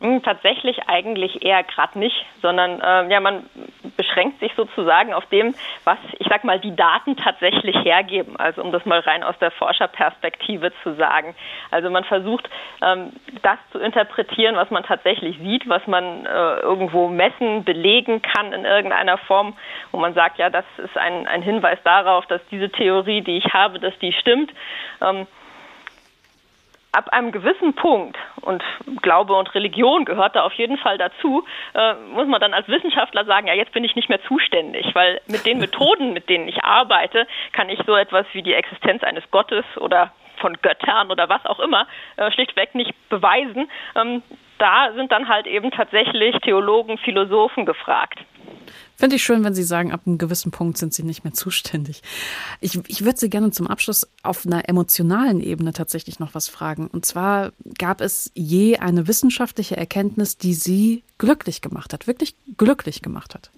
Hm, 0.03 0.21
tatsächlich 0.21 0.89
eigentlich 0.89 1.45
eher 1.45 1.63
gerade 1.63 1.97
nicht, 1.97 2.25
sondern 2.41 2.81
äh, 2.81 3.09
ja, 3.09 3.21
man 3.21 3.49
beschränkt 3.95 4.37
sich 4.41 4.51
sozusagen 4.57 5.13
auf 5.13 5.25
dem, 5.27 5.55
was 5.85 5.97
ich 6.19 6.27
sag 6.29 6.43
mal 6.43 6.59
die 6.59 6.75
Daten 6.75 7.15
tatsächlich 7.15 7.73
hergeben. 7.85 8.35
Also 8.35 8.61
um 8.61 8.73
das 8.73 8.85
mal 8.85 8.99
rein 8.99 9.23
aus 9.23 9.39
der 9.39 9.51
Forscherperspektive 9.51 10.73
zu 10.83 10.95
sagen. 10.95 11.35
Also 11.71 11.89
man 11.89 12.03
versucht, 12.03 12.49
ähm, 12.81 13.13
das 13.43 13.57
zu 13.71 13.79
interpretieren, 13.79 14.57
was 14.57 14.69
man 14.71 14.83
tatsächlich 14.83 15.37
sieht, 15.37 15.69
was 15.69 15.87
man 15.87 16.25
äh, 16.25 16.55
irgendwo 16.59 17.07
messen, 17.07 17.63
belegen 17.63 18.21
kann 18.21 18.51
in 18.51 18.65
irgendeiner 18.65 19.17
Form, 19.19 19.55
wo 19.93 19.99
man 19.99 20.13
sagt, 20.13 20.37
ja, 20.37 20.49
das 20.49 20.65
ist 20.79 20.97
ein, 20.97 21.27
ein 21.27 21.41
Hinweis 21.41 21.79
darauf, 21.85 22.25
dass 22.25 22.41
diese 22.51 22.69
Theorie, 22.69 23.21
die 23.21 23.37
ich 23.37 23.53
habe, 23.53 23.79
dass 23.79 23.97
die 23.99 24.11
stimmt. 24.11 24.51
Ähm, 25.01 25.27
ab 26.93 27.09
einem 27.09 27.31
gewissen 27.31 27.73
Punkt, 27.73 28.17
und 28.41 28.63
Glaube 29.01 29.33
und 29.33 29.53
Religion 29.55 30.05
gehört 30.05 30.35
da 30.35 30.43
auf 30.43 30.53
jeden 30.53 30.77
Fall 30.77 30.97
dazu, 30.97 31.45
äh, 31.73 31.93
muss 32.13 32.27
man 32.27 32.39
dann 32.39 32.53
als 32.53 32.67
Wissenschaftler 32.67 33.25
sagen, 33.25 33.47
ja, 33.47 33.53
jetzt 33.53 33.73
bin 33.73 33.83
ich 33.83 33.95
nicht 33.95 34.09
mehr 34.09 34.21
zuständig, 34.23 34.93
weil 34.93 35.21
mit 35.27 35.45
den 35.45 35.59
Methoden, 35.59 36.13
mit 36.13 36.29
denen 36.29 36.47
ich 36.47 36.63
arbeite, 36.63 37.27
kann 37.51 37.69
ich 37.69 37.79
so 37.85 37.95
etwas 37.95 38.25
wie 38.33 38.43
die 38.43 38.53
Existenz 38.53 39.03
eines 39.03 39.29
Gottes 39.31 39.65
oder 39.77 40.11
von 40.37 40.57
Göttern 40.61 41.09
oder 41.09 41.29
was 41.29 41.45
auch 41.45 41.59
immer 41.59 41.87
äh, 42.17 42.31
schlichtweg 42.31 42.75
nicht 42.75 42.93
beweisen. 43.09 43.69
Ähm, 43.95 44.21
da 44.57 44.91
sind 44.93 45.11
dann 45.11 45.29
halt 45.29 45.47
eben 45.47 45.71
tatsächlich 45.71 46.35
Theologen, 46.39 46.97
Philosophen 46.97 47.65
gefragt. 47.65 48.19
Finde 48.95 49.15
ich 49.15 49.23
schön, 49.23 49.43
wenn 49.43 49.53
Sie 49.53 49.63
sagen, 49.63 49.91
ab 49.91 50.01
einem 50.05 50.17
gewissen 50.17 50.51
Punkt 50.51 50.77
sind 50.77 50.93
Sie 50.93 51.03
nicht 51.03 51.23
mehr 51.23 51.33
zuständig. 51.33 52.01
Ich, 52.61 52.79
ich 52.87 53.03
würde 53.03 53.17
Sie 53.17 53.29
gerne 53.29 53.51
zum 53.51 53.67
Abschluss 53.67 54.09
auf 54.21 54.45
einer 54.45 54.69
emotionalen 54.69 55.41
Ebene 55.41 55.73
tatsächlich 55.73 56.19
noch 56.19 56.35
was 56.35 56.47
fragen. 56.47 56.87
Und 56.87 57.05
zwar 57.05 57.51
gab 57.77 58.01
es 58.01 58.31
je 58.35 58.77
eine 58.77 59.07
wissenschaftliche 59.07 59.77
Erkenntnis, 59.77 60.37
die 60.37 60.53
Sie 60.53 61.03
glücklich 61.17 61.61
gemacht 61.61 61.93
hat, 61.93 62.07
wirklich 62.07 62.35
glücklich 62.57 63.01
gemacht 63.01 63.33
hat? 63.33 63.49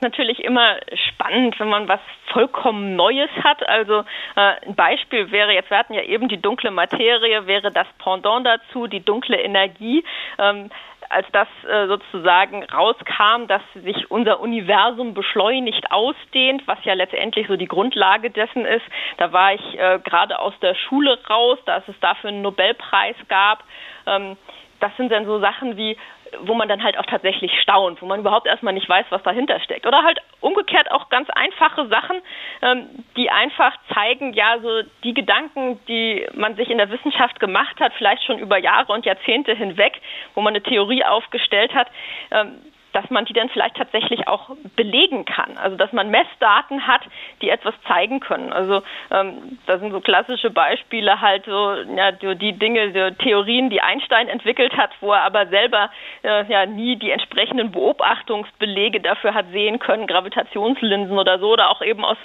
natürlich 0.00 0.44
immer 0.44 0.76
spannend, 1.08 1.58
wenn 1.58 1.68
man 1.68 1.88
was 1.88 2.00
vollkommen 2.32 2.96
Neues 2.96 3.30
hat. 3.42 3.66
Also 3.68 4.04
äh, 4.36 4.66
ein 4.66 4.74
Beispiel 4.74 5.30
wäre, 5.30 5.52
jetzt 5.52 5.70
wir 5.70 5.78
hatten 5.78 5.94
ja 5.94 6.02
eben 6.02 6.28
die 6.28 6.40
dunkle 6.40 6.70
Materie, 6.70 7.46
wäre 7.46 7.72
das 7.72 7.86
Pendant 7.98 8.46
dazu, 8.46 8.86
die 8.86 9.04
dunkle 9.04 9.40
Energie. 9.40 10.04
Ähm, 10.38 10.70
als 11.08 11.26
das 11.32 11.48
äh, 11.68 11.86
sozusagen 11.86 12.64
rauskam, 12.64 13.46
dass 13.48 13.62
sich 13.74 14.10
unser 14.10 14.40
Universum 14.40 15.14
beschleunigt 15.14 15.90
ausdehnt, 15.90 16.66
was 16.66 16.78
ja 16.84 16.94
letztendlich 16.94 17.46
so 17.48 17.56
die 17.56 17.66
Grundlage 17.66 18.30
dessen 18.30 18.64
ist, 18.64 18.84
da 19.18 19.32
war 19.32 19.54
ich 19.54 19.78
äh, 19.78 19.98
gerade 20.04 20.38
aus 20.38 20.54
der 20.60 20.74
Schule 20.74 21.18
raus, 21.28 21.58
dass 21.66 21.86
es 21.88 21.98
dafür 22.00 22.30
einen 22.30 22.42
Nobelpreis 22.42 23.16
gab. 23.28 23.64
Ähm, 24.06 24.36
das 24.80 24.94
sind 24.96 25.10
dann 25.10 25.24
so 25.24 25.40
Sachen 25.40 25.76
wie, 25.76 25.96
wo 26.40 26.54
man 26.54 26.68
dann 26.68 26.82
halt 26.82 26.98
auch 26.98 27.06
tatsächlich 27.06 27.52
staunt, 27.60 28.00
wo 28.02 28.06
man 28.06 28.20
überhaupt 28.20 28.46
erstmal 28.46 28.74
nicht 28.74 28.88
weiß, 28.88 29.06
was 29.10 29.22
dahinter 29.22 29.60
steckt. 29.60 29.86
Oder 29.86 30.02
halt 30.02 30.18
umgekehrt 30.40 30.90
auch 30.90 31.08
ganz 31.08 31.28
einfache 31.30 31.86
Sachen, 31.88 32.16
ähm, 32.62 33.04
die 33.16 33.30
einfach 33.30 33.76
zeigen, 33.94 34.32
ja, 34.32 34.58
so 34.60 34.82
die 35.04 35.14
Gedanken, 35.14 35.80
die 35.86 36.26
man 36.34 36.56
sich 36.56 36.70
in 36.70 36.78
der 36.78 36.90
Wissenschaft 36.90 37.40
gemacht 37.40 37.78
hat, 37.80 37.92
vielleicht 37.94 38.24
schon 38.24 38.38
über 38.38 38.58
Jahre 38.58 38.92
und 38.92 39.06
Jahrzehnte 39.06 39.54
hinweg, 39.54 40.00
wo 40.34 40.40
man 40.40 40.54
eine 40.54 40.62
Theorie 40.62 41.04
aufgestellt 41.04 41.74
hat, 41.74 41.88
ähm, 42.30 42.58
dass 42.96 43.10
man 43.10 43.26
die 43.26 43.34
dann 43.34 43.50
vielleicht 43.50 43.76
tatsächlich 43.76 44.26
auch 44.26 44.56
belegen 44.74 45.26
kann. 45.26 45.58
Also 45.58 45.76
dass 45.76 45.92
man 45.92 46.10
Messdaten 46.10 46.86
hat, 46.86 47.02
die 47.42 47.50
etwas 47.50 47.74
zeigen 47.86 48.20
können. 48.20 48.54
Also 48.54 48.82
ähm, 49.10 49.58
das 49.66 49.80
sind 49.80 49.92
so 49.92 50.00
klassische 50.00 50.48
Beispiele 50.48 51.20
halt 51.20 51.44
so 51.44 51.74
ja, 51.94 52.12
die 52.12 52.54
Dinge, 52.54 52.92
die 52.92 53.14
Theorien, 53.22 53.68
die 53.68 53.82
Einstein 53.82 54.28
entwickelt 54.28 54.74
hat, 54.78 54.92
wo 55.00 55.12
er 55.12 55.24
aber 55.24 55.46
selber 55.48 55.90
äh, 56.22 56.50
ja 56.50 56.64
nie 56.64 56.96
die 56.96 57.10
entsprechenden 57.10 57.70
Beobachtungsbelege 57.70 59.02
dafür 59.02 59.34
hat 59.34 59.50
sehen 59.52 59.78
können, 59.78 60.06
Gravitationslinsen 60.06 61.18
oder 61.18 61.38
so, 61.38 61.52
oder 61.52 61.68
auch 61.68 61.82
eben 61.82 62.02
aus 62.02 62.18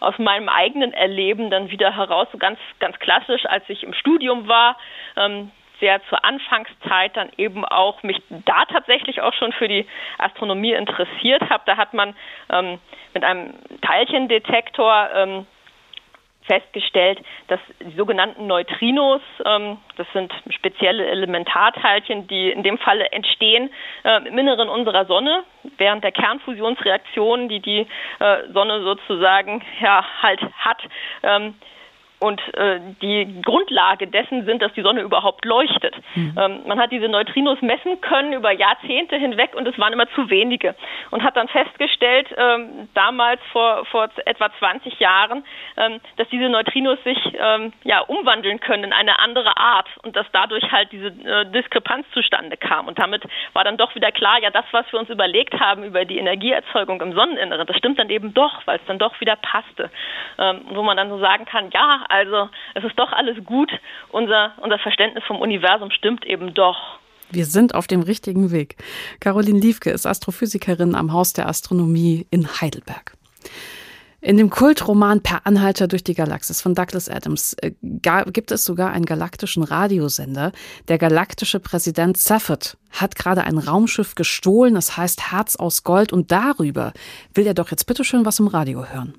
aus 0.00 0.18
meinem 0.18 0.50
eigenen 0.50 0.92
Erleben 0.92 1.48
dann 1.48 1.70
wieder 1.70 1.96
heraus, 1.96 2.28
so 2.32 2.36
ganz 2.36 2.58
ganz 2.80 2.98
klassisch, 2.98 3.46
als 3.46 3.64
ich 3.68 3.82
im 3.82 3.94
Studium 3.94 4.46
war. 4.46 4.76
Ähm, 5.16 5.50
sehr 5.80 6.00
zur 6.08 6.24
Anfangszeit 6.24 7.16
dann 7.16 7.30
eben 7.36 7.64
auch 7.64 8.02
mich 8.02 8.20
da 8.28 8.64
tatsächlich 8.66 9.20
auch 9.20 9.34
schon 9.34 9.52
für 9.52 9.68
die 9.68 9.86
Astronomie 10.18 10.72
interessiert 10.72 11.48
habe. 11.50 11.62
Da 11.66 11.76
hat 11.76 11.94
man 11.94 12.14
ähm, 12.50 12.78
mit 13.14 13.24
einem 13.24 13.54
Teilchendetektor 13.82 15.10
ähm, 15.14 15.46
festgestellt, 16.48 17.20
dass 17.46 17.60
die 17.80 17.94
sogenannten 17.96 18.46
Neutrinos, 18.46 19.20
ähm, 19.44 19.78
das 19.96 20.06
sind 20.12 20.32
spezielle 20.50 21.06
Elementarteilchen, 21.06 22.26
die 22.26 22.50
in 22.50 22.62
dem 22.62 22.78
Falle 22.78 23.12
entstehen 23.12 23.70
äh, 24.02 24.26
im 24.26 24.36
Inneren 24.38 24.68
unserer 24.68 25.04
Sonne 25.04 25.44
während 25.76 26.02
der 26.02 26.12
Kernfusionsreaktionen, 26.12 27.48
die 27.48 27.60
die 27.60 27.86
äh, 28.18 28.52
Sonne 28.52 28.82
sozusagen 28.82 29.62
ja 29.80 30.04
halt 30.22 30.40
hat. 30.58 30.82
Ähm, 31.22 31.54
und 32.20 32.40
äh, 32.54 32.80
die 33.00 33.40
Grundlage 33.42 34.08
dessen 34.08 34.44
sind, 34.44 34.60
dass 34.60 34.72
die 34.72 34.82
Sonne 34.82 35.02
überhaupt 35.02 35.44
leuchtet. 35.44 35.94
Mhm. 36.14 36.34
Ähm, 36.36 36.60
man 36.66 36.80
hat 36.80 36.90
diese 36.90 37.08
Neutrinos 37.08 37.60
messen 37.62 38.00
können 38.00 38.32
über 38.32 38.50
Jahrzehnte 38.50 39.16
hinweg 39.16 39.54
und 39.54 39.66
es 39.68 39.78
waren 39.78 39.92
immer 39.92 40.08
zu 40.10 40.28
wenige 40.28 40.74
und 41.10 41.22
hat 41.22 41.36
dann 41.36 41.48
festgestellt, 41.48 42.28
ähm, 42.36 42.88
damals 42.94 43.40
vor, 43.52 43.84
vor 43.86 44.08
etwa 44.24 44.50
20 44.58 44.98
Jahren, 44.98 45.44
ähm, 45.76 46.00
dass 46.16 46.28
diese 46.28 46.48
Neutrinos 46.48 46.98
sich 47.04 47.18
ähm, 47.38 47.72
ja, 47.84 48.00
umwandeln 48.00 48.58
können 48.58 48.84
in 48.84 48.92
eine 48.92 49.20
andere 49.20 49.56
Art 49.56 49.88
und 50.02 50.16
dass 50.16 50.26
dadurch 50.32 50.72
halt 50.72 50.90
diese 50.90 51.08
äh, 51.08 51.46
Diskrepanz 51.52 52.06
zustande 52.12 52.56
kam. 52.56 52.88
Und 52.88 52.98
damit 52.98 53.22
war 53.52 53.62
dann 53.62 53.76
doch 53.76 53.94
wieder 53.94 54.10
klar, 54.10 54.40
ja, 54.40 54.50
das, 54.50 54.64
was 54.72 54.90
wir 54.92 54.98
uns 54.98 55.08
überlegt 55.08 55.58
haben 55.60 55.84
über 55.84 56.04
die 56.04 56.18
Energieerzeugung 56.18 57.00
im 57.00 57.12
Sonneninneren, 57.12 57.66
das 57.66 57.76
stimmt 57.76 57.98
dann 57.98 58.10
eben 58.10 58.34
doch, 58.34 58.66
weil 58.66 58.76
es 58.76 58.86
dann 58.86 58.98
doch 58.98 59.20
wieder 59.20 59.36
passte. 59.36 59.90
Ähm, 60.38 60.62
wo 60.70 60.82
man 60.82 60.96
dann 60.96 61.10
so 61.10 61.18
sagen 61.18 61.44
kann, 61.44 61.70
ja, 61.70 62.07
also 62.08 62.48
es 62.74 62.84
ist 62.84 62.98
doch 62.98 63.12
alles 63.12 63.44
gut, 63.44 63.70
unser, 64.10 64.52
unser 64.60 64.78
Verständnis 64.78 65.24
vom 65.26 65.40
Universum 65.40 65.90
stimmt 65.90 66.24
eben 66.26 66.54
doch. 66.54 66.98
Wir 67.30 67.44
sind 67.44 67.74
auf 67.74 67.86
dem 67.86 68.00
richtigen 68.02 68.50
Weg. 68.50 68.76
Caroline 69.20 69.60
Liefke 69.60 69.90
ist 69.90 70.06
Astrophysikerin 70.06 70.94
am 70.94 71.12
Haus 71.12 71.34
der 71.34 71.46
Astronomie 71.46 72.26
in 72.30 72.46
Heidelberg. 72.60 73.18
In 74.20 74.36
dem 74.36 74.50
Kultroman 74.50 75.22
Per 75.22 75.46
Anhalter 75.46 75.86
durch 75.86 76.02
die 76.02 76.14
Galaxis 76.14 76.60
von 76.60 76.74
Douglas 76.74 77.08
Adams 77.08 77.54
äh, 77.60 77.70
gibt 78.32 78.50
es 78.50 78.64
sogar 78.64 78.90
einen 78.90 79.04
galaktischen 79.04 79.62
Radiosender. 79.62 80.50
Der 80.88 80.98
galaktische 80.98 81.60
Präsident 81.60 82.16
Safford 82.16 82.76
hat 82.90 83.14
gerade 83.14 83.44
ein 83.44 83.58
Raumschiff 83.58 84.16
gestohlen, 84.16 84.74
das 84.74 84.96
heißt 84.96 85.30
Herz 85.30 85.54
aus 85.54 85.84
Gold, 85.84 86.12
und 86.12 86.32
darüber 86.32 86.92
will 87.34 87.46
er 87.46 87.54
doch 87.54 87.70
jetzt 87.70 87.84
bitteschön 87.84 88.24
was 88.24 88.40
im 88.40 88.48
Radio 88.48 88.86
hören. 88.86 89.14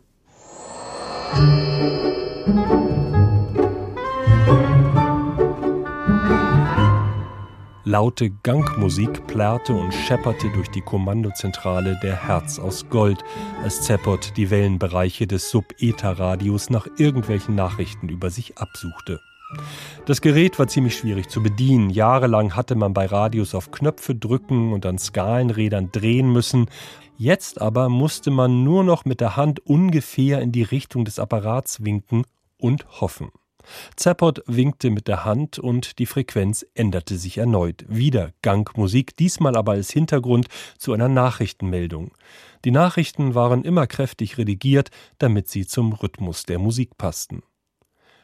Laute 7.89 8.29
Gangmusik 8.29 9.25
plärrte 9.25 9.73
und 9.73 9.91
schepperte 9.91 10.47
durch 10.51 10.69
die 10.69 10.81
Kommandozentrale 10.81 11.99
der 12.03 12.27
Herz 12.27 12.59
aus 12.59 12.87
Gold, 12.87 13.23
als 13.63 13.81
Zeppot 13.81 14.37
die 14.37 14.51
Wellenbereiche 14.51 15.25
des 15.25 15.49
Sub-Ether-Radios 15.49 16.69
nach 16.69 16.85
irgendwelchen 16.97 17.55
Nachrichten 17.55 18.07
über 18.07 18.29
sich 18.29 18.59
absuchte. 18.59 19.19
Das 20.05 20.21
Gerät 20.21 20.59
war 20.59 20.67
ziemlich 20.67 20.97
schwierig 20.97 21.29
zu 21.29 21.41
bedienen. 21.41 21.89
Jahrelang 21.89 22.55
hatte 22.55 22.75
man 22.75 22.93
bei 22.93 23.07
Radios 23.07 23.55
auf 23.55 23.71
Knöpfe 23.71 24.13
drücken 24.13 24.71
und 24.71 24.85
an 24.85 24.99
Skalenrädern 24.99 25.91
drehen 25.91 26.31
müssen. 26.31 26.67
Jetzt 27.17 27.59
aber 27.59 27.89
musste 27.89 28.29
man 28.29 28.63
nur 28.63 28.83
noch 28.83 29.03
mit 29.03 29.19
der 29.19 29.35
Hand 29.35 29.65
ungefähr 29.65 30.41
in 30.41 30.51
die 30.51 30.61
Richtung 30.61 31.05
des 31.05 31.17
Apparats 31.17 31.83
winken 31.83 32.23
und 32.59 33.01
hoffen. 33.01 33.31
Zappot 33.95 34.43
winkte 34.47 34.89
mit 34.89 35.07
der 35.07 35.25
Hand 35.25 35.59
und 35.59 35.99
die 35.99 36.05
Frequenz 36.05 36.65
änderte 36.73 37.17
sich 37.17 37.37
erneut. 37.37 37.85
Wieder 37.87 38.33
Gangmusik, 38.41 39.15
diesmal 39.17 39.55
aber 39.55 39.73
als 39.73 39.89
Hintergrund 39.91 40.47
zu 40.77 40.93
einer 40.93 41.09
Nachrichtenmeldung. 41.09 42.13
Die 42.65 42.71
Nachrichten 42.71 43.35
waren 43.35 43.63
immer 43.63 43.87
kräftig 43.87 44.37
redigiert, 44.37 44.89
damit 45.17 45.49
sie 45.49 45.65
zum 45.65 45.93
Rhythmus 45.93 46.43
der 46.43 46.59
Musik 46.59 46.97
passten. 46.97 47.43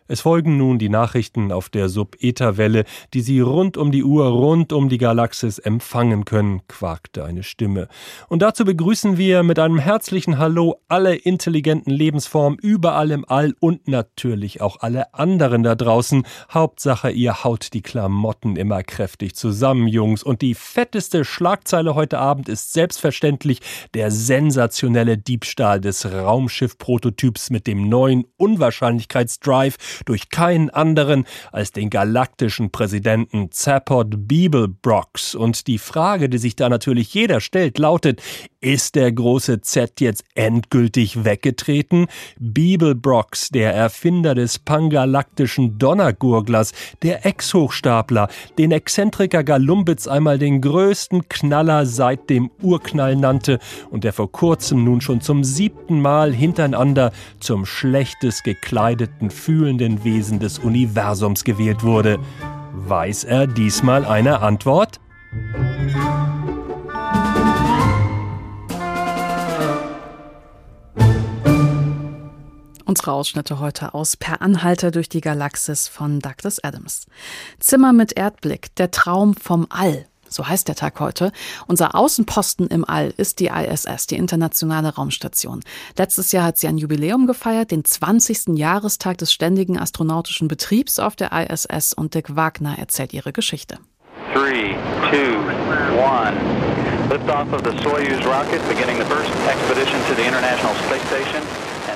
Es 0.07 0.21
folgen 0.21 0.57
nun 0.57 0.77
die 0.77 0.89
Nachrichten 0.89 1.51
auf 1.51 1.69
der 1.69 1.89
Sub-Ether-Welle, 1.89 2.83
die 3.15 3.21
Sie 3.21 3.39
rund 3.39 3.75
um 3.75 3.91
die 3.91 4.03
Uhr, 4.03 4.27
rund 4.27 4.71
um 4.71 4.87
die 4.87 4.99
Galaxis 4.99 5.57
empfangen 5.57 6.25
können, 6.25 6.61
quakte 6.67 7.25
eine 7.25 7.41
Stimme. 7.41 7.87
Und 8.27 8.43
dazu 8.43 8.65
begrüßen 8.65 9.17
wir 9.17 9.41
mit 9.41 9.57
einem 9.57 9.79
herzlichen 9.79 10.37
Hallo 10.37 10.75
alle 10.89 11.15
intelligenten 11.15 11.89
Lebensformen 11.89 12.59
überall 12.61 13.09
im 13.09 13.25
All 13.27 13.55
und 13.59 13.87
natürlich 13.87 14.61
auch 14.61 14.81
alle 14.81 15.11
anderen 15.15 15.63
da 15.63 15.73
draußen. 15.73 16.23
Hauptsache, 16.53 17.09
ihr 17.09 17.43
haut 17.43 17.73
die 17.73 17.81
Klamotten 17.81 18.57
immer 18.57 18.83
kräftig 18.83 19.33
zusammen, 19.35 19.87
Jungs. 19.87 20.21
Und 20.21 20.43
die 20.43 20.53
fetteste 20.53 21.25
Schlagzeile 21.25 21.95
heute 21.95 22.19
Abend 22.19 22.47
ist 22.47 22.73
selbstverständlich 22.73 23.59
der 23.95 24.11
sensationelle 24.11 25.17
Diebstahl 25.17 25.81
des 25.81 26.05
Raumschiff-Prototyps 26.05 27.49
mit 27.49 27.65
dem 27.65 27.89
neuen 27.89 28.25
Unwahrscheinlichkeitsdrive 28.37 29.77
durch 30.03 30.29
keinen 30.29 30.69
anderen 30.69 31.25
als 31.51 31.71
den 31.71 31.89
galaktischen 31.89 32.71
Präsidenten 32.71 33.51
Zapport 33.51 34.27
Beeblebrox. 34.27 35.35
Und 35.35 35.67
die 35.67 35.77
Frage, 35.77 36.29
die 36.29 36.37
sich 36.37 36.55
da 36.55 36.69
natürlich 36.69 37.13
jeder 37.13 37.39
stellt, 37.39 37.77
lautet, 37.77 38.21
ist 38.65 38.95
der 38.95 39.11
große 39.11 39.61
Z 39.61 40.01
jetzt 40.01 40.23
endgültig 40.33 41.23
weggetreten? 41.23 42.07
Beeblebrox, 42.39 43.49
der 43.49 43.75
Erfinder 43.75 44.33
des 44.33 44.57
pangalaktischen 44.57 45.77
Donnergurglers, 45.77 46.73
der 47.03 47.27
Ex-Hochstapler, 47.27 48.27
den 48.57 48.71
Exzentriker 48.71 49.43
Galumbitz 49.43 50.07
einmal 50.07 50.39
den 50.39 50.61
größten 50.61 51.29
Knaller 51.29 51.85
seit 51.85 52.29
dem 52.31 52.49
Urknall 52.61 53.15
nannte 53.15 53.59
und 53.91 54.03
der 54.03 54.13
vor 54.13 54.31
kurzem 54.31 54.83
nun 54.83 54.99
schon 54.99 55.21
zum 55.21 55.43
siebten 55.43 56.01
Mal 56.01 56.33
hintereinander 56.33 57.11
zum 57.39 57.67
schlechtest 57.67 58.43
gekleideten, 58.43 59.29
fühlenden 59.29 59.84
Wesen 60.03 60.39
des 60.39 60.59
Universums 60.59 61.43
gewählt 61.43 61.83
wurde. 61.83 62.19
Weiß 62.73 63.23
er 63.23 63.47
diesmal 63.47 64.05
eine 64.05 64.41
Antwort? 64.41 64.99
Unsere 72.85 73.11
Ausschnitte 73.11 73.59
heute 73.59 73.93
aus 73.93 74.15
Per 74.15 74.41
Anhalter 74.41 74.91
durch 74.91 75.09
die 75.09 75.21
Galaxis 75.21 75.87
von 75.87 76.19
Douglas 76.19 76.63
Adams. 76.63 77.07
Zimmer 77.59 77.93
mit 77.93 78.13
Erdblick, 78.17 78.75
der 78.75 78.91
Traum 78.91 79.33
vom 79.33 79.67
All. 79.69 80.05
So 80.35 80.45
heißt 80.45 80.67
der 80.67 80.75
Tag 80.75 80.99
heute. 80.99 81.31
Unser 81.65 81.95
Außenposten 81.95 82.67
im 82.67 82.83
All 82.83 83.13
ist 83.15 83.39
die 83.39 83.47
ISS, 83.47 84.07
die 84.07 84.17
Internationale 84.17 84.93
Raumstation. 84.93 85.61
Letztes 85.97 86.33
Jahr 86.33 86.43
hat 86.43 86.57
sie 86.57 86.67
ein 86.67 86.77
Jubiläum 86.77 87.25
gefeiert, 87.25 87.71
den 87.71 87.85
20. 87.85 88.57
Jahrestag 88.57 89.17
des 89.17 89.31
ständigen 89.31 89.79
astronautischen 89.79 90.49
Betriebs 90.49 90.99
auf 90.99 91.15
der 91.15 91.31
ISS 91.31 91.93
und 91.93 92.15
Dick 92.15 92.35
Wagner 92.35 92.77
erzählt 92.77 93.13
ihre 93.13 93.31
Geschichte. 93.31 93.77
Three, 94.33 94.75
two, 95.09 95.39
one. 95.95 96.35
Liftoff 97.09 97.53
of 97.53 97.61
the 97.63 97.71
Soyuz 97.81 98.25
rocket, 98.25 98.59
beginning 98.67 98.97
the 98.97 99.05
first 99.05 99.31
expedition 99.47 100.01
to 100.09 100.15
the 100.15 100.27
International 100.27 100.75
Space 100.85 101.01
Station. 101.07 101.41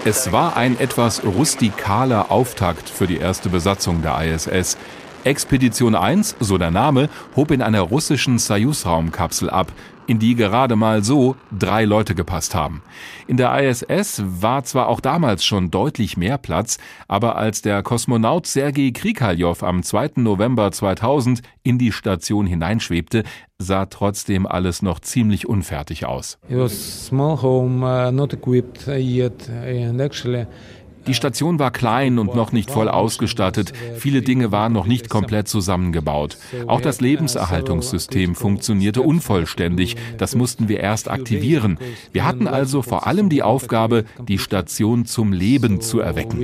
Es 0.05 0.31
war 0.31 0.55
ein 0.55 0.79
etwas 0.79 1.25
rustikaler 1.25 2.31
Auftakt 2.31 2.87
für 2.89 3.05
die 3.05 3.17
erste 3.17 3.49
Besatzung 3.49 4.01
der 4.01 4.21
ISS. 4.21 4.77
Expedition 5.23 5.95
1, 5.95 6.37
so 6.39 6.57
der 6.57 6.71
Name, 6.71 7.09
hob 7.35 7.51
in 7.51 7.61
einer 7.61 7.81
russischen 7.81 8.37
Soyuz-Raumkapsel 8.37 9.49
ab, 9.49 9.71
in 10.07 10.17
die 10.17 10.33
gerade 10.33 10.75
mal 10.75 11.03
so 11.03 11.35
drei 11.55 11.85
Leute 11.85 12.15
gepasst 12.15 12.55
haben. 12.55 12.81
In 13.27 13.37
der 13.37 13.55
ISS 13.61 14.23
war 14.25 14.63
zwar 14.63 14.87
auch 14.87 15.01
damals 15.01 15.45
schon 15.45 15.69
deutlich 15.69 16.17
mehr 16.17 16.37
Platz, 16.37 16.79
aber 17.07 17.35
als 17.35 17.61
der 17.61 17.83
Kosmonaut 17.83 18.47
Sergei 18.47 18.91
Krikaljow 18.91 19.61
am 19.61 19.83
2. 19.83 20.11
November 20.15 20.71
2000 20.71 21.41
in 21.61 21.77
die 21.77 21.91
Station 21.91 22.47
hineinschwebte, 22.47 23.23
sah 23.59 23.85
trotzdem 23.85 24.47
alles 24.47 24.81
noch 24.81 24.99
ziemlich 24.99 25.47
unfertig 25.47 26.05
aus. 26.05 26.39
It 26.49 26.57
was 26.57 27.05
small 27.05 27.41
home, 27.41 27.85
uh, 27.85 28.09
not 28.11 28.33
equipped 28.33 28.87
yet, 28.87 29.49
and 29.49 30.01
actually 30.01 30.47
die 31.09 31.15
Station 31.15 31.57
war 31.57 31.71
klein 31.71 32.19
und 32.19 32.35
noch 32.35 32.51
nicht 32.51 32.69
voll 32.69 32.87
ausgestattet. 32.87 33.73
Viele 33.97 34.21
Dinge 34.21 34.51
waren 34.51 34.73
noch 34.73 34.85
nicht 34.85 35.09
komplett 35.09 35.47
zusammengebaut. 35.47 36.37
Auch 36.67 36.81
das 36.81 37.01
Lebenserhaltungssystem 37.01 38.35
funktionierte 38.35 39.01
unvollständig. 39.01 39.95
Das 40.19 40.35
mussten 40.35 40.69
wir 40.69 40.81
erst 40.81 41.09
aktivieren. 41.09 41.79
Wir 42.11 42.27
hatten 42.27 42.47
also 42.47 42.83
vor 42.83 43.07
allem 43.07 43.29
die 43.29 43.41
Aufgabe, 43.41 44.05
die 44.27 44.37
Station 44.37 45.07
zum 45.07 45.33
Leben 45.33 45.81
zu 45.81 45.99
erwecken. 45.99 46.39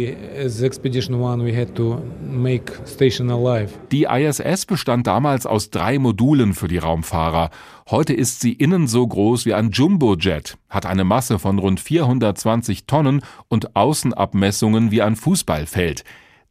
Die 3.91 4.03
ISS 4.05 4.65
bestand 4.65 5.05
damals 5.05 5.45
aus 5.45 5.69
drei 5.69 5.99
Modulen 5.99 6.55
für 6.55 6.67
die 6.67 6.79
Raumfahrer. 6.79 7.51
Heute 7.87 8.13
ist 8.13 8.41
sie 8.41 8.51
innen 8.51 8.87
so 8.87 9.05
groß 9.05 9.45
wie 9.45 9.53
ein 9.53 9.69
Jumbojet, 9.69 10.57
hat 10.71 10.87
eine 10.87 11.03
Masse 11.03 11.37
von 11.37 11.59
rund 11.59 11.79
420 11.79 12.87
Tonnen 12.87 13.21
und 13.47 13.75
Außenabmessungen 13.75 14.89
wie 14.89 15.03
ein 15.03 15.15
Fußballfeld. 15.15 16.03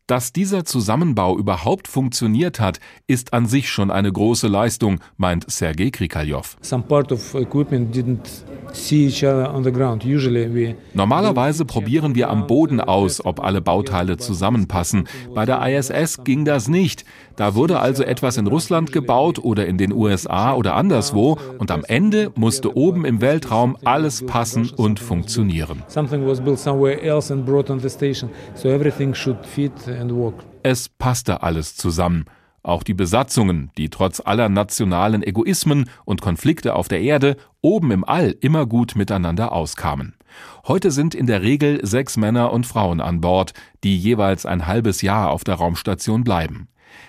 Dass 0.06 0.34
dieser 0.34 0.66
Zusammenbau 0.66 1.38
überhaupt 1.38 1.88
funktioniert 1.88 2.60
hat, 2.60 2.78
ist 3.06 3.32
an 3.32 3.46
sich 3.46 3.70
schon 3.70 3.90
eine 3.90 4.12
große 4.12 4.48
Leistung, 4.48 5.00
meint 5.16 5.50
Sergei 5.50 5.88
Krikaljow. 5.88 6.58
Normalerweise 10.92 11.64
probieren 11.64 12.14
wir 12.14 12.28
am 12.28 12.46
Boden 12.46 12.82
aus, 12.82 13.24
ob 13.24 13.42
alle 13.42 13.62
Bauteile 13.62 14.18
zusammenpassen. 14.18 15.08
Bei 15.34 15.46
der 15.46 15.66
ISS 15.66 16.22
ging 16.22 16.44
das 16.44 16.68
nicht. 16.68 17.06
Da 17.36 17.54
wurde 17.54 17.80
also 17.80 18.02
etwas 18.04 18.36
in 18.36 18.46
Russland 18.46 18.92
gebaut 18.92 19.38
oder 19.38 19.66
in 19.66 19.78
den 19.78 19.92
USA 19.92 20.54
oder 20.54 20.74
anderswo 20.74 21.38
und 21.58 21.70
am 21.70 21.84
Ende 21.84 22.32
musste 22.36 22.76
oben 22.76 23.04
im 23.04 23.20
Weltraum 23.20 23.76
alles 23.84 24.24
passen 24.24 24.70
und 24.76 25.00
funktionieren. 25.00 25.82
Es 30.62 30.88
passte 30.88 31.42
alles 31.42 31.76
zusammen. 31.76 32.24
Auch 32.64 32.82
die 32.82 32.94
Besatzungen, 32.94 33.70
die 33.76 33.90
trotz 33.90 34.22
aller 34.24 34.48
nationalen 34.48 35.22
Egoismen 35.22 35.90
und 36.06 36.22
Konflikte 36.22 36.74
auf 36.74 36.88
der 36.88 37.02
Erde 37.02 37.36
oben 37.60 37.90
im 37.90 38.04
All 38.04 38.34
immer 38.40 38.64
gut 38.64 38.96
miteinander 38.96 39.52
auskamen. 39.52 40.14
Heute 40.66 40.90
sind 40.90 41.14
in 41.14 41.26
der 41.26 41.42
Regel 41.42 41.84
sechs 41.86 42.16
Männer 42.16 42.54
und 42.54 42.66
Frauen 42.66 43.02
an 43.02 43.20
Bord, 43.20 43.52
die 43.84 43.98
jeweils 43.98 44.46
ein 44.46 44.66
halbes 44.66 45.02
Jahr 45.02 45.30
auf 45.30 45.44
der 45.44 45.56
Raumstation 45.56 46.24
bleiben. 46.24 46.68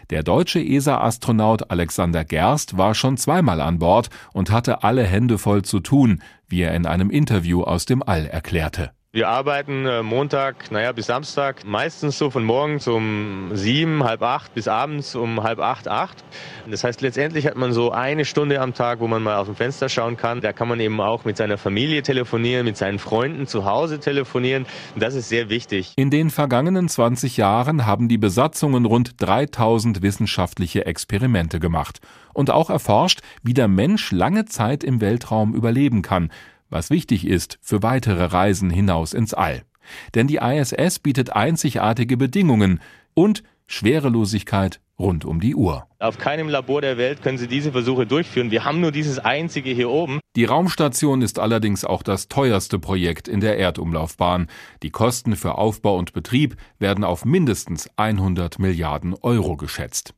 Der 0.10 0.24
deutsche 0.24 0.60
ESA-Astronaut 0.60 1.72
Alexander 1.72 2.26
Gerst 2.26 2.78
war 2.78 2.94
schon 2.94 3.16
zweimal 3.16 3.62
an 3.62 3.80
Bord 3.80 4.10
und 4.34 4.52
hatte 4.52 4.84
alle 4.84 5.06
Hände 5.06 5.38
voll 5.38 5.62
zu 5.62 5.80
tun, 5.80 6.22
wie 6.48 6.64
er 6.64 6.76
in 6.76 6.86
einem 6.86 7.10
Interview 7.10 7.64
aus 7.64 7.86
dem 7.86 8.04
All 8.04 8.26
erklärte. 8.26 8.92
Wir 9.16 9.30
arbeiten 9.30 9.86
äh, 9.86 10.04
Montag, 10.04 10.72
naja, 10.72 10.92
bis 10.92 11.06
Samstag, 11.06 11.64
meistens 11.64 12.18
so 12.18 12.30
von 12.30 12.44
morgens 12.44 12.86
um 12.86 13.50
sieben, 13.54 14.04
halb 14.04 14.22
acht 14.22 14.54
bis 14.54 14.68
abends 14.68 15.16
um 15.16 15.42
halb 15.42 15.60
acht, 15.60 15.88
acht. 15.88 16.22
Das 16.70 16.84
heißt, 16.84 17.00
letztendlich 17.00 17.48
hat 17.48 17.56
man 17.56 17.72
so 17.72 17.92
eine 17.92 18.26
Stunde 18.26 18.60
am 18.60 18.74
Tag, 18.74 19.00
wo 19.00 19.08
man 19.08 19.24
mal 19.24 19.38
aus 19.38 19.46
dem 19.46 19.56
Fenster 19.56 19.88
schauen 19.88 20.18
kann. 20.18 20.42
Da 20.42 20.52
kann 20.52 20.68
man 20.68 20.82
eben 20.82 21.00
auch 21.00 21.24
mit 21.24 21.38
seiner 21.38 21.58
Familie 21.58 22.04
telefonieren, 22.04 22.66
mit 22.66 22.76
seinen 22.76 23.00
Freunden 23.00 23.48
zu 23.48 23.64
Hause 23.64 24.02
telefonieren. 24.02 24.66
Das 24.98 25.16
ist 25.16 25.30
sehr 25.30 25.48
wichtig. 25.48 25.94
In 25.96 26.10
den 26.10 26.30
vergangenen 26.30 26.90
20 26.90 27.38
Jahren 27.38 27.86
haben 27.86 28.10
die 28.10 28.18
Besatzungen 28.18 28.84
rund 28.84 29.14
3000 29.22 30.02
wissenschaftliche 30.02 30.86
Experimente 30.88 31.62
gemacht 31.62 32.02
und 32.34 32.52
auch 32.52 32.70
erforscht, 32.70 33.22
wie 33.44 33.54
der 33.54 33.70
Mensch 33.70 34.12
lange 34.12 34.44
Zeit 34.44 34.84
im 34.84 35.00
Weltraum 35.00 35.56
überleben 35.56 36.02
kann 36.02 36.32
was 36.70 36.90
wichtig 36.90 37.28
ist 37.28 37.60
für 37.62 37.84
weitere 37.84 38.26
Reisen 38.26 38.70
hinaus 38.70 39.14
ins 39.14 39.34
All. 39.34 39.64
Denn 40.14 40.28
die 40.28 40.38
ISS 40.38 41.00
bietet 41.00 41.36
einzigartige 41.36 42.18
Bedingungen 42.18 42.80
und 43.14 43.44
Schwerelosigkeit 43.68 44.80
rund 44.98 45.26
um 45.26 45.40
die 45.40 45.56
Uhr. 45.56 45.88
Auf 46.00 46.18
keinem 46.18 46.48
Labor 46.48 46.82
der 46.82 46.98
Welt 46.98 47.22
können 47.22 47.38
Sie 47.38 47.48
diese 47.48 47.72
Versuche 47.72 48.06
durchführen. 48.06 48.52
Wir 48.52 48.64
haben 48.64 48.80
nur 48.80 48.92
dieses 48.92 49.20
einzige 49.20 49.72
hier 49.72 49.90
oben. 49.90 50.20
Die 50.36 50.46
Raumstation 50.46 51.22
ist 51.22 51.40
allerdings 51.40 51.84
auch 51.84 52.04
das 52.04 52.28
teuerste 52.28 52.80
Projekt 52.80 53.28
in 53.28 53.42
der 53.42 53.58
Erdumlaufbahn. 53.58 54.48
Die 54.84 54.92
Kosten 54.92 55.36
für 55.36 55.58
Aufbau 55.58 55.98
und 55.98 56.14
Betrieb 56.14 56.56
werden 56.80 57.04
auf 57.04 57.26
mindestens 57.26 57.90
100 57.98 58.60
Milliarden 58.60 59.16
Euro 59.22 59.58
geschätzt. 59.58 60.14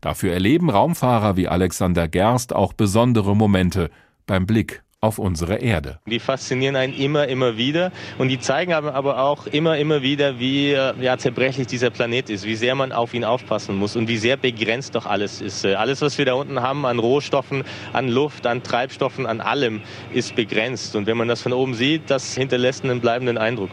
Dafür 0.00 0.32
erleben 0.32 0.70
Raumfahrer 0.70 1.36
wie 1.36 1.48
Alexander 1.48 2.08
Gerst 2.08 2.54
auch 2.54 2.72
besondere 2.72 3.34
Momente 3.34 3.90
beim 4.26 4.46
Blick 4.46 4.82
auf 5.02 5.18
unsere 5.18 5.56
Erde. 5.56 5.98
Die 6.06 6.20
faszinieren 6.20 6.76
einen 6.76 6.94
immer, 6.94 7.26
immer 7.26 7.56
wieder 7.56 7.90
und 8.18 8.28
die 8.28 8.38
zeigen 8.38 8.72
aber 8.72 9.18
auch 9.22 9.48
immer, 9.48 9.76
immer 9.76 10.00
wieder, 10.02 10.38
wie 10.38 10.72
äh, 10.72 10.94
ja, 11.00 11.18
zerbrechlich 11.18 11.66
dieser 11.66 11.90
Planet 11.90 12.30
ist, 12.30 12.46
wie 12.46 12.54
sehr 12.54 12.76
man 12.76 12.92
auf 12.92 13.12
ihn 13.12 13.24
aufpassen 13.24 13.76
muss 13.76 13.96
und 13.96 14.06
wie 14.06 14.16
sehr 14.16 14.36
begrenzt 14.36 14.94
doch 14.94 15.06
alles 15.06 15.40
ist. 15.40 15.64
Äh, 15.64 15.74
alles, 15.74 16.00
was 16.02 16.16
wir 16.18 16.24
da 16.24 16.34
unten 16.34 16.62
haben 16.62 16.86
an 16.86 17.00
Rohstoffen, 17.00 17.64
an 17.92 18.08
Luft, 18.08 18.46
an 18.46 18.62
Treibstoffen, 18.62 19.26
an 19.26 19.40
allem, 19.40 19.82
ist 20.12 20.36
begrenzt. 20.36 20.94
Und 20.94 21.06
wenn 21.06 21.16
man 21.16 21.26
das 21.26 21.42
von 21.42 21.52
oben 21.52 21.74
sieht, 21.74 22.08
das 22.08 22.36
hinterlässt 22.36 22.84
einen 22.84 23.00
bleibenden 23.00 23.38
Eindruck. 23.38 23.70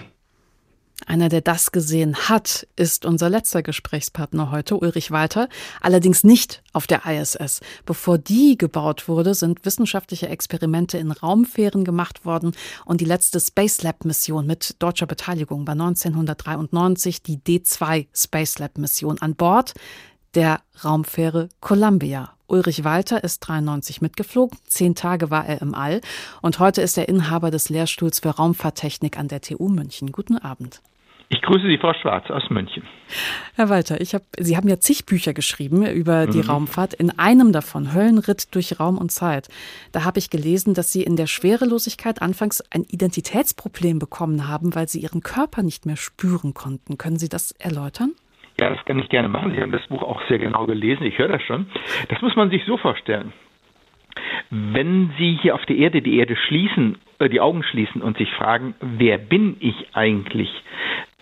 Einer, 1.06 1.30
der 1.30 1.42
das 1.42 1.72
gesehen 1.72 2.16
hat, 2.30 2.68
ist 2.76 3.06
unser 3.06 3.30
letzter 3.30 3.64
Gesprächspartner 3.64 4.52
heute, 4.52 4.78
Ulrich 4.78 5.12
Walter, 5.12 5.48
allerdings 5.82 6.24
nicht 6.24 6.62
auf 6.74 6.88
der 6.88 7.06
ISS. 7.06 7.62
Bevor 7.86 8.18
die 8.18 8.58
gebaut 8.58 9.08
wurde, 9.08 9.34
sind 9.34 9.66
wissenschaftliche 9.66 10.28
Experimente 10.28 10.98
in 10.98 11.12
Raumfähren 11.12 11.86
gemacht 11.86 12.26
worden 12.26 12.52
und 12.86 13.02
die 13.02 13.06
letzte 13.06 13.40
Space 13.40 13.82
Lab 13.82 14.06
Mission 14.06 14.46
mit 14.46 14.76
deutscher 14.80 15.08
Beteiligung 15.08 15.66
war 15.66 15.74
1993 15.74 17.24
die 17.24 17.38
D2 17.38 18.08
Space 18.14 18.60
Lab 18.60 18.78
Mission 18.78 19.20
an 19.20 19.36
Bord 19.36 19.74
der 20.36 20.62
Raumfähre 20.84 21.50
Columbia. 21.60 22.34
Ulrich 22.48 22.84
Walter 22.84 23.24
ist 23.24 23.40
93 23.42 24.02
mitgeflogen, 24.02 24.58
zehn 24.66 24.96
Tage 24.96 25.30
war 25.30 25.46
er 25.46 25.62
im 25.62 25.76
All 25.76 26.02
und 26.42 26.60
heute 26.60 26.82
ist 26.82 26.98
er 26.98 27.08
Inhaber 27.08 27.52
des 27.52 27.70
Lehrstuhls 27.70 28.20
für 28.20 28.30
Raumfahrttechnik 28.30 29.18
an 29.20 29.28
der 29.28 29.42
TU 29.42 29.70
München. 29.70 30.12
Guten 30.12 30.38
Abend. 30.38 30.82
Ich 31.32 31.44
grüße 31.44 31.68
Sie, 31.68 31.78
Frau 31.78 31.94
Schwarz 31.94 32.28
aus 32.32 32.50
München. 32.50 32.82
Herr 33.54 33.70
Walter, 33.70 34.02
ich 34.02 34.16
hab, 34.16 34.24
Sie 34.40 34.58
haben 34.58 34.68
ja 34.68 34.80
zig 34.80 35.06
Bücher 35.06 35.36
geschrieben 35.36 35.86
über 35.86 36.26
die 36.26 36.40
mhm. 36.40 36.50
Raumfahrt. 36.50 36.96
In 36.96 37.20
einem 37.20 37.52
davon, 37.52 37.94
Höllenritt 37.94 38.56
durch 38.56 38.80
Raum 38.80 38.98
und 38.98 39.12
Zeit, 39.12 39.48
da 39.92 40.06
habe 40.06 40.18
ich 40.18 40.32
gelesen, 40.32 40.74
dass 40.74 40.92
Sie 40.92 41.04
in 41.04 41.18
der 41.18 41.28
Schwerelosigkeit 41.28 42.24
anfangs 42.24 42.64
ein 42.72 42.84
Identitätsproblem 42.84 44.00
bekommen 44.00 44.48
haben, 44.48 44.74
weil 44.74 44.90
Sie 44.90 45.02
Ihren 45.02 45.22
Körper 45.22 45.62
nicht 45.62 45.86
mehr 45.86 45.98
spüren 45.98 46.56
konnten. 46.56 46.98
Können 46.98 47.20
Sie 47.20 47.30
das 47.30 47.52
erläutern? 47.52 48.14
Ja, 48.60 48.70
das 48.70 48.84
kann 48.86 49.00
ich 49.00 49.10
gerne 49.10 49.30
machen. 49.30 49.54
Sie 49.54 49.62
haben 49.62 49.72
das 49.72 49.86
Buch 49.88 50.04
auch 50.04 50.22
sehr 50.28 50.40
genau 50.40 50.66
gelesen. 50.66 51.04
Ich 51.04 51.18
höre 51.18 51.30
das 51.30 51.42
schon. 51.44 51.68
Das 52.10 52.22
muss 52.22 52.36
man 52.36 52.50
sich 52.50 52.64
so 52.66 52.78
vorstellen. 52.78 53.32
Wenn 54.50 55.12
Sie 55.18 55.38
hier 55.42 55.56
auf 55.56 55.66
der 55.66 55.78
Erde 55.78 56.02
die 56.02 56.18
Erde 56.18 56.36
schließen, 56.36 56.98
äh, 57.20 57.30
die 57.30 57.40
Augen 57.40 57.64
schließen 57.64 58.02
und 58.02 58.18
sich 58.18 58.32
fragen, 58.34 58.74
wer 58.82 59.18
bin 59.18 59.58
ich 59.60 59.76
eigentlich, 59.94 60.50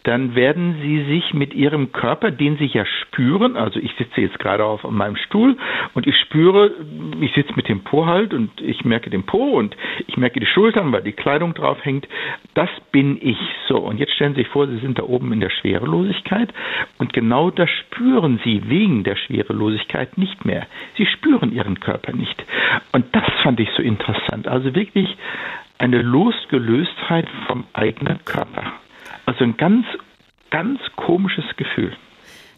dann 0.07 0.35
werden 0.35 0.77
Sie 0.81 1.03
sich 1.03 1.33
mit 1.33 1.53
Ihrem 1.53 1.91
Körper, 1.91 2.31
den 2.31 2.57
Sie 2.57 2.67
ja 2.67 2.85
spüren, 2.85 3.57
also 3.57 3.77
ich 3.77 3.91
sitze 3.97 4.21
jetzt 4.21 4.39
gerade 4.39 4.63
auf 4.63 4.89
meinem 4.89 5.17
Stuhl 5.17 5.57
und 5.95 6.07
ich 6.07 6.15
spüre, 6.15 6.71
ich 7.19 7.33
sitze 7.33 7.51
mit 7.57 7.67
dem 7.67 7.83
Po 7.83 8.05
halt 8.05 8.33
und 8.33 8.49
ich 8.61 8.85
merke 8.85 9.09
den 9.09 9.25
Po 9.25 9.57
und 9.57 9.75
ich 10.07 10.15
merke 10.15 10.39
die 10.39 10.45
Schultern, 10.45 10.93
weil 10.93 11.03
die 11.03 11.11
Kleidung 11.11 11.53
drauf 11.53 11.83
hängt. 11.83 12.07
Das 12.53 12.69
bin 12.93 13.19
ich 13.21 13.37
so. 13.67 13.79
Und 13.79 13.99
jetzt 13.99 14.13
stellen 14.13 14.33
Sie 14.33 14.43
sich 14.43 14.47
vor, 14.47 14.67
Sie 14.67 14.77
sind 14.77 14.97
da 14.97 15.03
oben 15.03 15.33
in 15.33 15.41
der 15.41 15.49
Schwerelosigkeit 15.49 16.53
und 16.99 17.11
genau 17.11 17.51
das 17.51 17.69
spüren 17.69 18.39
Sie 18.45 18.69
wegen 18.69 19.03
der 19.03 19.17
Schwerelosigkeit 19.17 20.17
nicht 20.17 20.45
mehr. 20.45 20.67
Sie 20.95 21.05
spüren 21.05 21.51
Ihren 21.51 21.81
Körper 21.81 22.13
nicht. 22.13 22.45
Und 22.93 23.13
das 23.13 23.25
fand 23.43 23.59
ich 23.59 23.69
so 23.75 23.83
interessant. 23.83 24.47
Also 24.47 24.73
wirklich 24.73 25.17
eine 25.79 26.01
Losgelöstheit 26.01 27.27
vom 27.47 27.65
eigenen 27.73 28.23
Körper. 28.23 28.71
Also 29.27 29.43
ein 29.43 29.57
ganz, 29.57 29.85
ganz 30.49 30.79
komisches 30.95 31.43
Gefühl. 31.57 31.95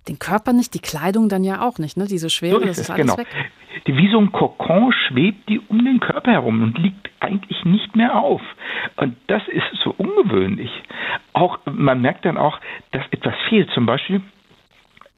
Den 0.08 0.20
Körper 0.20 0.54
nicht, 0.54 0.74
die 0.76 0.80
Kleidung 0.80 1.28
dann 1.28 1.44
ja 1.44 1.62
auch 1.62 1.80
nicht, 1.80 1.98
ne? 1.98 2.06
Diese 2.06 2.30
Schwere, 2.30 2.60
so 2.60 2.66
das 2.66 2.78
ist 2.78 2.90
alles 2.92 3.02
genau. 3.02 3.18
weg. 3.18 3.28
Die, 3.88 3.98
wie 3.98 4.10
so 4.12 4.20
ein 4.20 4.32
Kokon 4.32 4.94
schwebt 4.94 5.50
die 5.50 5.60
um 5.60 5.84
den 5.84 6.00
Körper 6.00 6.32
herum 6.32 6.62
und 6.62 6.78
liegt 6.78 7.10
eigentlich 7.20 7.66
nicht 7.66 7.96
mehr 7.96 8.16
auf. 8.16 8.42
Und 8.98 9.18
das 9.28 9.42
ist 9.48 9.66
so 9.84 9.94
ungewöhnlich. 9.98 10.72
Auch 11.34 11.58
man 11.66 12.02
merkt 12.02 12.26
dann 12.26 12.38
auch, 12.38 12.60
dass 12.92 13.04
etwas 13.12 13.34
fehlt. 13.50 13.70
Zum 13.72 13.86
Beispiel 13.86 14.22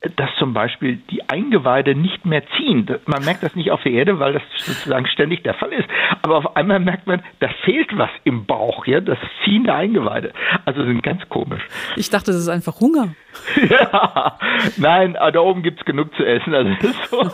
dass 0.01 0.29
zum 0.39 0.53
Beispiel 0.53 0.97
die 1.11 1.29
Eingeweide 1.29 1.93
nicht 1.93 2.25
mehr 2.25 2.41
ziehen. 2.57 2.87
Man 3.05 3.23
merkt 3.23 3.43
das 3.43 3.55
nicht 3.55 3.69
auf 3.69 3.83
der 3.83 3.91
Erde, 3.91 4.19
weil 4.19 4.33
das 4.33 4.41
sozusagen 4.57 5.05
ständig 5.05 5.43
der 5.43 5.53
Fall 5.53 5.71
ist. 5.71 5.87
Aber 6.23 6.37
auf 6.37 6.55
einmal 6.55 6.79
merkt 6.79 7.05
man, 7.05 7.21
da 7.39 7.49
fehlt 7.63 7.95
was 7.95 8.09
im 8.23 8.45
Bauch, 8.45 8.87
ja, 8.87 8.99
das 8.99 9.19
Ziehen 9.43 9.65
der 9.65 9.75
Eingeweide. 9.75 10.33
Also 10.65 10.83
sind 10.83 11.03
ganz 11.03 11.21
komisch. 11.29 11.61
Ich 11.95 12.09
dachte, 12.09 12.31
das 12.31 12.41
ist 12.41 12.49
einfach 12.49 12.79
Hunger. 12.79 13.09
ja, 13.69 14.39
nein, 14.77 15.13
da 15.13 15.39
oben 15.39 15.61
gibt 15.61 15.79
es 15.79 15.85
genug 15.85 16.13
zu 16.15 16.25
essen. 16.25 16.53
Also 16.55 16.71
so. 17.11 17.31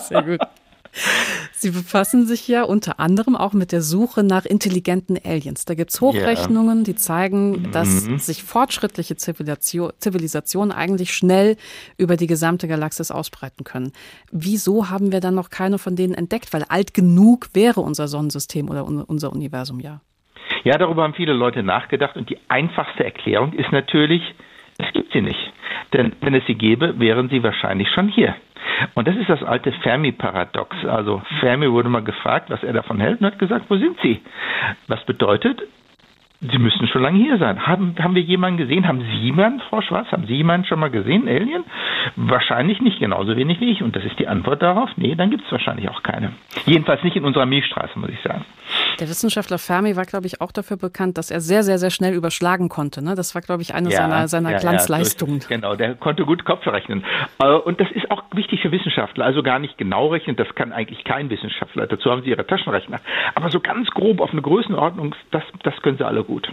Sehr 0.00 0.22
gut. 0.22 0.40
Sie 1.60 1.72
befassen 1.72 2.26
sich 2.26 2.48
ja 2.48 2.62
unter 2.62 2.98
anderem 3.00 3.36
auch 3.36 3.52
mit 3.52 3.70
der 3.70 3.82
Suche 3.82 4.24
nach 4.24 4.46
intelligenten 4.46 5.18
Aliens. 5.22 5.66
Da 5.66 5.74
gibt 5.74 5.90
es 5.90 6.00
Hochrechnungen, 6.00 6.78
yeah. 6.78 6.84
die 6.84 6.94
zeigen, 6.94 7.70
dass 7.70 8.08
mhm. 8.08 8.16
sich 8.16 8.42
fortschrittliche 8.42 9.16
Zivilisation, 9.16 9.92
Zivilisationen 9.98 10.72
eigentlich 10.72 11.12
schnell 11.12 11.58
über 11.98 12.16
die 12.16 12.26
gesamte 12.26 12.66
Galaxis 12.66 13.10
ausbreiten 13.10 13.64
können. 13.64 13.92
Wieso 14.32 14.88
haben 14.88 15.12
wir 15.12 15.20
dann 15.20 15.34
noch 15.34 15.50
keine 15.50 15.76
von 15.76 15.96
denen 15.96 16.14
entdeckt? 16.14 16.54
Weil 16.54 16.64
alt 16.70 16.94
genug 16.94 17.50
wäre 17.52 17.82
unser 17.82 18.08
Sonnensystem 18.08 18.70
oder 18.70 18.86
unser 18.86 19.30
Universum 19.30 19.80
ja. 19.80 20.00
Ja, 20.64 20.78
darüber 20.78 21.02
haben 21.02 21.12
viele 21.12 21.34
Leute 21.34 21.62
nachgedacht 21.62 22.16
und 22.16 22.30
die 22.30 22.38
einfachste 22.48 23.04
Erklärung 23.04 23.52
ist 23.52 23.70
natürlich, 23.70 24.22
es 24.80 24.92
gibt 24.92 25.12
sie 25.12 25.22
nicht. 25.22 25.52
Denn 25.92 26.12
wenn 26.20 26.34
es 26.34 26.44
sie 26.46 26.54
gäbe, 26.54 26.98
wären 26.98 27.28
sie 27.28 27.42
wahrscheinlich 27.42 27.88
schon 27.90 28.08
hier. 28.08 28.34
Und 28.94 29.08
das 29.08 29.16
ist 29.16 29.28
das 29.28 29.42
alte 29.42 29.72
Fermi-Paradox. 29.72 30.84
Also 30.84 31.22
Fermi 31.40 31.70
wurde 31.70 31.88
mal 31.88 32.02
gefragt, 32.02 32.50
was 32.50 32.62
er 32.62 32.72
davon 32.72 33.00
hält 33.00 33.20
und 33.20 33.26
hat 33.26 33.38
gesagt, 33.38 33.66
wo 33.68 33.76
sind 33.76 33.98
Sie? 34.02 34.20
Was 34.86 35.04
bedeutet, 35.04 35.62
Sie 36.42 36.58
müssen 36.58 36.88
schon 36.88 37.02
lange 37.02 37.18
hier 37.18 37.36
sein. 37.36 37.66
Haben, 37.66 37.94
haben 37.98 38.14
wir 38.14 38.22
jemanden 38.22 38.56
gesehen? 38.56 38.88
Haben 38.88 39.02
Sie 39.02 39.18
jemanden, 39.18 39.60
Frau 39.68 39.82
Schwarz? 39.82 40.10
Haben 40.10 40.26
Sie 40.26 40.34
jemanden 40.36 40.66
schon 40.66 40.80
mal 40.80 40.88
gesehen, 40.88 41.28
Alien? 41.28 41.64
Wahrscheinlich 42.16 42.80
nicht, 42.80 42.98
genauso 42.98 43.36
wenig 43.36 43.60
wie 43.60 43.70
ich. 43.70 43.82
Und 43.82 43.94
das 43.94 44.04
ist 44.06 44.18
die 44.18 44.26
Antwort 44.26 44.62
darauf. 44.62 44.88
Nee, 44.96 45.14
dann 45.16 45.28
gibt 45.28 45.44
es 45.44 45.52
wahrscheinlich 45.52 45.90
auch 45.90 46.02
keine. 46.02 46.32
Jedenfalls 46.64 47.04
nicht 47.04 47.16
in 47.16 47.26
unserer 47.26 47.44
Milchstraße, 47.44 47.98
muss 47.98 48.08
ich 48.08 48.20
sagen. 48.22 48.46
Der 49.00 49.08
Wissenschaftler 49.08 49.58
Fermi 49.58 49.96
war, 49.96 50.04
glaube 50.04 50.26
ich, 50.26 50.42
auch 50.42 50.52
dafür 50.52 50.76
bekannt, 50.76 51.16
dass 51.16 51.30
er 51.30 51.40
sehr, 51.40 51.62
sehr, 51.62 51.78
sehr 51.78 51.88
schnell 51.88 52.12
überschlagen 52.12 52.68
konnte. 52.68 53.02
Ne? 53.02 53.14
Das 53.14 53.34
war, 53.34 53.40
glaube 53.40 53.62
ich, 53.62 53.74
eine 53.74 53.88
ja, 53.88 53.96
seiner, 53.96 54.28
seiner 54.28 54.50
ja, 54.52 54.58
Glanzleistungen. 54.58 55.40
Ja, 55.40 55.48
genau, 55.48 55.74
der 55.74 55.94
konnte 55.94 56.26
gut 56.26 56.44
Kopf 56.44 56.66
rechnen. 56.66 57.02
Äh, 57.38 57.48
und 57.50 57.80
das 57.80 57.90
ist 57.92 58.10
auch 58.10 58.22
wichtig 58.32 58.60
für 58.60 58.70
Wissenschaftler. 58.70 59.24
Also 59.24 59.42
gar 59.42 59.58
nicht 59.58 59.78
genau 59.78 60.08
rechnen, 60.08 60.36
das 60.36 60.54
kann 60.54 60.72
eigentlich 60.72 61.02
kein 61.04 61.30
Wissenschaftler. 61.30 61.86
Dazu 61.86 62.10
haben 62.10 62.22
sie 62.22 62.28
ihre 62.28 62.46
Taschenrechner. 62.46 63.00
Aber 63.34 63.50
so 63.50 63.60
ganz 63.60 63.88
grob 63.88 64.20
auf 64.20 64.32
eine 64.32 64.42
Größenordnung, 64.42 65.14
das, 65.30 65.44
das 65.62 65.74
können 65.80 65.96
sie 65.96 66.06
alle 66.06 66.22
gut. 66.22 66.52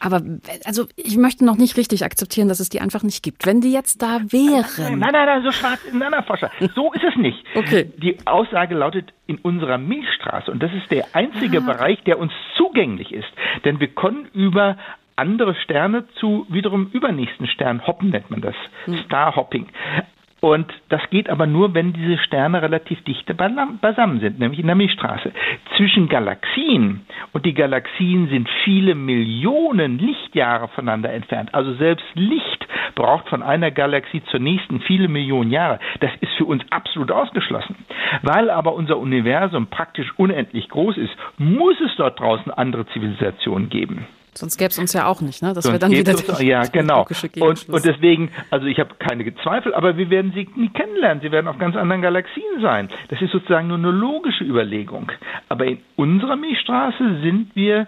Aber 0.00 0.20
also 0.64 0.86
ich 0.96 1.16
möchte 1.16 1.44
noch 1.44 1.56
nicht 1.56 1.76
richtig 1.76 2.04
akzeptieren, 2.04 2.48
dass 2.48 2.60
es 2.60 2.68
die 2.68 2.80
einfach 2.80 3.02
nicht 3.02 3.22
gibt. 3.22 3.46
Wenn 3.46 3.60
die 3.60 3.72
jetzt 3.72 4.02
da 4.02 4.20
wären. 4.30 4.98
Nein, 4.98 5.12
nein, 5.12 5.26
nein, 5.26 5.42
so 5.42 5.52
schwarz 5.52 5.84
ineinander, 5.84 6.22
Forscher. 6.22 6.50
So 6.74 6.92
ist 6.92 7.04
es 7.04 7.16
nicht. 7.16 7.38
Okay. 7.54 7.90
Die 7.96 8.16
Aussage 8.26 8.74
lautet 8.74 9.12
in 9.26 9.38
unserer 9.38 9.78
Milchstraße 9.78 10.50
und 10.50 10.62
das 10.62 10.72
ist 10.72 10.90
der 10.90 11.06
einzige 11.14 11.58
ah. 11.58 11.72
Bereich, 11.72 12.02
der 12.04 12.18
uns 12.18 12.32
zugänglich 12.56 13.12
ist. 13.12 13.28
Denn 13.64 13.80
wir 13.80 13.88
können 13.88 14.26
über 14.32 14.76
andere 15.16 15.54
Sterne 15.54 16.04
zu 16.20 16.46
wiederum 16.50 16.90
übernächsten 16.92 17.46
Sternen 17.46 17.86
hoppen, 17.86 18.10
nennt 18.10 18.30
man 18.30 18.42
das. 18.42 18.54
Hm. 18.84 18.98
Star 19.04 19.34
Hopping. 19.34 19.66
Und 20.46 20.72
das 20.90 21.00
geht 21.10 21.28
aber 21.28 21.48
nur, 21.48 21.74
wenn 21.74 21.92
diese 21.92 22.18
Sterne 22.18 22.62
relativ 22.62 23.02
dicht 23.02 23.26
beisammen 23.36 24.20
sind, 24.20 24.38
nämlich 24.38 24.60
in 24.60 24.68
der 24.68 24.76
Milchstraße. 24.76 25.32
Zwischen 25.76 26.08
Galaxien, 26.08 27.04
und 27.32 27.44
die 27.44 27.52
Galaxien 27.52 28.28
sind 28.28 28.48
viele 28.62 28.94
Millionen 28.94 29.98
Lichtjahre 29.98 30.68
voneinander 30.68 31.12
entfernt, 31.12 31.52
also 31.52 31.74
selbst 31.74 32.06
Licht 32.14 32.64
braucht 32.94 33.28
von 33.28 33.42
einer 33.42 33.72
Galaxie 33.72 34.22
zur 34.30 34.38
nächsten 34.38 34.78
viele 34.82 35.08
Millionen 35.08 35.50
Jahre. 35.50 35.80
Das 35.98 36.12
ist 36.20 36.34
für 36.34 36.44
uns 36.44 36.62
absolut 36.70 37.10
ausgeschlossen. 37.10 37.74
Weil 38.22 38.48
aber 38.48 38.74
unser 38.74 38.98
Universum 38.98 39.66
praktisch 39.66 40.12
unendlich 40.16 40.68
groß 40.68 40.96
ist, 40.96 41.16
muss 41.38 41.74
es 41.80 41.90
dort 41.96 42.20
draußen 42.20 42.52
andere 42.52 42.86
Zivilisationen 42.86 43.68
geben. 43.68 44.06
Sonst 44.36 44.58
gäbe 44.58 44.68
es 44.68 44.78
uns 44.78 44.92
ja 44.92 45.06
auch 45.06 45.20
nicht, 45.20 45.42
ne? 45.42 45.52
Das 45.54 45.66
wäre 45.66 45.78
dann 45.78 45.90
wieder 45.90 46.12
uns, 46.12 46.40
Ja, 46.40 46.62
genau. 46.64 47.06
Und, 47.40 47.68
und 47.68 47.84
deswegen, 47.84 48.30
also 48.50 48.66
ich 48.66 48.78
habe 48.78 48.94
keine 48.98 49.34
Zweifel, 49.36 49.74
aber 49.74 49.96
wir 49.96 50.10
werden 50.10 50.32
sie 50.34 50.48
nie 50.56 50.68
kennenlernen. 50.68 51.22
Sie 51.22 51.32
werden 51.32 51.48
auf 51.48 51.58
ganz 51.58 51.76
anderen 51.76 52.02
Galaxien 52.02 52.60
sein. 52.60 52.88
Das 53.08 53.20
ist 53.22 53.32
sozusagen 53.32 53.68
nur 53.68 53.78
eine 53.78 53.90
logische 53.90 54.44
Überlegung. 54.44 55.10
Aber 55.48 55.64
in 55.66 55.78
unserer 55.96 56.36
Milchstraße 56.36 57.20
sind 57.22 57.54
wir, 57.54 57.86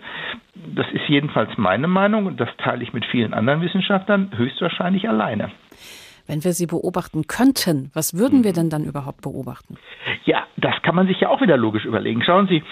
das 0.54 0.86
ist 0.92 1.08
jedenfalls 1.08 1.50
meine 1.56 1.88
Meinung 1.88 2.26
und 2.26 2.40
das 2.40 2.48
teile 2.58 2.82
ich 2.82 2.92
mit 2.92 3.04
vielen 3.06 3.34
anderen 3.34 3.60
Wissenschaftlern, 3.60 4.30
höchstwahrscheinlich 4.36 5.08
alleine. 5.08 5.50
Wenn 6.26 6.44
wir 6.44 6.52
sie 6.52 6.66
beobachten 6.66 7.26
könnten, 7.26 7.90
was 7.94 8.16
würden 8.18 8.44
wir 8.44 8.50
mhm. 8.50 8.56
denn 8.56 8.70
dann 8.70 8.84
überhaupt 8.84 9.22
beobachten? 9.22 9.76
Ja, 10.24 10.46
das 10.58 10.74
kann 10.82 10.94
man 10.94 11.06
sich 11.06 11.20
ja 11.20 11.30
auch 11.30 11.40
wieder 11.40 11.56
logisch 11.56 11.86
überlegen. 11.86 12.22
Schauen 12.22 12.48
Sie, 12.48 12.62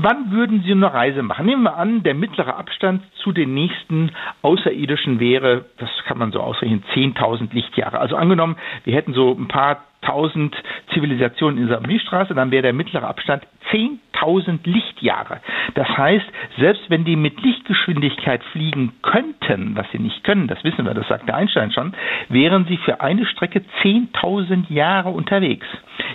Wann 0.00 0.30
würden 0.30 0.62
Sie 0.64 0.72
eine 0.72 0.92
Reise 0.92 1.22
machen? 1.22 1.46
Nehmen 1.46 1.64
wir 1.64 1.76
an, 1.76 2.02
der 2.02 2.14
mittlere 2.14 2.56
Abstand 2.56 3.02
zu 3.22 3.32
den 3.32 3.52
nächsten 3.52 4.10
Außerirdischen 4.40 5.20
wäre, 5.20 5.66
das 5.78 5.90
kann 6.06 6.18
man 6.18 6.32
so 6.32 6.40
ausrechnen, 6.40 6.82
10.000 6.94 7.52
Lichtjahre. 7.52 7.98
Also 7.98 8.16
angenommen, 8.16 8.56
wir 8.84 8.94
hätten 8.94 9.12
so 9.12 9.32
ein 9.32 9.48
paar 9.48 9.84
tausend 10.00 10.54
Zivilisationen 10.92 11.58
in 11.58 11.66
dieser 11.66 11.80
Milchstraße, 11.80 12.34
dann 12.34 12.50
wäre 12.50 12.62
der 12.62 12.72
mittlere 12.72 13.06
Abstand 13.06 13.46
10.000 13.70 13.98
Lichtjahre. 14.64 15.40
Das 15.74 15.88
heißt, 15.88 16.24
selbst 16.58 16.82
wenn 16.88 17.04
die 17.04 17.16
mit 17.16 17.40
Lichtgeschwindigkeit 17.42 18.42
fliegen 18.52 18.92
könnten, 19.02 19.74
was 19.74 19.86
sie 19.90 19.98
nicht 19.98 20.22
können, 20.22 20.46
das 20.46 20.62
wissen 20.62 20.84
wir, 20.84 20.94
das 20.94 21.08
sagt 21.08 21.28
der 21.28 21.34
Einstein 21.34 21.72
schon, 21.72 21.92
wären 22.28 22.66
sie 22.66 22.76
für 22.76 23.00
eine 23.00 23.26
Strecke 23.26 23.62
10.000 23.82 24.72
Jahre 24.72 25.10
unterwegs. 25.10 25.66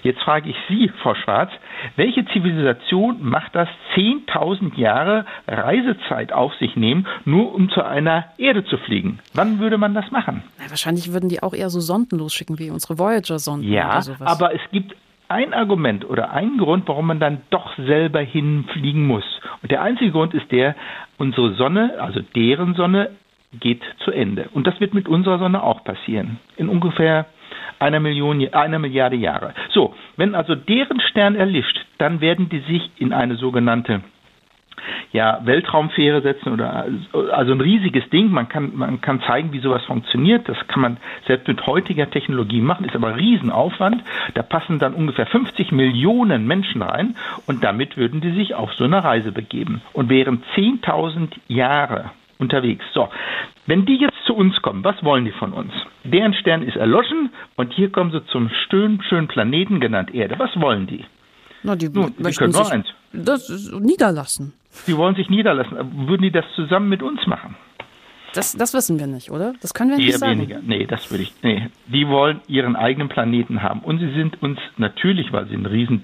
Jetzt 0.04 0.22
frage 0.22 0.50
ich 0.50 0.56
Sie, 0.70 0.89
Frau 1.02 1.16
Schwarz, 1.16 1.52
welche 1.95 2.26
Zivilisation 2.28 3.18
macht 3.22 3.56
das 3.56 3.68
10.000 3.95 4.76
Jahre 4.78 5.26
Reisezeit 5.48 6.32
auf 6.32 6.54
sich 6.56 6.76
nehmen, 6.76 7.08
nur 7.26 7.54
um 7.54 7.70
zu 7.70 7.84
einer 7.84 8.26
Erde 8.38 8.64
zu 8.64 8.78
fliegen? 8.78 9.20
Wann 9.34 9.60
würde 9.60 9.78
man 9.78 9.93
das 9.93 10.10
machen? 10.12 10.43
Na, 10.60 10.70
wahrscheinlich 10.70 11.12
würden 11.12 11.30
die 11.30 11.43
auch 11.43 11.54
eher 11.54 11.70
so 11.70 11.80
Sonden 11.80 12.20
losschicken 12.20 12.60
wie 12.60 12.70
unsere 12.70 12.98
Voyager-Sonden. 12.98 13.70
Ja, 13.70 14.02
aber 14.22 14.54
es 14.54 14.62
gibt 14.72 14.95
ein 15.30 15.54
Argument 15.54 16.10
oder 16.10 16.32
ein 16.32 16.58
Grund, 16.58 16.88
warum 16.88 17.08
man 17.08 17.20
dann 17.20 17.42
doch 17.50 17.76
selber 17.78 18.20
hinfliegen 18.22 19.06
muss. 19.06 19.26
Und 19.62 19.72
der 19.72 19.82
einzige 19.82 20.12
Grund 20.12 20.34
ist 20.34 20.52
der, 20.52 20.76
unsere 21.18 21.54
Sonne, 21.56 21.96
also 22.00 22.22
deren 22.36 22.76
Sonne, 22.76 23.12
geht 23.60 23.82
zu 24.04 24.12
Ende. 24.12 24.50
Und 24.54 24.68
das 24.68 24.80
wird 24.80 24.94
mit 24.94 25.08
unserer 25.08 25.40
Sonne 25.40 25.64
auch 25.64 25.84
passieren. 25.84 26.40
In 26.58 26.70
ungefähr 26.70 27.26
einer 27.80 28.00
Million, 28.00 28.46
einer 28.54 28.80
Milliarde 28.80 29.16
Jahre. 29.16 29.54
So, 29.70 29.96
wenn 30.18 30.36
also 30.36 30.56
deren 30.56 31.00
Stern 31.02 31.36
erlischt, 31.36 31.86
dann 31.98 32.22
werden 32.22 32.50
die 32.50 32.60
sich 32.60 32.92
in 32.98 33.14
eine 33.14 33.36
sogenannte 33.36 34.02
ja, 35.12 35.40
Weltraumfähre 35.44 36.22
setzen 36.22 36.54
oder 36.54 36.86
also 37.32 37.52
ein 37.52 37.62
riesiges 37.62 38.10
Ding. 38.10 38.32
Man 38.32 38.50
kann, 38.50 38.76
man 38.76 39.02
kann 39.02 39.22
zeigen, 39.22 39.52
wie 39.54 39.60
sowas 39.60 39.84
funktioniert. 39.86 40.48
Das 40.48 40.58
kann 40.68 40.82
man 40.82 40.98
selbst 41.26 41.48
mit 41.48 41.66
heutiger 41.66 42.10
Technologie 42.10 42.62
machen, 42.62 42.86
ist 42.86 42.96
aber 42.96 43.16
Riesenaufwand. 43.16 44.04
Da 44.34 44.44
passen 44.44 44.80
dann 44.80 44.94
ungefähr 44.94 45.26
50 45.26 45.72
Millionen 45.72 46.48
Menschen 46.48 46.82
rein 46.82 47.16
und 47.46 47.64
damit 47.64 47.98
würden 47.98 48.22
die 48.22 48.32
sich 48.32 48.56
auf 48.56 48.74
so 48.74 48.84
eine 48.84 49.04
Reise 49.04 49.32
begeben 49.32 49.82
und 49.94 50.10
wären 50.10 50.44
10.000 50.56 51.32
Jahre 51.48 52.12
unterwegs. 52.40 52.86
So, 52.94 53.10
wenn 53.66 53.86
die 53.86 53.98
jetzt 53.98 54.18
zu 54.26 54.36
uns 54.36 54.62
kommen, 54.62 54.84
was 54.84 55.04
wollen 55.04 55.26
die 55.26 55.32
von 55.32 55.54
uns? 55.54 55.74
Deren 56.04 56.34
Stern 56.34 56.62
ist 56.62 56.78
erloschen 56.78 57.32
und 57.56 57.74
hier 57.74 57.92
kommen 57.92 58.12
sie 58.12 58.26
zum 58.28 58.50
schönen, 58.70 59.02
schönen 59.04 59.28
Planeten 59.28 59.80
genannt 59.80 60.14
Erde. 60.14 60.36
Was 60.38 60.60
wollen 60.60 60.88
die? 60.88 61.06
Na, 61.68 61.76
die, 61.76 61.89
Nun, 61.89 62.13
die 62.18 62.24
möchten 62.24 62.51
sich 62.53 62.72
eins. 62.72 62.88
das 63.11 63.49
niederlassen. 63.78 64.53
Sie 64.86 64.95
wollen 64.95 65.15
sich 65.15 65.30
niederlassen. 65.30 66.07
Würden 66.07 66.22
die 66.22 66.32
das 66.32 66.45
zusammen 66.55 66.88
mit 66.88 67.03
uns 67.03 67.28
machen? 67.28 67.57
Das, 68.34 68.53
das 68.55 68.74
wissen 68.74 68.97
wir 68.99 69.07
nicht, 69.07 69.32
oder? 69.32 69.53
Das 69.61 69.74
können 69.74 69.89
wir 69.91 69.97
nicht 69.97 70.11
Eher 70.11 70.18
sagen. 70.18 70.39
weniger. 70.39 70.59
Nee, 70.63 70.86
das 70.86 71.11
würde 71.11 71.24
ich. 71.24 71.34
Nee. 71.43 71.68
Die 71.88 72.07
wollen 72.07 72.39
ihren 72.47 72.78
eigenen 72.78 73.09
Planeten 73.09 73.63
haben. 73.63 73.82
Und 73.82 73.99
sie 73.99 74.13
sind 74.13 74.41
uns 74.41 74.59
natürlich, 74.78 75.34
weil 75.34 75.47
sie 75.47 75.55
einen 75.55 75.65
riesen 75.65 76.03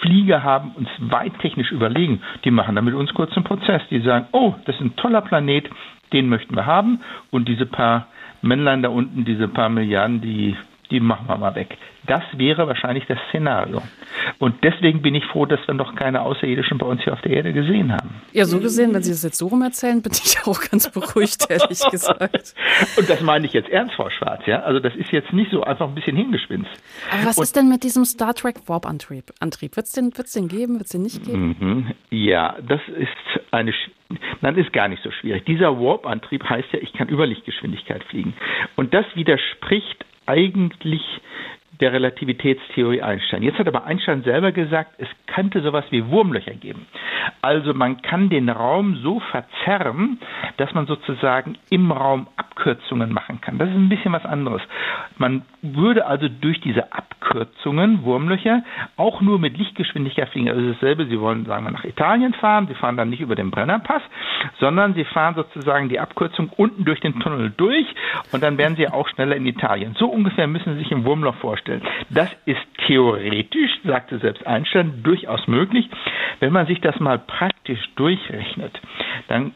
Flieger 0.00 0.44
haben, 0.44 0.72
uns 0.76 0.88
weit 1.00 1.36
technisch 1.40 1.72
überlegen. 1.72 2.22
Die 2.44 2.52
machen 2.52 2.76
dann 2.76 2.84
mit 2.84 2.94
uns 2.94 3.12
kurz 3.14 3.32
einen 3.34 3.44
Prozess. 3.44 3.82
Die 3.90 4.00
sagen, 4.00 4.26
oh, 4.30 4.54
das 4.64 4.76
ist 4.76 4.80
ein 4.82 4.94
toller 4.94 5.22
Planet, 5.22 5.68
den 6.12 6.28
möchten 6.28 6.54
wir 6.54 6.66
haben. 6.66 7.00
Und 7.32 7.48
diese 7.48 7.66
paar 7.66 8.06
Männlein 8.42 8.82
da 8.82 8.90
unten, 8.90 9.24
diese 9.24 9.48
paar 9.48 9.70
Milliarden, 9.70 10.20
die 10.20 10.56
die 10.92 11.00
machen 11.00 11.26
wir 11.26 11.38
mal 11.38 11.54
weg. 11.54 11.78
Das 12.06 12.22
wäre 12.34 12.66
wahrscheinlich 12.68 13.06
das 13.06 13.18
Szenario. 13.28 13.80
Und 14.38 14.62
deswegen 14.62 15.00
bin 15.00 15.14
ich 15.14 15.24
froh, 15.24 15.46
dass 15.46 15.60
wir 15.66 15.74
noch 15.74 15.94
keine 15.94 16.20
Außerirdischen 16.20 16.76
bei 16.76 16.84
uns 16.84 17.02
hier 17.02 17.14
auf 17.14 17.22
der 17.22 17.32
Erde 17.32 17.52
gesehen 17.52 17.92
haben. 17.92 18.10
Ja, 18.32 18.44
so 18.44 18.60
gesehen, 18.60 18.92
wenn 18.92 19.02
Sie 19.02 19.10
das 19.10 19.22
jetzt 19.22 19.38
so 19.38 19.46
rum 19.46 19.62
erzählen, 19.62 20.02
bin 20.02 20.12
ich 20.12 20.36
auch 20.44 20.60
ganz 20.70 20.90
beruhigt, 20.90 21.46
ehrlich 21.48 21.80
gesagt. 21.90 22.54
Und 22.96 23.08
das 23.08 23.20
meine 23.22 23.46
ich 23.46 23.54
jetzt 23.54 23.70
ernst, 23.70 23.94
Frau 23.94 24.10
Schwarz, 24.10 24.42
ja? 24.46 24.60
Also 24.60 24.80
das 24.80 24.94
ist 24.94 25.10
jetzt 25.12 25.32
nicht 25.32 25.50
so 25.50 25.62
einfach 25.62 25.88
ein 25.88 25.94
bisschen 25.94 26.16
hingespinst. 26.16 26.70
Aber 27.10 27.24
was 27.24 27.38
Und, 27.38 27.44
ist 27.44 27.56
denn 27.56 27.68
mit 27.68 27.82
diesem 27.84 28.04
Star 28.04 28.34
Trek 28.34 28.68
Warp-Antrieb? 28.68 29.32
Antrieb? 29.40 29.76
Wird 29.76 29.86
es 29.86 29.92
den, 29.92 30.16
wird's 30.16 30.32
den 30.32 30.48
geben, 30.48 30.74
wird 30.74 30.84
es 30.84 30.90
den 30.90 31.02
nicht 31.02 31.24
geben? 31.24 31.56
Mhm. 31.58 31.92
Ja, 32.10 32.56
das 32.66 32.80
ist 32.88 33.42
eine 33.50 33.72
Nein, 34.42 34.56
ist 34.56 34.74
gar 34.74 34.88
nicht 34.88 35.02
so 35.02 35.10
schwierig. 35.10 35.46
Dieser 35.46 35.80
Warp-Antrieb 35.80 36.44
heißt 36.44 36.68
ja, 36.72 36.80
ich 36.80 36.92
kann 36.92 37.08
Überlichtgeschwindigkeit 37.08 38.04
fliegen. 38.04 38.34
Und 38.76 38.92
das 38.92 39.06
widerspricht 39.14 40.04
eigentlich 40.26 41.02
der 41.80 41.92
Relativitätstheorie 41.92 43.02
Einstein. 43.02 43.42
Jetzt 43.42 43.58
hat 43.58 43.66
aber 43.66 43.84
Einstein 43.84 44.22
selber 44.22 44.52
gesagt, 44.52 44.92
es 44.98 45.08
könnte 45.26 45.62
sowas 45.62 45.84
wie 45.90 46.06
Wurmlöcher 46.08 46.54
geben. 46.54 46.86
Also 47.40 47.72
man 47.74 48.02
kann 48.02 48.28
den 48.28 48.48
Raum 48.48 48.96
so 49.02 49.20
verzerren, 49.20 50.18
dass 50.58 50.72
man 50.74 50.86
sozusagen 50.86 51.56
im 51.70 51.90
Raum 51.90 52.28
Abkürzungen 52.36 53.12
machen 53.12 53.40
kann. 53.40 53.58
Das 53.58 53.68
ist 53.68 53.74
ein 53.74 53.88
bisschen 53.88 54.12
was 54.12 54.24
anderes. 54.24 54.60
Man 55.16 55.42
würde 55.62 56.06
also 56.06 56.28
durch 56.28 56.60
diese 56.60 56.92
Abkürzungen, 56.92 58.04
Wurmlöcher, 58.04 58.62
auch 58.96 59.20
nur 59.20 59.38
mit 59.38 59.56
Lichtgeschwindigkeit 59.56 60.28
fliegen. 60.28 60.50
Also 60.50 60.72
dasselbe, 60.72 61.06
Sie 61.06 61.18
wollen, 61.18 61.46
sagen 61.46 61.64
wir, 61.64 61.70
nach 61.72 61.84
Italien 61.84 62.34
fahren, 62.34 62.66
Sie 62.68 62.74
fahren 62.74 62.96
dann 62.96 63.10
nicht 63.10 63.20
über 63.20 63.34
den 63.34 63.50
Brennerpass, 63.50 64.02
sondern 64.60 64.94
Sie 64.94 65.04
fahren 65.04 65.34
sozusagen 65.34 65.88
die 65.88 66.00
Abkürzung 66.00 66.50
unten 66.56 66.84
durch 66.84 67.00
den 67.00 67.18
Tunnel 67.20 67.52
durch 67.56 67.86
und 68.32 68.42
dann 68.42 68.58
wären 68.58 68.76
Sie 68.76 68.88
auch 68.88 69.08
schneller 69.08 69.36
in 69.36 69.46
Italien. 69.46 69.94
So 69.98 70.06
ungefähr 70.06 70.46
müssen 70.46 70.74
Sie 70.74 70.80
sich 70.80 70.92
im 70.92 71.04
Wurmloch 71.04 71.36
vorstellen 71.36 71.61
vorstellen. 71.62 71.82
Das 72.10 72.30
ist 72.44 72.60
theoretisch, 72.86 73.70
sagte 73.84 74.18
selbst 74.18 74.46
Einstein, 74.46 75.02
durchaus 75.02 75.46
möglich. 75.46 75.88
Wenn 76.40 76.52
man 76.52 76.66
sich 76.66 76.80
das 76.80 76.98
mal 77.00 77.18
praktisch 77.18 77.80
durchrechnet, 77.96 78.80
dann, 79.28 79.54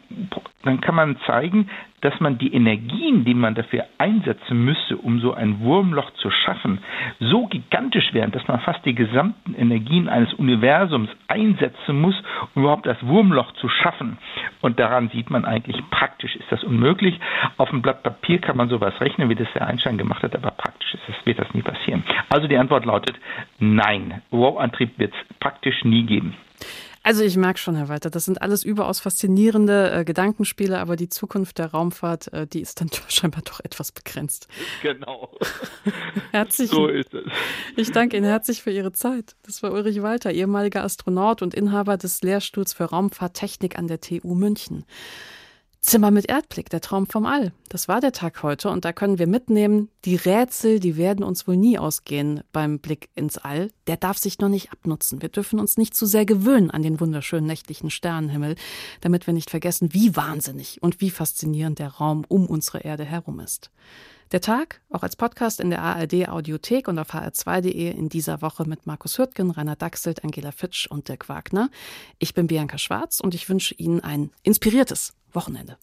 dann 0.63 0.81
kann 0.81 0.95
man 0.95 1.19
zeigen, 1.27 1.69
dass 2.07 2.21
man 2.21 2.39
die 2.39 2.55
Energien, 2.55 3.25
die 3.25 3.35
man 3.35 3.57
dafür 3.57 3.85
einsetzen 3.99 4.65
müsste, 4.65 4.97
um 4.97 5.19
so 5.19 5.35
ein 5.35 5.59
Wurmloch 5.59 6.13
zu 6.23 6.31
schaffen, 6.31 6.79
so 7.19 7.49
gigantisch 7.49 8.15
wären, 8.15 8.31
dass 8.31 8.47
man 8.47 8.61
fast 8.61 8.85
die 8.85 8.95
gesamten 8.95 9.55
Energien 9.55 10.09
eines 10.09 10.33
Universums 10.35 11.11
einsetzen 11.27 12.01
muss, 12.01 12.15
um 12.55 12.63
überhaupt 12.63 12.87
das 12.87 13.05
Wurmloch 13.05 13.51
zu 13.55 13.69
schaffen. 13.69 14.19
Und 14.61 14.79
daran 14.79 15.09
sieht 15.09 15.31
man 15.31 15.45
eigentlich, 15.45 15.83
praktisch 15.91 16.37
ist 16.37 16.47
das 16.51 16.63
unmöglich. 16.63 17.19
Auf 17.57 17.71
dem 17.71 17.83
Blatt 17.83 18.05
Papier 18.05 18.41
kann 18.41 18.57
man 18.57 18.69
sowas 18.69 18.95
rechnen, 19.01 19.29
wie 19.29 19.35
das 19.35 19.49
der 19.55 19.67
Einstein 19.67 19.99
gemacht 19.99 20.23
hat, 20.23 20.37
aber 20.37 20.53
praktisch 20.53 20.95
ist 20.95 21.03
das, 21.09 21.27
wird 21.27 21.41
das 21.41 21.53
nie 21.55 21.63
passieren. 21.63 22.05
Also 22.29 22.47
die 22.47 22.57
Antwort 22.57 22.85
lautet 22.85 23.17
nein. 23.59 24.23
Warp-Antrieb 24.31 24.97
wird 24.97 25.13
es 25.13 25.39
praktisch 25.41 25.83
nie 25.83 26.05
geben. 26.05 26.37
Also 27.07 27.23
ich 27.23 27.37
merke 27.37 27.61
schon, 27.61 27.77
Herr 27.77 27.89
Walter, 27.89 28.11
das 28.11 28.25
sind 28.25 28.43
alles 28.43 28.65
überaus 28.65 28.99
faszinierende 28.99 29.93
äh, 29.93 30.05
Gedankenspiele, 30.05 30.81
aber 30.81 30.97
die 30.97 31.09
Zukunft 31.09 31.59
der 31.59 31.67
Raumfahrt, 31.67 32.33
äh, 32.33 32.49
die 32.49 32.61
ist 32.61 32.81
dann 32.81 32.91
scheinbar 33.09 33.43
doch 33.45 33.61
etwas 33.61 33.93
begrenzt. 33.93 34.49
Genau. 34.83 35.31
herzlich. 36.33 36.69
So 36.69 36.89
ist 36.89 37.15
es. 37.15 37.23
Ich 37.77 37.93
danke 37.93 38.17
Ihnen 38.17 38.27
herzlich 38.27 38.61
für 38.61 38.73
Ihre 38.73 38.91
Zeit. 38.91 39.37
Das 39.45 39.63
war 39.63 39.71
Ulrich 39.71 40.03
Walter, 40.03 40.33
ehemaliger 40.33 40.83
Astronaut 40.83 41.43
und 41.43 41.55
Inhaber 41.55 41.97
des 41.97 42.23
Lehrstuhls 42.23 42.73
für 42.73 42.87
Raumfahrttechnik 42.87 43.79
an 43.79 43.87
der 43.87 44.01
TU 44.01 44.35
München. 44.35 44.85
Zimmer 45.87 46.11
mit 46.11 46.29
Erdblick, 46.29 46.69
der 46.69 46.81
Traum 46.81 47.07
vom 47.07 47.27
All. 47.27 47.53
Das 47.69 47.87
war 47.87 48.01
der 48.01 48.11
Tag 48.11 48.43
heute 48.43 48.71
und 48.71 48.85
da 48.85 48.93
können 48.93 49.21
wir 49.21 49.29
mitnehmen, 49.29 49.89
die 50.05 50.17
Rätsel, 50.17 50.81
die 50.81 50.97
werden 50.97 51.25
uns 51.25 51.47
wohl 51.47 51.57
nie 51.57 51.79
ausgehen 51.79 52.43
beim 52.51 52.81
Blick 52.81 53.09
ins 53.15 53.39
All. 53.39 53.71
Der 53.87 53.97
darf 53.97 54.19
sich 54.19 54.41
noch 54.41 54.49
nicht 54.49 54.73
abnutzen. 54.73 55.23
Wir 55.23 55.29
dürfen 55.29 55.61
uns 55.61 55.77
nicht 55.77 55.95
zu 55.95 56.05
sehr 56.05 56.27
gewöhnen 56.27 56.73
an 56.73 56.83
den 56.83 56.99
wunderschönen 56.99 57.47
nächtlichen 57.47 57.91
Sternenhimmel, 57.91 58.57
damit 59.01 59.29
wir 59.29 59.33
nicht 59.33 59.49
vergessen, 59.49 59.91
wie 59.93 60.17
wahnsinnig 60.17 60.83
und 60.83 61.01
wie 61.01 61.11
faszinierend 61.11 61.79
der 61.79 61.91
Raum 61.91 62.25
um 62.27 62.47
unsere 62.47 62.81
Erde 62.81 63.05
herum 63.05 63.39
ist. 63.39 63.71
Der 64.33 64.41
Tag, 64.41 64.81
auch 64.91 65.05
als 65.05 65.15
Podcast 65.15 65.61
in 65.61 65.71
der 65.71 65.83
ARD 65.83 66.29
Audiothek 66.29 66.89
und 66.89 66.99
auf 66.99 67.15
hr2.de 67.15 67.93
in 67.93 68.09
dieser 68.09 68.43
Woche 68.43 68.69
mit 68.69 68.87
Markus 68.87 69.19
Hürtgen, 69.19 69.53
Rainer 69.53 69.77
Dachselt, 69.77 70.25
Angela 70.25 70.51
Fitsch 70.51 70.89
und 70.89 71.07
Dirk 71.07 71.29
Wagner. 71.29 71.71
Ich 72.19 72.35
bin 72.35 72.49
Bianca 72.49 72.77
Schwarz 72.77 73.21
und 73.21 73.37
ich 73.37 73.49
wünsche 73.49 73.77
Ihnen 73.77 74.01
ein 74.01 74.33
inspiriertes 74.43 75.13
Wochenende. 75.37 75.79